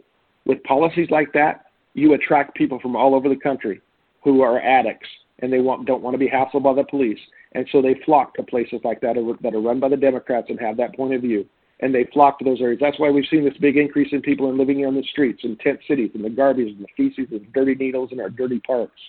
with 0.45 0.63
policies 0.65 1.09
like 1.11 1.33
that, 1.33 1.67
you 1.95 2.15
attract 2.15 2.57
people 2.57 2.79
from 2.81 2.97
all 2.97 3.15
over 3.15 3.29
the 3.29 3.37
country 3.37 3.81
who 4.23 4.43
are 4.43 4.61
addicts 4.61 5.09
and 5.39 5.53
they 5.53 5.61
want, 5.61 5.87
don't 5.87 6.03
want 6.03 6.15
to 6.15 6.19
be 6.19 6.29
hassled 6.29 6.63
by 6.63 6.75
the 6.75 6.85
police. 6.85 7.19
And 7.53 7.67
so 7.71 7.83
they 7.83 8.01
flock 8.05 8.35
to 8.35 8.43
places 8.43 8.81
like 8.85 9.01
that 9.01 9.17
that 9.43 9.55
are 9.55 9.61
run 9.61 9.81
by 9.81 9.89
the 9.89 9.97
Democrats 9.97 10.47
and 10.49 10.59
have 10.61 10.77
that 10.79 10.97
point 10.97 11.15
of 11.15 11.23
view. 11.23 11.47
And 11.83 11.93
they 11.93 12.09
flock 12.13 12.39
to 12.39 12.45
those 12.45 12.61
areas. 12.61 12.79
That's 12.81 12.99
why 12.99 13.11
we've 13.11 13.27
seen 13.29 13.45
this 13.45 13.57
big 13.61 13.77
increase 13.77 14.13
in 14.13 14.23
people 14.23 14.49
in 14.49 14.57
living 14.57 14.87
on 14.87 14.95
the 14.95 15.03
streets, 15.03 15.41
in 15.43 15.57
tent 15.57 15.81
cities, 15.87 16.13
in 16.15 16.23
the 16.23 16.31
garbage, 16.31 16.69
and 16.69 16.81
the 16.81 16.89
feces, 16.97 17.31
and 17.33 17.53
dirty 17.53 17.75
needles 17.75 18.11
in 18.13 18.21
our 18.21 18.31
dirty 18.31 18.61
parks. 18.61 19.01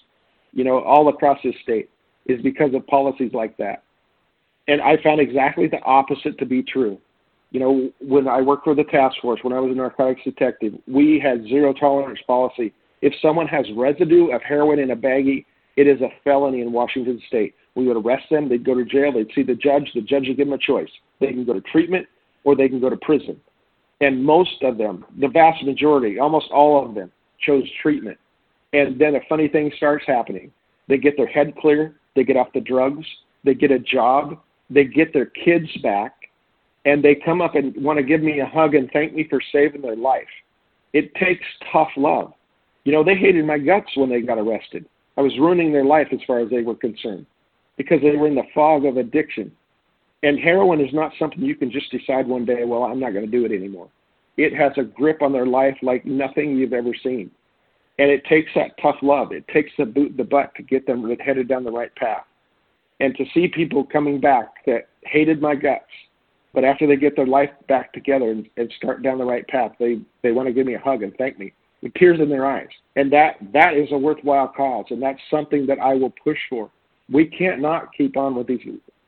You 0.53 0.63
know, 0.63 0.81
all 0.81 1.07
across 1.09 1.37
this 1.43 1.53
state 1.61 1.89
is 2.25 2.41
because 2.41 2.73
of 2.73 2.85
policies 2.87 3.31
like 3.33 3.55
that. 3.57 3.83
And 4.67 4.81
I 4.81 4.97
found 5.03 5.21
exactly 5.21 5.67
the 5.67 5.81
opposite 5.83 6.37
to 6.39 6.45
be 6.45 6.63
true. 6.63 6.97
You 7.51 7.59
know, 7.59 7.91
when 8.01 8.27
I 8.27 8.41
worked 8.41 8.63
for 8.63 8.73
the 8.73 8.85
task 8.85 9.17
force, 9.21 9.39
when 9.43 9.53
I 9.53 9.59
was 9.59 9.71
a 9.71 9.75
narcotics 9.75 10.21
detective, 10.23 10.73
we 10.87 11.19
had 11.19 11.43
zero 11.43 11.73
tolerance 11.73 12.19
policy. 12.25 12.73
If 13.03 13.13
someone 13.21 13.47
has 13.47 13.65
residue 13.75 14.31
of 14.31 14.41
heroin 14.41 14.79
in 14.79 14.91
a 14.91 14.95
baggie, 14.95 15.45
it 15.75 15.85
is 15.85 16.01
a 16.01 16.09
felony 16.23 16.61
in 16.61 16.71
Washington 16.71 17.21
state. 17.27 17.53
We 17.75 17.87
would 17.87 17.97
arrest 17.97 18.25
them, 18.31 18.49
they'd 18.49 18.65
go 18.65 18.73
to 18.73 18.85
jail, 18.85 19.11
they'd 19.11 19.31
see 19.35 19.43
the 19.43 19.55
judge, 19.55 19.91
the 19.93 20.01
judge 20.01 20.27
would 20.27 20.37
give 20.37 20.47
them 20.47 20.53
a 20.53 20.57
choice. 20.57 20.89
They 21.19 21.27
can 21.27 21.45
go 21.45 21.53
to 21.53 21.61
treatment 21.61 22.07
or 22.43 22.55
they 22.55 22.69
can 22.69 22.79
go 22.79 22.89
to 22.89 22.97
prison. 22.97 23.39
And 24.01 24.23
most 24.23 24.61
of 24.63 24.77
them, 24.77 25.05
the 25.19 25.27
vast 25.27 25.63
majority, 25.63 26.19
almost 26.19 26.47
all 26.51 26.85
of 26.85 26.95
them, 26.95 27.11
chose 27.39 27.63
treatment. 27.81 28.17
And 28.73 28.99
then 28.99 29.15
a 29.15 29.19
funny 29.29 29.47
thing 29.47 29.71
starts 29.77 30.03
happening. 30.07 30.51
They 30.87 30.97
get 30.97 31.15
their 31.15 31.27
head 31.27 31.55
clear, 31.57 31.95
they 32.15 32.23
get 32.23 32.37
off 32.37 32.53
the 32.53 32.59
drugs, 32.59 33.05
they 33.43 33.53
get 33.53 33.71
a 33.71 33.79
job, 33.79 34.39
they 34.69 34.83
get 34.83 35.13
their 35.13 35.27
kids 35.27 35.67
back, 35.81 36.13
and 36.85 37.03
they 37.03 37.15
come 37.15 37.41
up 37.41 37.55
and 37.55 37.75
want 37.81 37.97
to 37.97 38.03
give 38.03 38.21
me 38.21 38.39
a 38.39 38.45
hug 38.45 38.75
and 38.75 38.89
thank 38.91 39.13
me 39.13 39.25
for 39.29 39.39
saving 39.51 39.81
their 39.81 39.95
life. 39.95 40.27
It 40.91 41.13
takes 41.15 41.45
tough 41.71 41.89
love. 41.95 42.33
You 42.83 42.91
know, 42.91 43.03
they 43.03 43.15
hated 43.15 43.45
my 43.45 43.57
guts 43.57 43.89
when 43.95 44.09
they 44.09 44.21
got 44.21 44.37
arrested. 44.37 44.85
I 45.17 45.21
was 45.21 45.37
ruining 45.37 45.71
their 45.71 45.85
life 45.85 46.07
as 46.11 46.19
far 46.27 46.39
as 46.39 46.49
they 46.49 46.61
were 46.61 46.75
concerned 46.75 47.25
because 47.77 48.01
they 48.01 48.15
were 48.15 48.27
in 48.27 48.35
the 48.35 48.43
fog 48.53 48.85
of 48.85 48.97
addiction. 48.97 49.51
And 50.23 50.39
heroin 50.39 50.79
is 50.79 50.93
not 50.93 51.11
something 51.19 51.41
you 51.41 51.55
can 51.55 51.69
just 51.69 51.91
decide 51.91 52.27
one 52.27 52.45
day, 52.45 52.63
well, 52.63 52.83
I'm 52.83 52.99
not 52.99 53.11
going 53.13 53.25
to 53.25 53.31
do 53.31 53.45
it 53.45 53.51
anymore. 53.51 53.89
It 54.37 54.55
has 54.55 54.71
a 54.77 54.83
grip 54.83 55.21
on 55.21 55.33
their 55.33 55.45
life 55.45 55.77
like 55.81 56.05
nothing 56.05 56.57
you've 56.57 56.73
ever 56.73 56.93
seen. 57.03 57.29
And 57.99 58.09
it 58.09 58.25
takes 58.25 58.49
that 58.55 58.71
tough 58.81 58.95
love. 59.01 59.31
It 59.31 59.47
takes 59.49 59.71
the 59.77 59.85
boot 59.85 60.17
the 60.17 60.23
butt 60.23 60.55
to 60.55 60.63
get 60.63 60.87
them 60.87 61.15
headed 61.19 61.47
down 61.47 61.63
the 61.63 61.71
right 61.71 61.93
path. 61.95 62.23
And 62.99 63.15
to 63.17 63.25
see 63.33 63.47
people 63.47 63.83
coming 63.83 64.19
back 64.19 64.65
that 64.65 64.87
hated 65.03 65.41
my 65.41 65.55
guts, 65.55 65.83
but 66.53 66.63
after 66.63 66.87
they 66.87 66.95
get 66.95 67.15
their 67.15 67.27
life 67.27 67.49
back 67.67 67.91
together 67.93 68.31
and, 68.31 68.47
and 68.57 68.71
start 68.77 69.03
down 69.03 69.17
the 69.17 69.25
right 69.25 69.47
path, 69.47 69.73
they, 69.77 69.99
they 70.21 70.31
want 70.31 70.47
to 70.47 70.53
give 70.53 70.65
me 70.65 70.75
a 70.75 70.79
hug 70.79 71.03
and 71.03 71.13
thank 71.17 71.37
me 71.37 71.53
with 71.81 71.93
tears 71.95 72.19
in 72.21 72.29
their 72.29 72.45
eyes. 72.45 72.69
And 72.95 73.11
that 73.11 73.35
that 73.53 73.73
is 73.75 73.89
a 73.91 73.97
worthwhile 73.97 74.47
cause, 74.47 74.85
and 74.89 75.01
that's 75.01 75.19
something 75.29 75.67
that 75.67 75.79
I 75.79 75.93
will 75.95 76.13
push 76.23 76.37
for. 76.49 76.71
We 77.11 77.25
can't 77.25 77.61
not 77.61 77.93
keep 77.95 78.15
on 78.15 78.35
with 78.35 78.47
these 78.47 78.61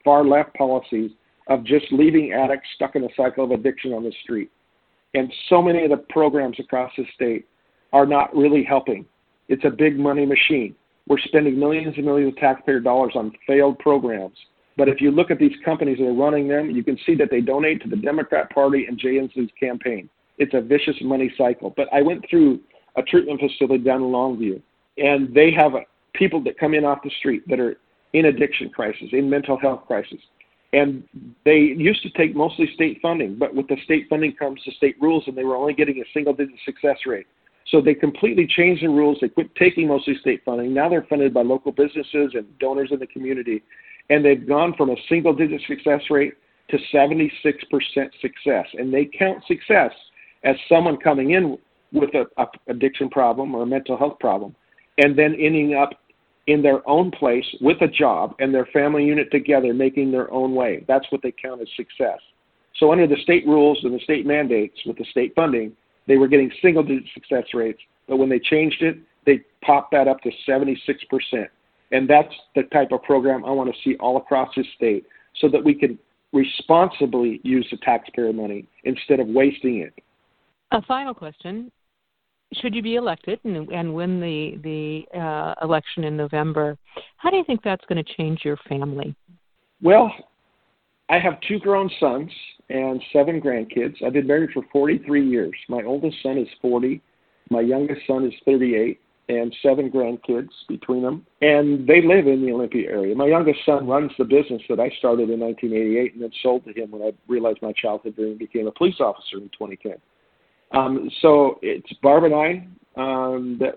far 0.05 0.23
left 0.23 0.53
policies 0.53 1.11
of 1.47 1.65
just 1.65 1.85
leaving 1.91 2.31
addicts 2.31 2.69
stuck 2.75 2.95
in 2.95 3.03
a 3.03 3.09
cycle 3.17 3.43
of 3.43 3.51
addiction 3.51 3.91
on 3.91 4.03
the 4.03 4.13
street. 4.23 4.49
And 5.13 5.31
so 5.49 5.61
many 5.61 5.83
of 5.83 5.89
the 5.89 5.97
programs 6.09 6.59
across 6.59 6.91
the 6.97 7.05
state 7.13 7.45
are 7.91 8.05
not 8.05 8.35
really 8.35 8.63
helping. 8.63 9.05
It's 9.49 9.65
a 9.65 9.69
big 9.69 9.97
money 9.99 10.25
machine. 10.25 10.75
We're 11.07 11.19
spending 11.19 11.59
millions 11.59 11.93
and 11.97 12.05
millions 12.05 12.33
of 12.33 12.37
taxpayer 12.37 12.79
dollars 12.79 13.13
on 13.15 13.31
failed 13.45 13.79
programs. 13.79 14.37
But 14.77 14.89
if 14.89 14.99
you 14.99 15.11
look 15.11 15.31
at 15.31 15.39
these 15.39 15.55
companies 15.63 15.99
that 15.99 16.07
are 16.07 16.13
running 16.13 16.47
them, 16.47 16.71
you 16.71 16.83
can 16.83 16.97
see 17.05 17.15
that 17.15 17.29
they 17.31 17.41
donate 17.41 17.81
to 17.83 17.89
the 17.89 17.95
Democrat 17.95 18.49
Party 18.49 18.85
and 18.87 18.97
Jay 18.97 19.19
Inslee's 19.19 19.51
campaign. 19.59 20.09
It's 20.37 20.53
a 20.53 20.61
vicious 20.61 20.97
money 21.01 21.31
cycle. 21.37 21.73
But 21.77 21.87
I 21.93 22.01
went 22.01 22.25
through 22.29 22.59
a 22.97 23.03
treatment 23.03 23.39
facility 23.39 23.83
down 23.83 24.01
in 24.01 24.09
Longview, 24.09 24.61
and 24.97 25.33
they 25.33 25.51
have 25.51 25.73
people 26.13 26.43
that 26.43 26.57
come 26.57 26.73
in 26.73 26.83
off 26.83 26.99
the 27.03 27.11
street 27.19 27.47
that 27.47 27.59
are 27.59 27.77
in 28.15 28.25
addiction 28.25 28.69
crisis, 28.69 29.09
in 29.11 29.29
mental 29.29 29.59
health 29.59 29.81
crisis. 29.85 30.19
And 30.71 31.03
they 31.43 31.57
used 31.57 32.01
to 32.03 32.09
take 32.11 32.33
mostly 32.33 32.69
state 32.73 32.99
funding, 33.01 33.35
but 33.35 33.53
with 33.53 33.67
the 33.67 33.75
state 33.83 34.07
funding 34.09 34.33
comes 34.35 34.61
the 34.65 34.71
state 34.71 34.95
rules, 35.01 35.23
and 35.27 35.37
they 35.37 35.43
were 35.43 35.57
only 35.57 35.73
getting 35.73 35.99
a 35.99 36.05
single 36.13 36.33
digit 36.33 36.55
success 36.65 36.97
rate. 37.05 37.27
So 37.67 37.81
they 37.81 37.93
completely 37.93 38.47
changed 38.47 38.83
the 38.83 38.89
rules. 38.89 39.17
They 39.19 39.27
quit 39.27 39.53
taking 39.55 39.89
mostly 39.89 40.15
state 40.21 40.43
funding. 40.45 40.73
Now 40.73 40.87
they're 40.87 41.05
funded 41.09 41.33
by 41.33 41.41
local 41.41 41.73
businesses 41.73 42.31
and 42.35 42.45
donors 42.59 42.89
in 42.91 42.99
the 42.99 43.07
community. 43.07 43.63
And 44.09 44.23
they've 44.23 44.47
gone 44.47 44.75
from 44.77 44.91
a 44.91 44.95
single 45.09 45.33
digit 45.33 45.61
success 45.67 46.01
rate 46.09 46.35
to 46.69 46.77
76% 46.93 47.31
success. 48.21 48.67
And 48.73 48.93
they 48.93 49.05
count 49.05 49.43
success 49.45 49.91
as 50.43 50.55
someone 50.69 50.97
coming 50.97 51.31
in 51.31 51.57
with 51.91 52.11
a, 52.13 52.25
a 52.37 52.45
addiction 52.67 53.09
problem 53.09 53.55
or 53.55 53.63
a 53.63 53.65
mental 53.65 53.97
health 53.97 54.19
problem 54.19 54.55
and 54.97 55.17
then 55.17 55.35
ending 55.35 55.75
up 55.75 55.89
in 56.47 56.61
their 56.61 56.87
own 56.87 57.11
place 57.11 57.45
with 57.61 57.81
a 57.81 57.87
job 57.87 58.35
and 58.39 58.53
their 58.53 58.67
family 58.67 59.03
unit 59.03 59.31
together 59.31 59.73
making 59.73 60.11
their 60.11 60.31
own 60.31 60.53
way. 60.53 60.85
That's 60.87 61.05
what 61.11 61.21
they 61.21 61.31
count 61.31 61.61
as 61.61 61.67
success. 61.75 62.19
So 62.77 62.91
under 62.91 63.07
the 63.07 63.17
state 63.23 63.45
rules 63.47 63.79
and 63.83 63.93
the 63.93 64.03
state 64.03 64.25
mandates 64.25 64.77
with 64.85 64.97
the 64.97 65.05
state 65.05 65.33
funding, 65.35 65.71
they 66.07 66.17
were 66.17 66.27
getting 66.27 66.51
single 66.61 66.83
digit 66.83 67.09
success 67.13 67.45
rates, 67.53 67.79
but 68.07 68.17
when 68.17 68.29
they 68.29 68.39
changed 68.39 68.81
it, 68.81 68.97
they 69.25 69.41
popped 69.61 69.91
that 69.91 70.07
up 70.07 70.21
to 70.21 70.31
76%. 70.47 70.77
And 71.91 72.09
that's 72.09 72.33
the 72.55 72.63
type 72.63 72.91
of 72.91 73.01
program 73.03 73.45
I 73.45 73.51
want 73.51 73.73
to 73.73 73.81
see 73.83 73.95
all 73.97 74.17
across 74.17 74.49
this 74.55 74.67
state 74.75 75.05
so 75.39 75.47
that 75.49 75.63
we 75.63 75.73
can 75.73 75.97
responsibly 76.33 77.39
use 77.43 77.65
the 77.71 77.77
taxpayer 77.77 78.33
money 78.33 78.67
instead 78.83 79.19
of 79.19 79.27
wasting 79.27 79.77
it. 79.77 79.93
A 80.71 80.81
final 80.81 81.13
question 81.13 81.71
should 82.53 82.73
you 82.75 82.81
be 82.81 82.95
elected 82.95 83.39
and, 83.43 83.69
and 83.69 83.93
win 83.93 84.19
the 84.19 84.57
the 84.63 85.19
uh, 85.19 85.53
election 85.61 86.03
in 86.03 86.15
November, 86.15 86.77
how 87.17 87.29
do 87.29 87.37
you 87.37 87.43
think 87.43 87.61
that's 87.63 87.83
going 87.85 88.03
to 88.03 88.13
change 88.15 88.41
your 88.43 88.57
family? 88.69 89.15
Well, 89.81 90.11
I 91.09 91.19
have 91.19 91.39
two 91.47 91.59
grown 91.59 91.89
sons 91.99 92.31
and 92.69 93.01
seven 93.13 93.39
grandkids. 93.41 94.03
I've 94.03 94.13
been 94.13 94.27
married 94.27 94.51
for 94.53 94.63
43 94.71 95.27
years. 95.27 95.53
My 95.69 95.83
oldest 95.83 96.17
son 96.23 96.37
is 96.37 96.47
40. 96.61 97.01
My 97.49 97.61
youngest 97.61 98.01
son 98.07 98.25
is 98.25 98.33
38 98.45 98.99
and 99.27 99.55
seven 99.61 99.89
grandkids 99.89 100.49
between 100.67 101.03
them. 101.03 101.25
And 101.41 101.87
they 101.87 102.01
live 102.01 102.27
in 102.27 102.45
the 102.45 102.51
Olympia 102.51 102.89
area. 102.89 103.15
My 103.15 103.27
youngest 103.27 103.59
son 103.65 103.87
runs 103.87 104.11
the 104.17 104.23
business 104.23 104.61
that 104.69 104.79
I 104.79 104.89
started 104.97 105.29
in 105.29 105.39
1988 105.39 106.13
and 106.13 106.23
then 106.23 106.31
sold 106.41 106.65
to 106.65 106.73
him 106.73 106.91
when 106.91 107.01
I 107.01 107.11
realized 107.27 107.59
my 107.61 107.73
childhood 107.73 108.15
dream 108.15 108.37
became 108.37 108.67
a 108.67 108.71
police 108.71 108.99
officer 108.99 109.37
in 109.37 109.49
2010. 109.49 109.93
Um, 110.75 111.09
so 111.21 111.57
it's 111.61 111.91
Barb 112.03 112.25
and 112.25 112.35
I 112.35 112.67
um, 112.97 113.57
that 113.59 113.75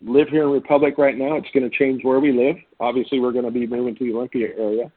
live 0.00 0.28
here 0.28 0.44
in 0.44 0.50
Republic 0.50 0.94
right 0.96 1.16
now. 1.16 1.36
It's 1.36 1.48
going 1.52 1.68
to 1.68 1.76
change 1.76 2.02
where 2.02 2.18
we 2.18 2.32
live. 2.32 2.56
Obviously, 2.80 3.20
we're 3.20 3.32
going 3.32 3.44
to 3.44 3.50
be 3.50 3.66
moving 3.66 3.94
to 3.96 4.04
the 4.04 4.16
Olympia 4.16 4.48
area. 4.58 4.90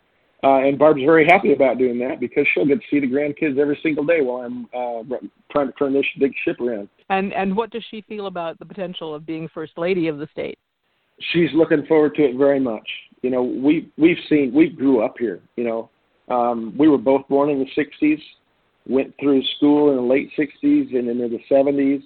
Uh, 0.44 0.58
and 0.58 0.78
Barb's 0.78 1.02
very 1.02 1.26
happy 1.26 1.54
about 1.54 1.78
doing 1.78 1.98
that 2.00 2.20
because 2.20 2.46
she'll 2.54 2.66
get 2.66 2.80
to 2.80 2.86
see 2.92 3.00
the 3.00 3.08
grandkids 3.08 3.58
every 3.58 3.80
single 3.82 4.06
day 4.06 4.22
while 4.22 4.46
I'm 4.46 4.66
uh, 4.74 5.18
trying 5.52 5.68
to 5.68 5.74
turn 5.74 5.94
this 5.94 6.06
big 6.20 6.34
ship 6.44 6.60
around. 6.60 6.90
And 7.10 7.34
and 7.34 7.56
what 7.56 7.72
does 7.72 7.84
she 7.90 8.02
feel 8.02 8.28
about 8.28 8.60
the 8.60 8.66
potential 8.66 9.16
of 9.16 9.26
being 9.26 9.50
first 9.54 9.78
lady 9.78 10.08
of 10.08 10.18
the 10.18 10.28
state? 10.32 10.60
She's 11.32 11.50
looking 11.54 11.86
forward 11.86 12.16
to 12.16 12.24
it 12.24 12.36
very 12.36 12.60
much. 12.60 12.88
You 13.22 13.30
know, 13.30 13.44
we 13.44 13.90
we've 13.98 14.18
seen 14.28 14.54
we 14.54 14.70
grew 14.70 15.02
up 15.02 15.16
here. 15.18 15.40
You 15.56 15.64
know, 15.64 15.90
um, 16.34 16.74
we 16.78 16.90
were 16.90 16.98
both 16.98 17.26
born 17.30 17.50
in 17.50 17.60
the 17.60 17.84
'60s 18.02 18.20
went 18.88 19.14
through 19.20 19.44
school 19.58 19.92
in 19.92 19.96
the 19.96 20.02
late 20.02 20.30
60s 20.38 20.98
and 20.98 21.10
into 21.10 21.30
the 21.30 21.40
70s. 21.50 22.04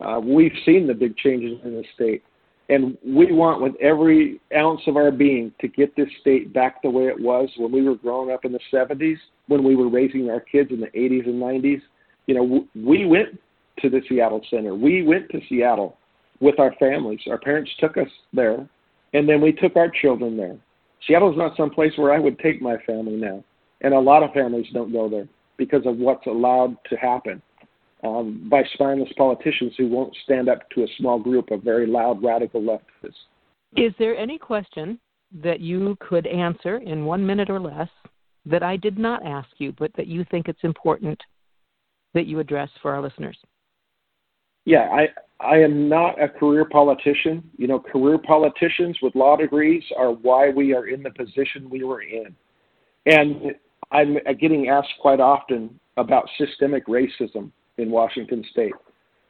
Uh, 0.00 0.20
we've 0.20 0.52
seen 0.64 0.86
the 0.86 0.94
big 0.94 1.16
changes 1.16 1.58
in 1.64 1.74
the 1.74 1.84
state. 1.94 2.22
And 2.68 2.96
we 3.04 3.32
want, 3.32 3.60
with 3.60 3.74
every 3.80 4.40
ounce 4.56 4.80
of 4.86 4.96
our 4.96 5.10
being, 5.10 5.52
to 5.60 5.66
get 5.66 5.96
this 5.96 6.08
state 6.20 6.52
back 6.52 6.82
the 6.82 6.90
way 6.90 7.04
it 7.04 7.18
was 7.18 7.48
when 7.56 7.72
we 7.72 7.82
were 7.82 7.96
growing 7.96 8.32
up 8.32 8.44
in 8.44 8.52
the 8.52 8.60
70s, 8.72 9.16
when 9.48 9.64
we 9.64 9.74
were 9.74 9.88
raising 9.88 10.30
our 10.30 10.40
kids 10.40 10.70
in 10.70 10.80
the 10.80 10.86
80s 10.86 11.26
and 11.26 11.42
90s. 11.42 11.80
You 12.26 12.34
know, 12.34 12.68
we 12.76 13.06
went 13.06 13.40
to 13.80 13.90
the 13.90 14.00
Seattle 14.08 14.40
Center. 14.48 14.74
We 14.74 15.02
went 15.02 15.28
to 15.30 15.40
Seattle 15.48 15.96
with 16.38 16.60
our 16.60 16.72
families. 16.78 17.20
Our 17.28 17.38
parents 17.38 17.70
took 17.80 17.96
us 17.96 18.08
there, 18.32 18.68
and 19.14 19.28
then 19.28 19.40
we 19.40 19.52
took 19.52 19.74
our 19.74 19.90
children 19.90 20.36
there. 20.36 20.56
Seattle's 21.08 21.36
not 21.36 21.56
some 21.56 21.70
place 21.70 21.92
where 21.96 22.12
I 22.12 22.20
would 22.20 22.38
take 22.38 22.62
my 22.62 22.76
family 22.86 23.16
now, 23.16 23.42
and 23.80 23.94
a 23.94 23.98
lot 23.98 24.22
of 24.22 24.32
families 24.32 24.66
don't 24.72 24.92
go 24.92 25.08
there 25.08 25.26
because 25.60 25.84
of 25.84 25.98
what's 25.98 26.26
allowed 26.26 26.74
to 26.88 26.96
happen 26.96 27.42
um, 28.02 28.48
by 28.50 28.62
spineless 28.72 29.10
politicians 29.18 29.74
who 29.76 29.88
won't 29.88 30.16
stand 30.24 30.48
up 30.48 30.68
to 30.70 30.84
a 30.84 30.86
small 30.96 31.18
group 31.18 31.50
of 31.50 31.62
very 31.62 31.86
loud 31.86 32.24
radical 32.24 32.62
leftists. 32.62 33.12
Is 33.76 33.92
there 33.98 34.16
any 34.16 34.38
question 34.38 34.98
that 35.42 35.60
you 35.60 35.98
could 36.00 36.26
answer 36.26 36.78
in 36.78 37.04
one 37.04 37.24
minute 37.24 37.50
or 37.50 37.60
less 37.60 37.90
that 38.46 38.62
I 38.62 38.78
did 38.78 38.98
not 38.98 39.24
ask 39.26 39.50
you, 39.58 39.74
but 39.78 39.92
that 39.98 40.06
you 40.06 40.24
think 40.30 40.48
it's 40.48 40.64
important 40.64 41.20
that 42.14 42.24
you 42.26 42.40
address 42.40 42.70
for 42.80 42.94
our 42.94 43.02
listeners? 43.02 43.36
Yeah, 44.64 44.88
I 44.90 45.08
I 45.40 45.58
am 45.58 45.90
not 45.90 46.20
a 46.22 46.28
career 46.28 46.64
politician. 46.64 47.42
You 47.58 47.66
know, 47.66 47.78
career 47.78 48.16
politicians 48.16 48.96
with 49.02 49.14
law 49.14 49.36
degrees 49.36 49.82
are 49.98 50.12
why 50.12 50.48
we 50.48 50.74
are 50.74 50.88
in 50.88 51.02
the 51.02 51.10
position 51.10 51.68
we 51.68 51.84
were 51.84 52.02
in. 52.02 52.34
And 53.06 53.54
I'm 53.92 54.16
uh, 54.16 54.32
getting 54.32 54.68
asked 54.68 54.94
quite 55.00 55.20
often 55.20 55.78
about 55.96 56.28
systemic 56.38 56.86
racism 56.86 57.50
in 57.78 57.90
Washington 57.90 58.44
State. 58.50 58.72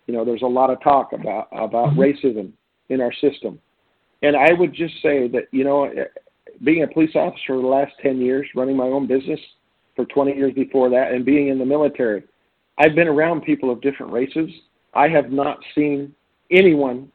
You 0.07 0.15
know, 0.15 0.25
there's 0.25 0.43
a 0.43 0.47
lot 0.47 0.71
of 0.71 0.83
talk 0.83 1.13
about 1.13 1.49
about 1.53 1.91
mm-hmm. 1.91 2.01
racism 2.01 2.53
in 2.89 3.01
our 3.01 3.13
system, 3.13 3.59
and 4.23 4.37
I 4.37 4.53
would 4.53 4.75
just 4.75 4.95
say 5.03 5.29
that 5.29 5.45
you 5.53 5.65
know, 5.65 5.87
uh, 5.87 6.05
being 6.65 6.83
a 6.83 6.89
police 6.89 7.15
officer 7.15 7.43
for 7.49 7.63
the 7.63 7.67
last 7.67 7.93
10 8.03 8.21
years, 8.21 8.47
running 8.55 8.77
my 8.77 8.85
own 8.85 9.07
business 9.07 9.41
for 9.97 10.05
20 10.07 10.35
years 10.35 10.53
before 10.55 10.91
that, 10.91 11.13
and 11.13 11.25
being 11.25 11.49
in 11.49 11.59
the 11.59 11.65
military, 11.65 12.23
I've 12.79 12.95
been 12.95 13.09
around 13.09 13.43
people 13.43 13.71
of 13.71 13.81
different 13.81 14.13
races. 14.13 14.51
I 14.95 15.09
have 15.09 15.31
not 15.31 15.59
seen 15.75 16.15
anyone 16.51 17.11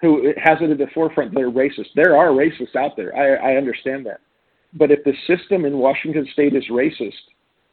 who 0.00 0.30
uh, 0.30 0.32
has 0.42 0.58
it 0.60 0.70
at 0.70 0.78
the 0.78 0.86
forefront 0.92 1.32
that 1.34 1.40
are 1.40 1.50
racist. 1.50 1.88
There 1.94 2.16
are 2.16 2.28
racists 2.28 2.76
out 2.76 2.96
there. 2.96 3.16
I, 3.16 3.52
I 3.52 3.56
understand 3.56 4.06
that. 4.06 4.20
But 4.74 4.90
if 4.90 5.04
the 5.04 5.14
system 5.26 5.64
in 5.64 5.78
Washington 5.78 6.26
state 6.32 6.54
is 6.54 6.64
racist, 6.70 7.12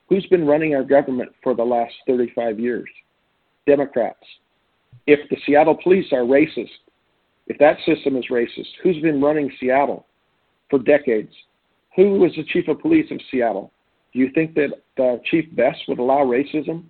who's 0.09 0.25
been 0.27 0.45
running 0.45 0.75
our 0.75 0.83
government 0.83 1.31
for 1.43 1.55
the 1.55 1.63
last 1.63 1.93
35 2.07 2.59
years? 2.59 2.89
Democrats. 3.65 4.23
If 5.07 5.29
the 5.29 5.37
Seattle 5.45 5.77
police 5.81 6.11
are 6.11 6.23
racist, 6.23 6.69
if 7.47 7.57
that 7.57 7.77
system 7.85 8.15
is 8.15 8.25
racist, 8.29 8.69
who's 8.83 9.01
been 9.01 9.21
running 9.21 9.51
Seattle 9.59 10.05
for 10.69 10.79
decades? 10.79 11.33
Who 11.95 12.13
was 12.13 12.31
the 12.35 12.43
chief 12.45 12.67
of 12.67 12.79
police 12.79 13.11
of 13.11 13.19
Seattle? 13.29 13.71
Do 14.13 14.19
you 14.19 14.31
think 14.33 14.55
that 14.55 14.71
uh, 15.01 15.17
Chief 15.29 15.45
Best 15.55 15.79
would 15.87 15.99
allow 15.99 16.23
racism? 16.23 16.85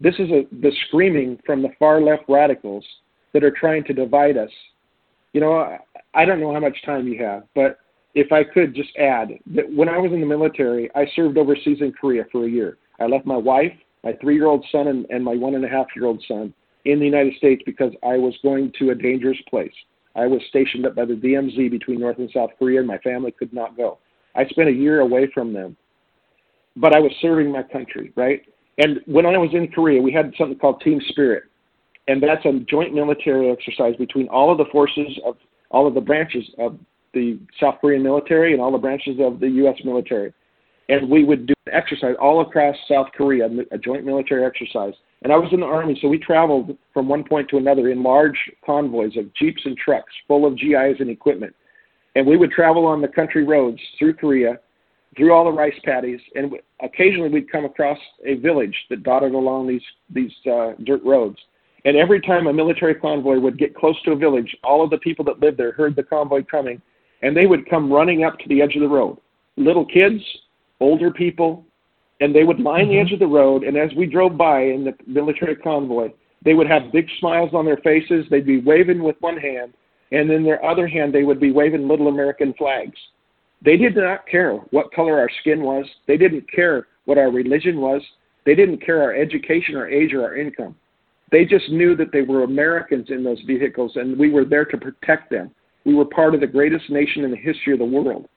This 0.00 0.14
is 0.14 0.30
a, 0.30 0.46
the 0.62 0.72
screaming 0.86 1.38
from 1.44 1.62
the 1.62 1.68
far 1.78 2.00
left 2.00 2.22
radicals 2.28 2.84
that 3.32 3.44
are 3.44 3.50
trying 3.50 3.84
to 3.84 3.92
divide 3.92 4.36
us. 4.36 4.50
You 5.32 5.40
know, 5.40 5.58
I, 5.58 5.78
I 6.14 6.24
don't 6.24 6.40
know 6.40 6.52
how 6.52 6.60
much 6.60 6.76
time 6.84 7.06
you 7.06 7.22
have, 7.22 7.44
but 7.54 7.78
if 8.14 8.32
I 8.32 8.42
could 8.44 8.74
just 8.74 8.90
add 8.96 9.30
that 9.54 9.72
when 9.72 9.88
I 9.88 9.98
was 9.98 10.12
in 10.12 10.20
the 10.20 10.26
military, 10.26 10.90
I 10.94 11.06
served 11.14 11.38
overseas 11.38 11.78
in 11.80 11.92
Korea 11.92 12.24
for 12.32 12.44
a 12.44 12.50
year. 12.50 12.78
I 12.98 13.06
left 13.06 13.26
my 13.26 13.36
wife, 13.36 13.72
my 14.02 14.12
three 14.20 14.34
year 14.34 14.46
old 14.46 14.64
son, 14.72 14.88
and, 14.88 15.06
and 15.10 15.24
my 15.24 15.34
one 15.34 15.54
and 15.54 15.64
a 15.64 15.68
half 15.68 15.86
year 15.94 16.06
old 16.06 16.22
son 16.26 16.52
in 16.84 16.98
the 16.98 17.04
United 17.04 17.34
States 17.36 17.62
because 17.64 17.92
I 18.02 18.16
was 18.16 18.34
going 18.42 18.72
to 18.78 18.90
a 18.90 18.94
dangerous 18.94 19.38
place. 19.48 19.72
I 20.16 20.26
was 20.26 20.40
stationed 20.48 20.86
up 20.86 20.96
by 20.96 21.04
the 21.04 21.14
DMZ 21.14 21.70
between 21.70 22.00
North 22.00 22.18
and 22.18 22.30
South 22.34 22.50
Korea, 22.58 22.80
and 22.80 22.88
my 22.88 22.98
family 22.98 23.30
could 23.30 23.52
not 23.52 23.76
go. 23.76 23.98
I 24.34 24.44
spent 24.46 24.68
a 24.68 24.72
year 24.72 25.00
away 25.00 25.30
from 25.32 25.52
them, 25.52 25.76
but 26.76 26.94
I 26.94 26.98
was 26.98 27.12
serving 27.20 27.52
my 27.52 27.62
country, 27.62 28.12
right? 28.16 28.42
And 28.78 29.00
when 29.06 29.26
I 29.26 29.36
was 29.38 29.50
in 29.52 29.68
Korea, 29.68 30.00
we 30.00 30.12
had 30.12 30.32
something 30.36 30.58
called 30.58 30.80
Team 30.80 31.00
Spirit, 31.08 31.44
and 32.08 32.22
that's 32.22 32.44
a 32.44 32.58
joint 32.68 32.92
military 32.92 33.50
exercise 33.50 33.94
between 33.96 34.26
all 34.28 34.50
of 34.50 34.58
the 34.58 34.64
forces 34.72 35.18
of 35.24 35.36
all 35.70 35.86
of 35.86 35.94
the 35.94 36.00
branches 36.00 36.44
of 36.58 36.78
the 37.12 37.38
South 37.60 37.76
Korean 37.80 38.02
military 38.02 38.52
and 38.52 38.60
all 38.60 38.72
the 38.72 38.78
branches 38.78 39.16
of 39.20 39.40
the 39.40 39.48
U.S. 39.48 39.76
military. 39.84 40.32
And 40.88 41.08
we 41.08 41.24
would 41.24 41.46
do 41.46 41.54
an 41.66 41.72
exercise 41.72 42.14
all 42.20 42.40
across 42.40 42.76
South 42.88 43.08
Korea, 43.16 43.48
a 43.70 43.78
joint 43.78 44.04
military 44.04 44.44
exercise. 44.44 44.94
And 45.22 45.32
I 45.32 45.36
was 45.36 45.52
in 45.52 45.60
the 45.60 45.66
Army, 45.66 45.98
so 46.00 46.08
we 46.08 46.18
traveled 46.18 46.76
from 46.94 47.08
one 47.08 47.24
point 47.24 47.48
to 47.50 47.58
another 47.58 47.90
in 47.90 48.02
large 48.02 48.38
convoys 48.64 49.16
of 49.16 49.32
jeeps 49.34 49.62
and 49.64 49.76
trucks 49.76 50.12
full 50.26 50.46
of 50.46 50.58
GIs 50.58 50.96
and 50.98 51.10
equipment. 51.10 51.54
And 52.16 52.26
we 52.26 52.36
would 52.36 52.50
travel 52.50 52.86
on 52.86 53.00
the 53.00 53.08
country 53.08 53.44
roads 53.44 53.78
through 53.98 54.14
Korea, 54.14 54.58
through 55.16 55.32
all 55.32 55.44
the 55.44 55.52
rice 55.52 55.78
paddies, 55.84 56.20
and 56.34 56.54
occasionally 56.82 57.28
we'd 57.28 57.50
come 57.50 57.64
across 57.64 57.98
a 58.24 58.34
village 58.36 58.74
that 58.88 59.02
dotted 59.02 59.34
along 59.34 59.68
these 59.68 59.82
these 60.08 60.32
uh, 60.50 60.72
dirt 60.84 61.02
roads. 61.04 61.38
And 61.84 61.96
every 61.96 62.20
time 62.20 62.46
a 62.46 62.52
military 62.52 62.94
convoy 62.94 63.38
would 63.38 63.58
get 63.58 63.74
close 63.74 64.00
to 64.02 64.12
a 64.12 64.16
village, 64.16 64.56
all 64.62 64.82
of 64.82 64.90
the 64.90 64.98
people 64.98 65.24
that 65.26 65.40
lived 65.40 65.58
there 65.58 65.72
heard 65.72 65.96
the 65.96 66.02
convoy 66.02 66.44
coming, 66.44 66.80
and 67.22 67.36
they 67.36 67.46
would 67.46 67.68
come 67.68 67.92
running 67.92 68.24
up 68.24 68.38
to 68.38 68.48
the 68.48 68.62
edge 68.62 68.74
of 68.74 68.82
the 68.82 68.88
road. 68.88 69.18
Little 69.56 69.84
kids, 69.84 70.22
older 70.80 71.10
people, 71.10 71.64
and 72.20 72.34
they 72.34 72.44
would 72.44 72.60
line 72.60 72.84
mm-hmm. 72.84 72.92
the 72.92 72.98
edge 72.98 73.12
of 73.12 73.18
the 73.18 73.26
road. 73.26 73.62
And 73.64 73.76
as 73.76 73.90
we 73.96 74.06
drove 74.06 74.36
by 74.36 74.62
in 74.62 74.84
the 74.84 74.94
military 75.06 75.56
convoy, 75.56 76.10
they 76.44 76.54
would 76.54 76.68
have 76.68 76.92
big 76.92 77.06
smiles 77.18 77.50
on 77.52 77.64
their 77.64 77.76
faces. 77.78 78.26
They'd 78.30 78.46
be 78.46 78.60
waving 78.60 79.02
with 79.02 79.16
one 79.20 79.36
hand, 79.36 79.74
and 80.12 80.30
in 80.30 80.42
their 80.42 80.64
other 80.64 80.86
hand, 80.86 81.14
they 81.14 81.24
would 81.24 81.40
be 81.40 81.52
waving 81.52 81.86
little 81.86 82.08
American 82.08 82.54
flags. 82.54 82.96
They 83.62 83.76
did 83.76 83.96
not 83.96 84.26
care 84.26 84.54
what 84.70 84.92
color 84.92 85.18
our 85.18 85.30
skin 85.40 85.62
was. 85.62 85.84
They 86.06 86.16
didn't 86.16 86.50
care 86.50 86.86
what 87.04 87.18
our 87.18 87.30
religion 87.30 87.80
was. 87.80 88.00
They 88.46 88.54
didn't 88.54 88.84
care 88.84 89.02
our 89.02 89.14
education, 89.14 89.76
our 89.76 89.88
age, 89.88 90.14
or 90.14 90.22
our 90.24 90.36
income. 90.36 90.74
They 91.30 91.44
just 91.44 91.68
knew 91.68 91.94
that 91.96 92.10
they 92.10 92.22
were 92.22 92.42
Americans 92.42 93.08
in 93.10 93.22
those 93.22 93.40
vehicles, 93.46 93.92
and 93.96 94.18
we 94.18 94.30
were 94.30 94.44
there 94.44 94.64
to 94.64 94.78
protect 94.78 95.30
them. 95.30 95.50
We 95.84 95.94
were 95.94 96.04
part 96.04 96.34
of 96.34 96.40
the 96.40 96.46
greatest 96.46 96.90
nation 96.90 97.24
in 97.24 97.30
the 97.30 97.36
history 97.36 97.72
of 97.72 97.78
the 97.78 97.84
world. 97.84 98.28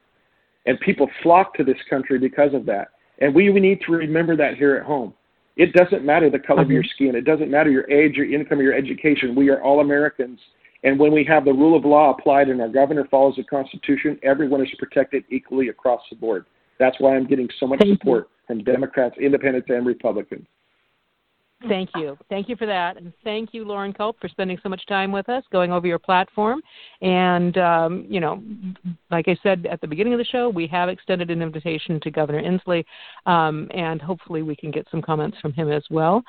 And 0.66 0.80
people 0.80 1.10
flocked 1.22 1.58
to 1.58 1.64
this 1.64 1.78
country 1.90 2.18
because 2.20 2.54
of 2.54 2.66
that. 2.68 2.90
And 3.20 3.36
we, 3.36 3.50
we 3.50 3.60
need 3.60 3.82
to 3.86 3.92
remember 3.92 4.36
that 4.38 4.56
here 4.56 4.76
at 4.76 4.86
home. 4.86 5.14
It 5.56 5.74
doesn't 5.74 6.04
matter 6.04 6.30
the 6.30 6.40
color 6.40 6.62
of 6.62 6.72
your 6.72 6.82
mm-hmm. 6.82 6.96
skin. 6.96 7.16
It 7.16 7.26
doesn't 7.26 7.52
matter 7.52 7.70
your 7.70 7.90
age, 7.92 8.16
your 8.16 8.32
income, 8.32 8.60
your 8.60 8.74
education. 8.74 9.36
We 9.36 9.50
are 9.50 9.62
all 9.62 9.82
Americans. 9.82 10.40
And 10.84 11.00
when 11.00 11.14
we 11.14 11.24
have 11.26 11.46
the 11.46 11.54
rule 11.54 11.78
of 11.78 11.86
law 11.86 12.12
applied 12.12 12.50
and 12.50 12.60
our 12.62 12.70
governor 12.70 13.08
follows 13.10 13.36
the 13.38 13.44
Constitution, 13.44 14.20
everyone 14.24 14.62
is 14.62 14.70
protected 14.80 15.24
equally 15.30 15.70
across 15.70 16.02
the 16.10 16.16
board. 16.16 16.46
That's 16.80 17.00
why 17.00 17.16
I'm 17.16 17.28
getting 17.28 17.48
so 17.60 17.68
much 17.68 17.82
support 17.88 18.30
from 18.48 18.64
Democrats, 18.64 19.16
Independents, 19.22 19.70
and 19.70 19.86
Republicans. 19.86 20.46
Thank 21.68 21.90
you. 21.96 22.18
Thank 22.30 22.50
you 22.50 22.56
for 22.56 22.66
that. 22.66 22.98
And 22.98 23.14
thank 23.24 23.54
you, 23.54 23.66
Loren 23.66 23.94
Culp, 23.94 24.20
for 24.20 24.28
spending 24.28 24.58
so 24.62 24.70
much 24.70 24.86
time 24.88 25.12
with 25.12 25.30
us, 25.30 25.44
going 25.52 25.72
over 25.72 25.88
your 25.88 26.00
platform. 26.00 26.62
And, 27.02 27.58
um, 27.58 28.06
you 28.10 28.20
know, 28.20 28.42
like 29.12 29.28
I 29.28 29.38
said 29.44 29.66
at 29.70 29.82
the 29.82 29.88
beginning 29.88 30.14
of 30.14 30.20
the 30.20 30.26
show, 30.26 30.50
we 30.50 30.68
have 30.68 30.90
extended 30.90 31.30
an 31.32 31.42
invitation 31.42 32.00
to 32.02 32.12
Governor 32.12 32.42
Inslee, 32.42 32.84
um, 33.26 33.70
and 33.74 34.02
hopefully 34.02 34.42
we 34.42 34.56
can 34.56 34.72
get 34.72 34.88
some 34.92 35.02
comments 35.02 35.38
from 35.42 35.54
him 35.54 35.72
as 35.72 35.84
well. 35.90 36.24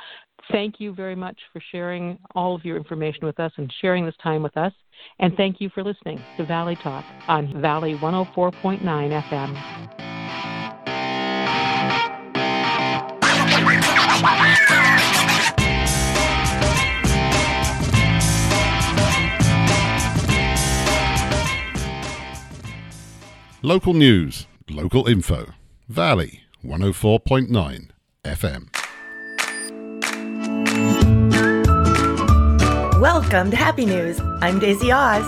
Thank 0.53 0.79
you 0.79 0.95
very 0.95 1.15
much 1.15 1.39
for 1.53 1.63
sharing 1.73 2.19
all 2.35 2.55
of 2.55 2.65
your 2.65 2.77
information 2.77 3.25
with 3.25 3.41
us 3.41 3.53
and 3.57 3.73
sharing 3.81 4.05
this 4.05 4.17
time 4.23 4.43
with 4.43 4.57
us. 4.57 4.73
And 5.19 5.35
thank 5.37 5.61
you 5.61 5.71
for 5.71 5.83
listening 5.83 6.23
to 6.37 6.45
Valley 6.45 6.77
Talk 6.83 7.05
on 7.29 7.61
Valley 7.61 7.95
104.9 7.95 8.83
FM. 8.83 10.04
Local 23.65 23.95
news, 23.95 24.47
local 24.69 25.09
info. 25.09 25.55
Valley 25.89 26.43
104.9 26.63 27.89
FM. 28.23 28.69
Welcome 33.01 33.51
to 33.51 33.57
Happy 33.57 33.87
News. 33.87 34.21
I'm 34.43 34.59
Daisy 34.59 34.93
Oz. 34.93 35.25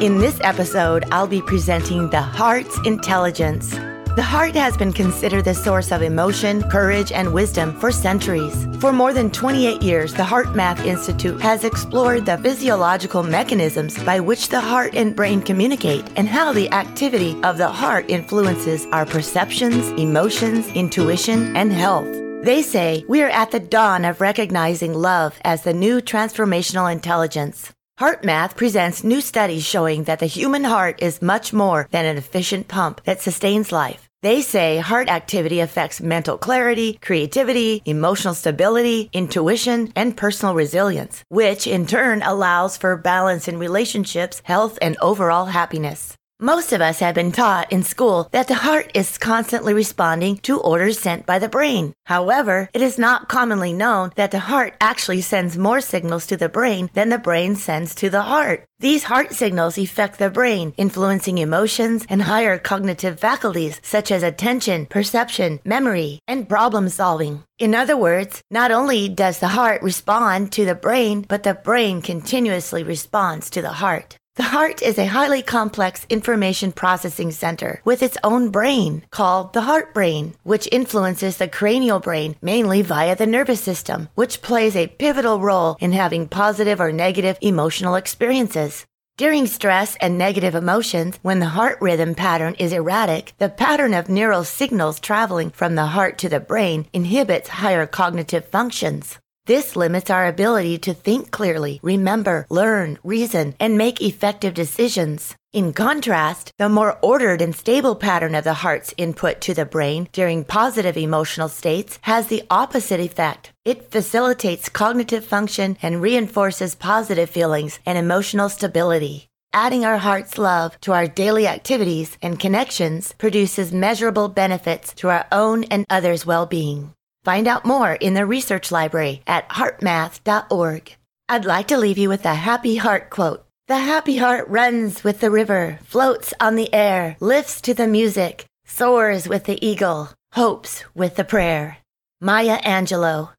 In 0.00 0.18
this 0.18 0.38
episode, 0.42 1.04
I'll 1.10 1.26
be 1.26 1.42
presenting 1.42 2.10
the 2.10 2.22
heart's 2.22 2.78
intelligence. 2.86 3.74
The 4.20 4.26
heart 4.26 4.54
has 4.54 4.76
been 4.76 4.92
considered 4.92 5.46
the 5.46 5.54
source 5.54 5.90
of 5.90 6.02
emotion, 6.02 6.62
courage, 6.64 7.10
and 7.10 7.32
wisdom 7.32 7.74
for 7.80 7.90
centuries. 7.90 8.68
For 8.78 8.92
more 8.92 9.14
than 9.14 9.30
28 9.30 9.80
years, 9.80 10.12
the 10.12 10.22
HeartMath 10.22 10.84
Institute 10.84 11.40
has 11.40 11.64
explored 11.64 12.26
the 12.26 12.36
physiological 12.36 13.22
mechanisms 13.22 13.96
by 14.04 14.20
which 14.20 14.50
the 14.50 14.60
heart 14.60 14.94
and 14.94 15.16
brain 15.16 15.40
communicate 15.40 16.04
and 16.16 16.28
how 16.28 16.52
the 16.52 16.70
activity 16.70 17.34
of 17.42 17.56
the 17.56 17.70
heart 17.70 18.10
influences 18.10 18.84
our 18.92 19.06
perceptions, 19.06 19.88
emotions, 19.98 20.68
intuition, 20.74 21.56
and 21.56 21.72
health. 21.72 22.12
They 22.44 22.60
say 22.60 23.06
we 23.08 23.22
are 23.22 23.30
at 23.30 23.52
the 23.52 23.58
dawn 23.58 24.04
of 24.04 24.20
recognizing 24.20 24.92
love 24.92 25.38
as 25.44 25.62
the 25.62 25.72
new 25.72 26.02
transformational 26.02 26.92
intelligence. 26.92 27.72
HeartMath 27.98 28.54
presents 28.54 29.02
new 29.02 29.22
studies 29.22 29.64
showing 29.64 30.04
that 30.04 30.18
the 30.18 30.26
human 30.26 30.64
heart 30.64 31.02
is 31.02 31.22
much 31.22 31.54
more 31.54 31.88
than 31.90 32.04
an 32.04 32.18
efficient 32.18 32.68
pump 32.68 33.00
that 33.04 33.22
sustains 33.22 33.72
life. 33.72 34.09
They 34.22 34.42
say 34.42 34.76
heart 34.78 35.08
activity 35.08 35.60
affects 35.60 36.02
mental 36.02 36.36
clarity, 36.36 36.98
creativity, 37.00 37.80
emotional 37.86 38.34
stability, 38.34 39.08
intuition, 39.14 39.92
and 39.96 40.14
personal 40.14 40.54
resilience, 40.54 41.24
which 41.28 41.66
in 41.66 41.86
turn 41.86 42.20
allows 42.20 42.76
for 42.76 42.98
balance 42.98 43.48
in 43.48 43.58
relationships, 43.58 44.42
health, 44.44 44.78
and 44.82 44.98
overall 45.00 45.46
happiness. 45.46 46.18
Most 46.42 46.72
of 46.72 46.80
us 46.80 47.00
have 47.00 47.14
been 47.14 47.32
taught 47.32 47.70
in 47.70 47.82
school 47.82 48.26
that 48.32 48.48
the 48.48 48.54
heart 48.54 48.92
is 48.94 49.18
constantly 49.18 49.74
responding 49.74 50.38
to 50.38 50.58
orders 50.58 50.98
sent 50.98 51.26
by 51.26 51.38
the 51.38 51.50
brain. 51.50 51.92
However, 52.06 52.70
it 52.72 52.80
is 52.80 52.98
not 52.98 53.28
commonly 53.28 53.74
known 53.74 54.12
that 54.16 54.30
the 54.30 54.38
heart 54.38 54.74
actually 54.80 55.20
sends 55.20 55.58
more 55.58 55.82
signals 55.82 56.26
to 56.28 56.38
the 56.38 56.48
brain 56.48 56.88
than 56.94 57.10
the 57.10 57.18
brain 57.18 57.56
sends 57.56 57.94
to 57.96 58.08
the 58.08 58.22
heart. 58.22 58.64
These 58.78 59.04
heart 59.04 59.34
signals 59.34 59.76
affect 59.76 60.18
the 60.18 60.30
brain, 60.30 60.72
influencing 60.78 61.36
emotions 61.36 62.06
and 62.08 62.22
higher 62.22 62.56
cognitive 62.56 63.20
faculties 63.20 63.78
such 63.82 64.10
as 64.10 64.22
attention, 64.22 64.86
perception, 64.86 65.60
memory, 65.66 66.20
and 66.26 66.48
problem 66.48 66.88
solving. 66.88 67.44
In 67.58 67.74
other 67.74 67.98
words, 67.98 68.40
not 68.50 68.70
only 68.70 69.10
does 69.10 69.40
the 69.40 69.48
heart 69.48 69.82
respond 69.82 70.52
to 70.52 70.64
the 70.64 70.74
brain, 70.74 71.26
but 71.28 71.42
the 71.42 71.52
brain 71.52 72.00
continuously 72.00 72.82
responds 72.82 73.50
to 73.50 73.60
the 73.60 73.74
heart. 73.84 74.16
The 74.40 74.56
heart 74.56 74.80
is 74.80 74.98
a 74.98 75.04
highly 75.04 75.42
complex 75.42 76.06
information 76.08 76.72
processing 76.72 77.30
center 77.30 77.82
with 77.84 78.02
its 78.02 78.16
own 78.24 78.48
brain 78.48 79.04
called 79.10 79.52
the 79.52 79.60
heart 79.60 79.92
brain, 79.92 80.34
which 80.44 80.66
influences 80.72 81.36
the 81.36 81.46
cranial 81.46 82.00
brain 82.00 82.36
mainly 82.40 82.80
via 82.80 83.14
the 83.14 83.26
nervous 83.26 83.60
system, 83.60 84.08
which 84.14 84.40
plays 84.40 84.76
a 84.76 84.86
pivotal 84.86 85.40
role 85.40 85.76
in 85.78 85.92
having 85.92 86.26
positive 86.26 86.80
or 86.80 86.90
negative 86.90 87.36
emotional 87.42 87.96
experiences. 87.96 88.86
During 89.18 89.46
stress 89.46 89.94
and 90.00 90.16
negative 90.16 90.54
emotions, 90.54 91.18
when 91.20 91.40
the 91.40 91.54
heart 91.58 91.76
rhythm 91.82 92.14
pattern 92.14 92.54
is 92.54 92.72
erratic, 92.72 93.34
the 93.36 93.50
pattern 93.50 93.92
of 93.92 94.08
neural 94.08 94.44
signals 94.44 95.00
traveling 95.00 95.50
from 95.50 95.74
the 95.74 95.92
heart 95.92 96.16
to 96.16 96.30
the 96.30 96.40
brain 96.40 96.86
inhibits 96.94 97.50
higher 97.60 97.86
cognitive 97.86 98.46
functions. 98.46 99.18
This 99.46 99.74
limits 99.74 100.10
our 100.10 100.26
ability 100.26 100.78
to 100.78 100.94
think 100.94 101.30
clearly, 101.30 101.80
remember, 101.82 102.46
learn, 102.50 102.98
reason, 103.02 103.54
and 103.58 103.78
make 103.78 104.00
effective 104.00 104.54
decisions. 104.54 105.34
In 105.52 105.72
contrast, 105.72 106.52
the 106.58 106.68
more 106.68 106.98
ordered 107.02 107.42
and 107.42 107.56
stable 107.56 107.96
pattern 107.96 108.34
of 108.34 108.44
the 108.44 108.54
heart's 108.62 108.94
input 108.96 109.40
to 109.40 109.54
the 109.54 109.64
brain 109.64 110.08
during 110.12 110.44
positive 110.44 110.96
emotional 110.96 111.48
states 111.48 111.98
has 112.02 112.28
the 112.28 112.44
opposite 112.50 113.00
effect. 113.00 113.50
It 113.64 113.90
facilitates 113.90 114.68
cognitive 114.68 115.24
function 115.24 115.76
and 115.82 116.00
reinforces 116.02 116.76
positive 116.76 117.30
feelings 117.30 117.80
and 117.84 117.98
emotional 117.98 118.48
stability. 118.48 119.26
Adding 119.52 119.84
our 119.84 119.98
heart's 119.98 120.38
love 120.38 120.80
to 120.82 120.92
our 120.92 121.08
daily 121.08 121.48
activities 121.48 122.16
and 122.22 122.38
connections 122.38 123.14
produces 123.18 123.72
measurable 123.72 124.28
benefits 124.28 124.94
to 124.94 125.08
our 125.08 125.26
own 125.32 125.64
and 125.64 125.84
others' 125.90 126.24
well 126.24 126.46
being. 126.46 126.92
Find 127.24 127.46
out 127.46 127.66
more 127.66 127.92
in 127.92 128.14
the 128.14 128.24
research 128.24 128.72
library 128.72 129.22
at 129.26 129.48
heartmath.org. 129.48 130.96
I'd 131.28 131.44
like 131.44 131.68
to 131.68 131.76
leave 131.76 131.98
you 131.98 132.08
with 132.08 132.24
a 132.24 132.34
happy 132.34 132.76
heart 132.76 133.10
quote. 133.10 133.44
The 133.68 133.78
happy 133.78 134.16
heart 134.16 134.48
runs 134.48 135.04
with 135.04 135.20
the 135.20 135.30
river, 135.30 135.78
floats 135.84 136.34
on 136.40 136.56
the 136.56 136.72
air, 136.74 137.16
lifts 137.20 137.60
to 137.62 137.74
the 137.74 137.86
music, 137.86 138.46
soars 138.64 139.28
with 139.28 139.44
the 139.44 139.64
eagle, 139.64 140.10
hopes 140.32 140.84
with 140.94 141.14
the 141.16 141.24
prayer. 141.24 141.78
Maya 142.20 142.58
Angelou. 142.62 143.30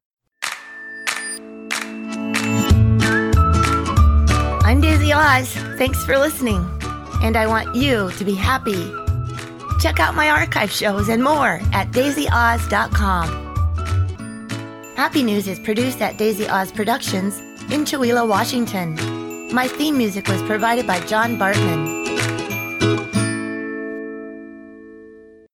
I'm 4.64 4.80
Daisy 4.80 5.12
Oz. 5.12 5.52
Thanks 5.76 6.02
for 6.04 6.16
listening. 6.16 6.66
And 7.22 7.36
I 7.36 7.46
want 7.46 7.74
you 7.76 8.10
to 8.12 8.24
be 8.24 8.34
happy. 8.34 8.90
Check 9.80 10.00
out 10.00 10.14
my 10.14 10.30
archive 10.30 10.70
shows 10.70 11.08
and 11.08 11.22
more 11.22 11.60
at 11.72 11.90
daisyoz.com. 11.90 13.51
Happy 14.96 15.22
News 15.22 15.48
is 15.48 15.58
produced 15.58 16.02
at 16.02 16.18
Daisy 16.18 16.46
Oz 16.46 16.70
Productions 16.70 17.38
in 17.72 17.84
Chewelah, 17.86 18.28
Washington. 18.28 18.94
My 19.52 19.66
theme 19.66 19.96
music 19.96 20.28
was 20.28 20.42
provided 20.42 20.86
by 20.86 21.00
John 21.06 21.38
Bartmann. 21.38 22.02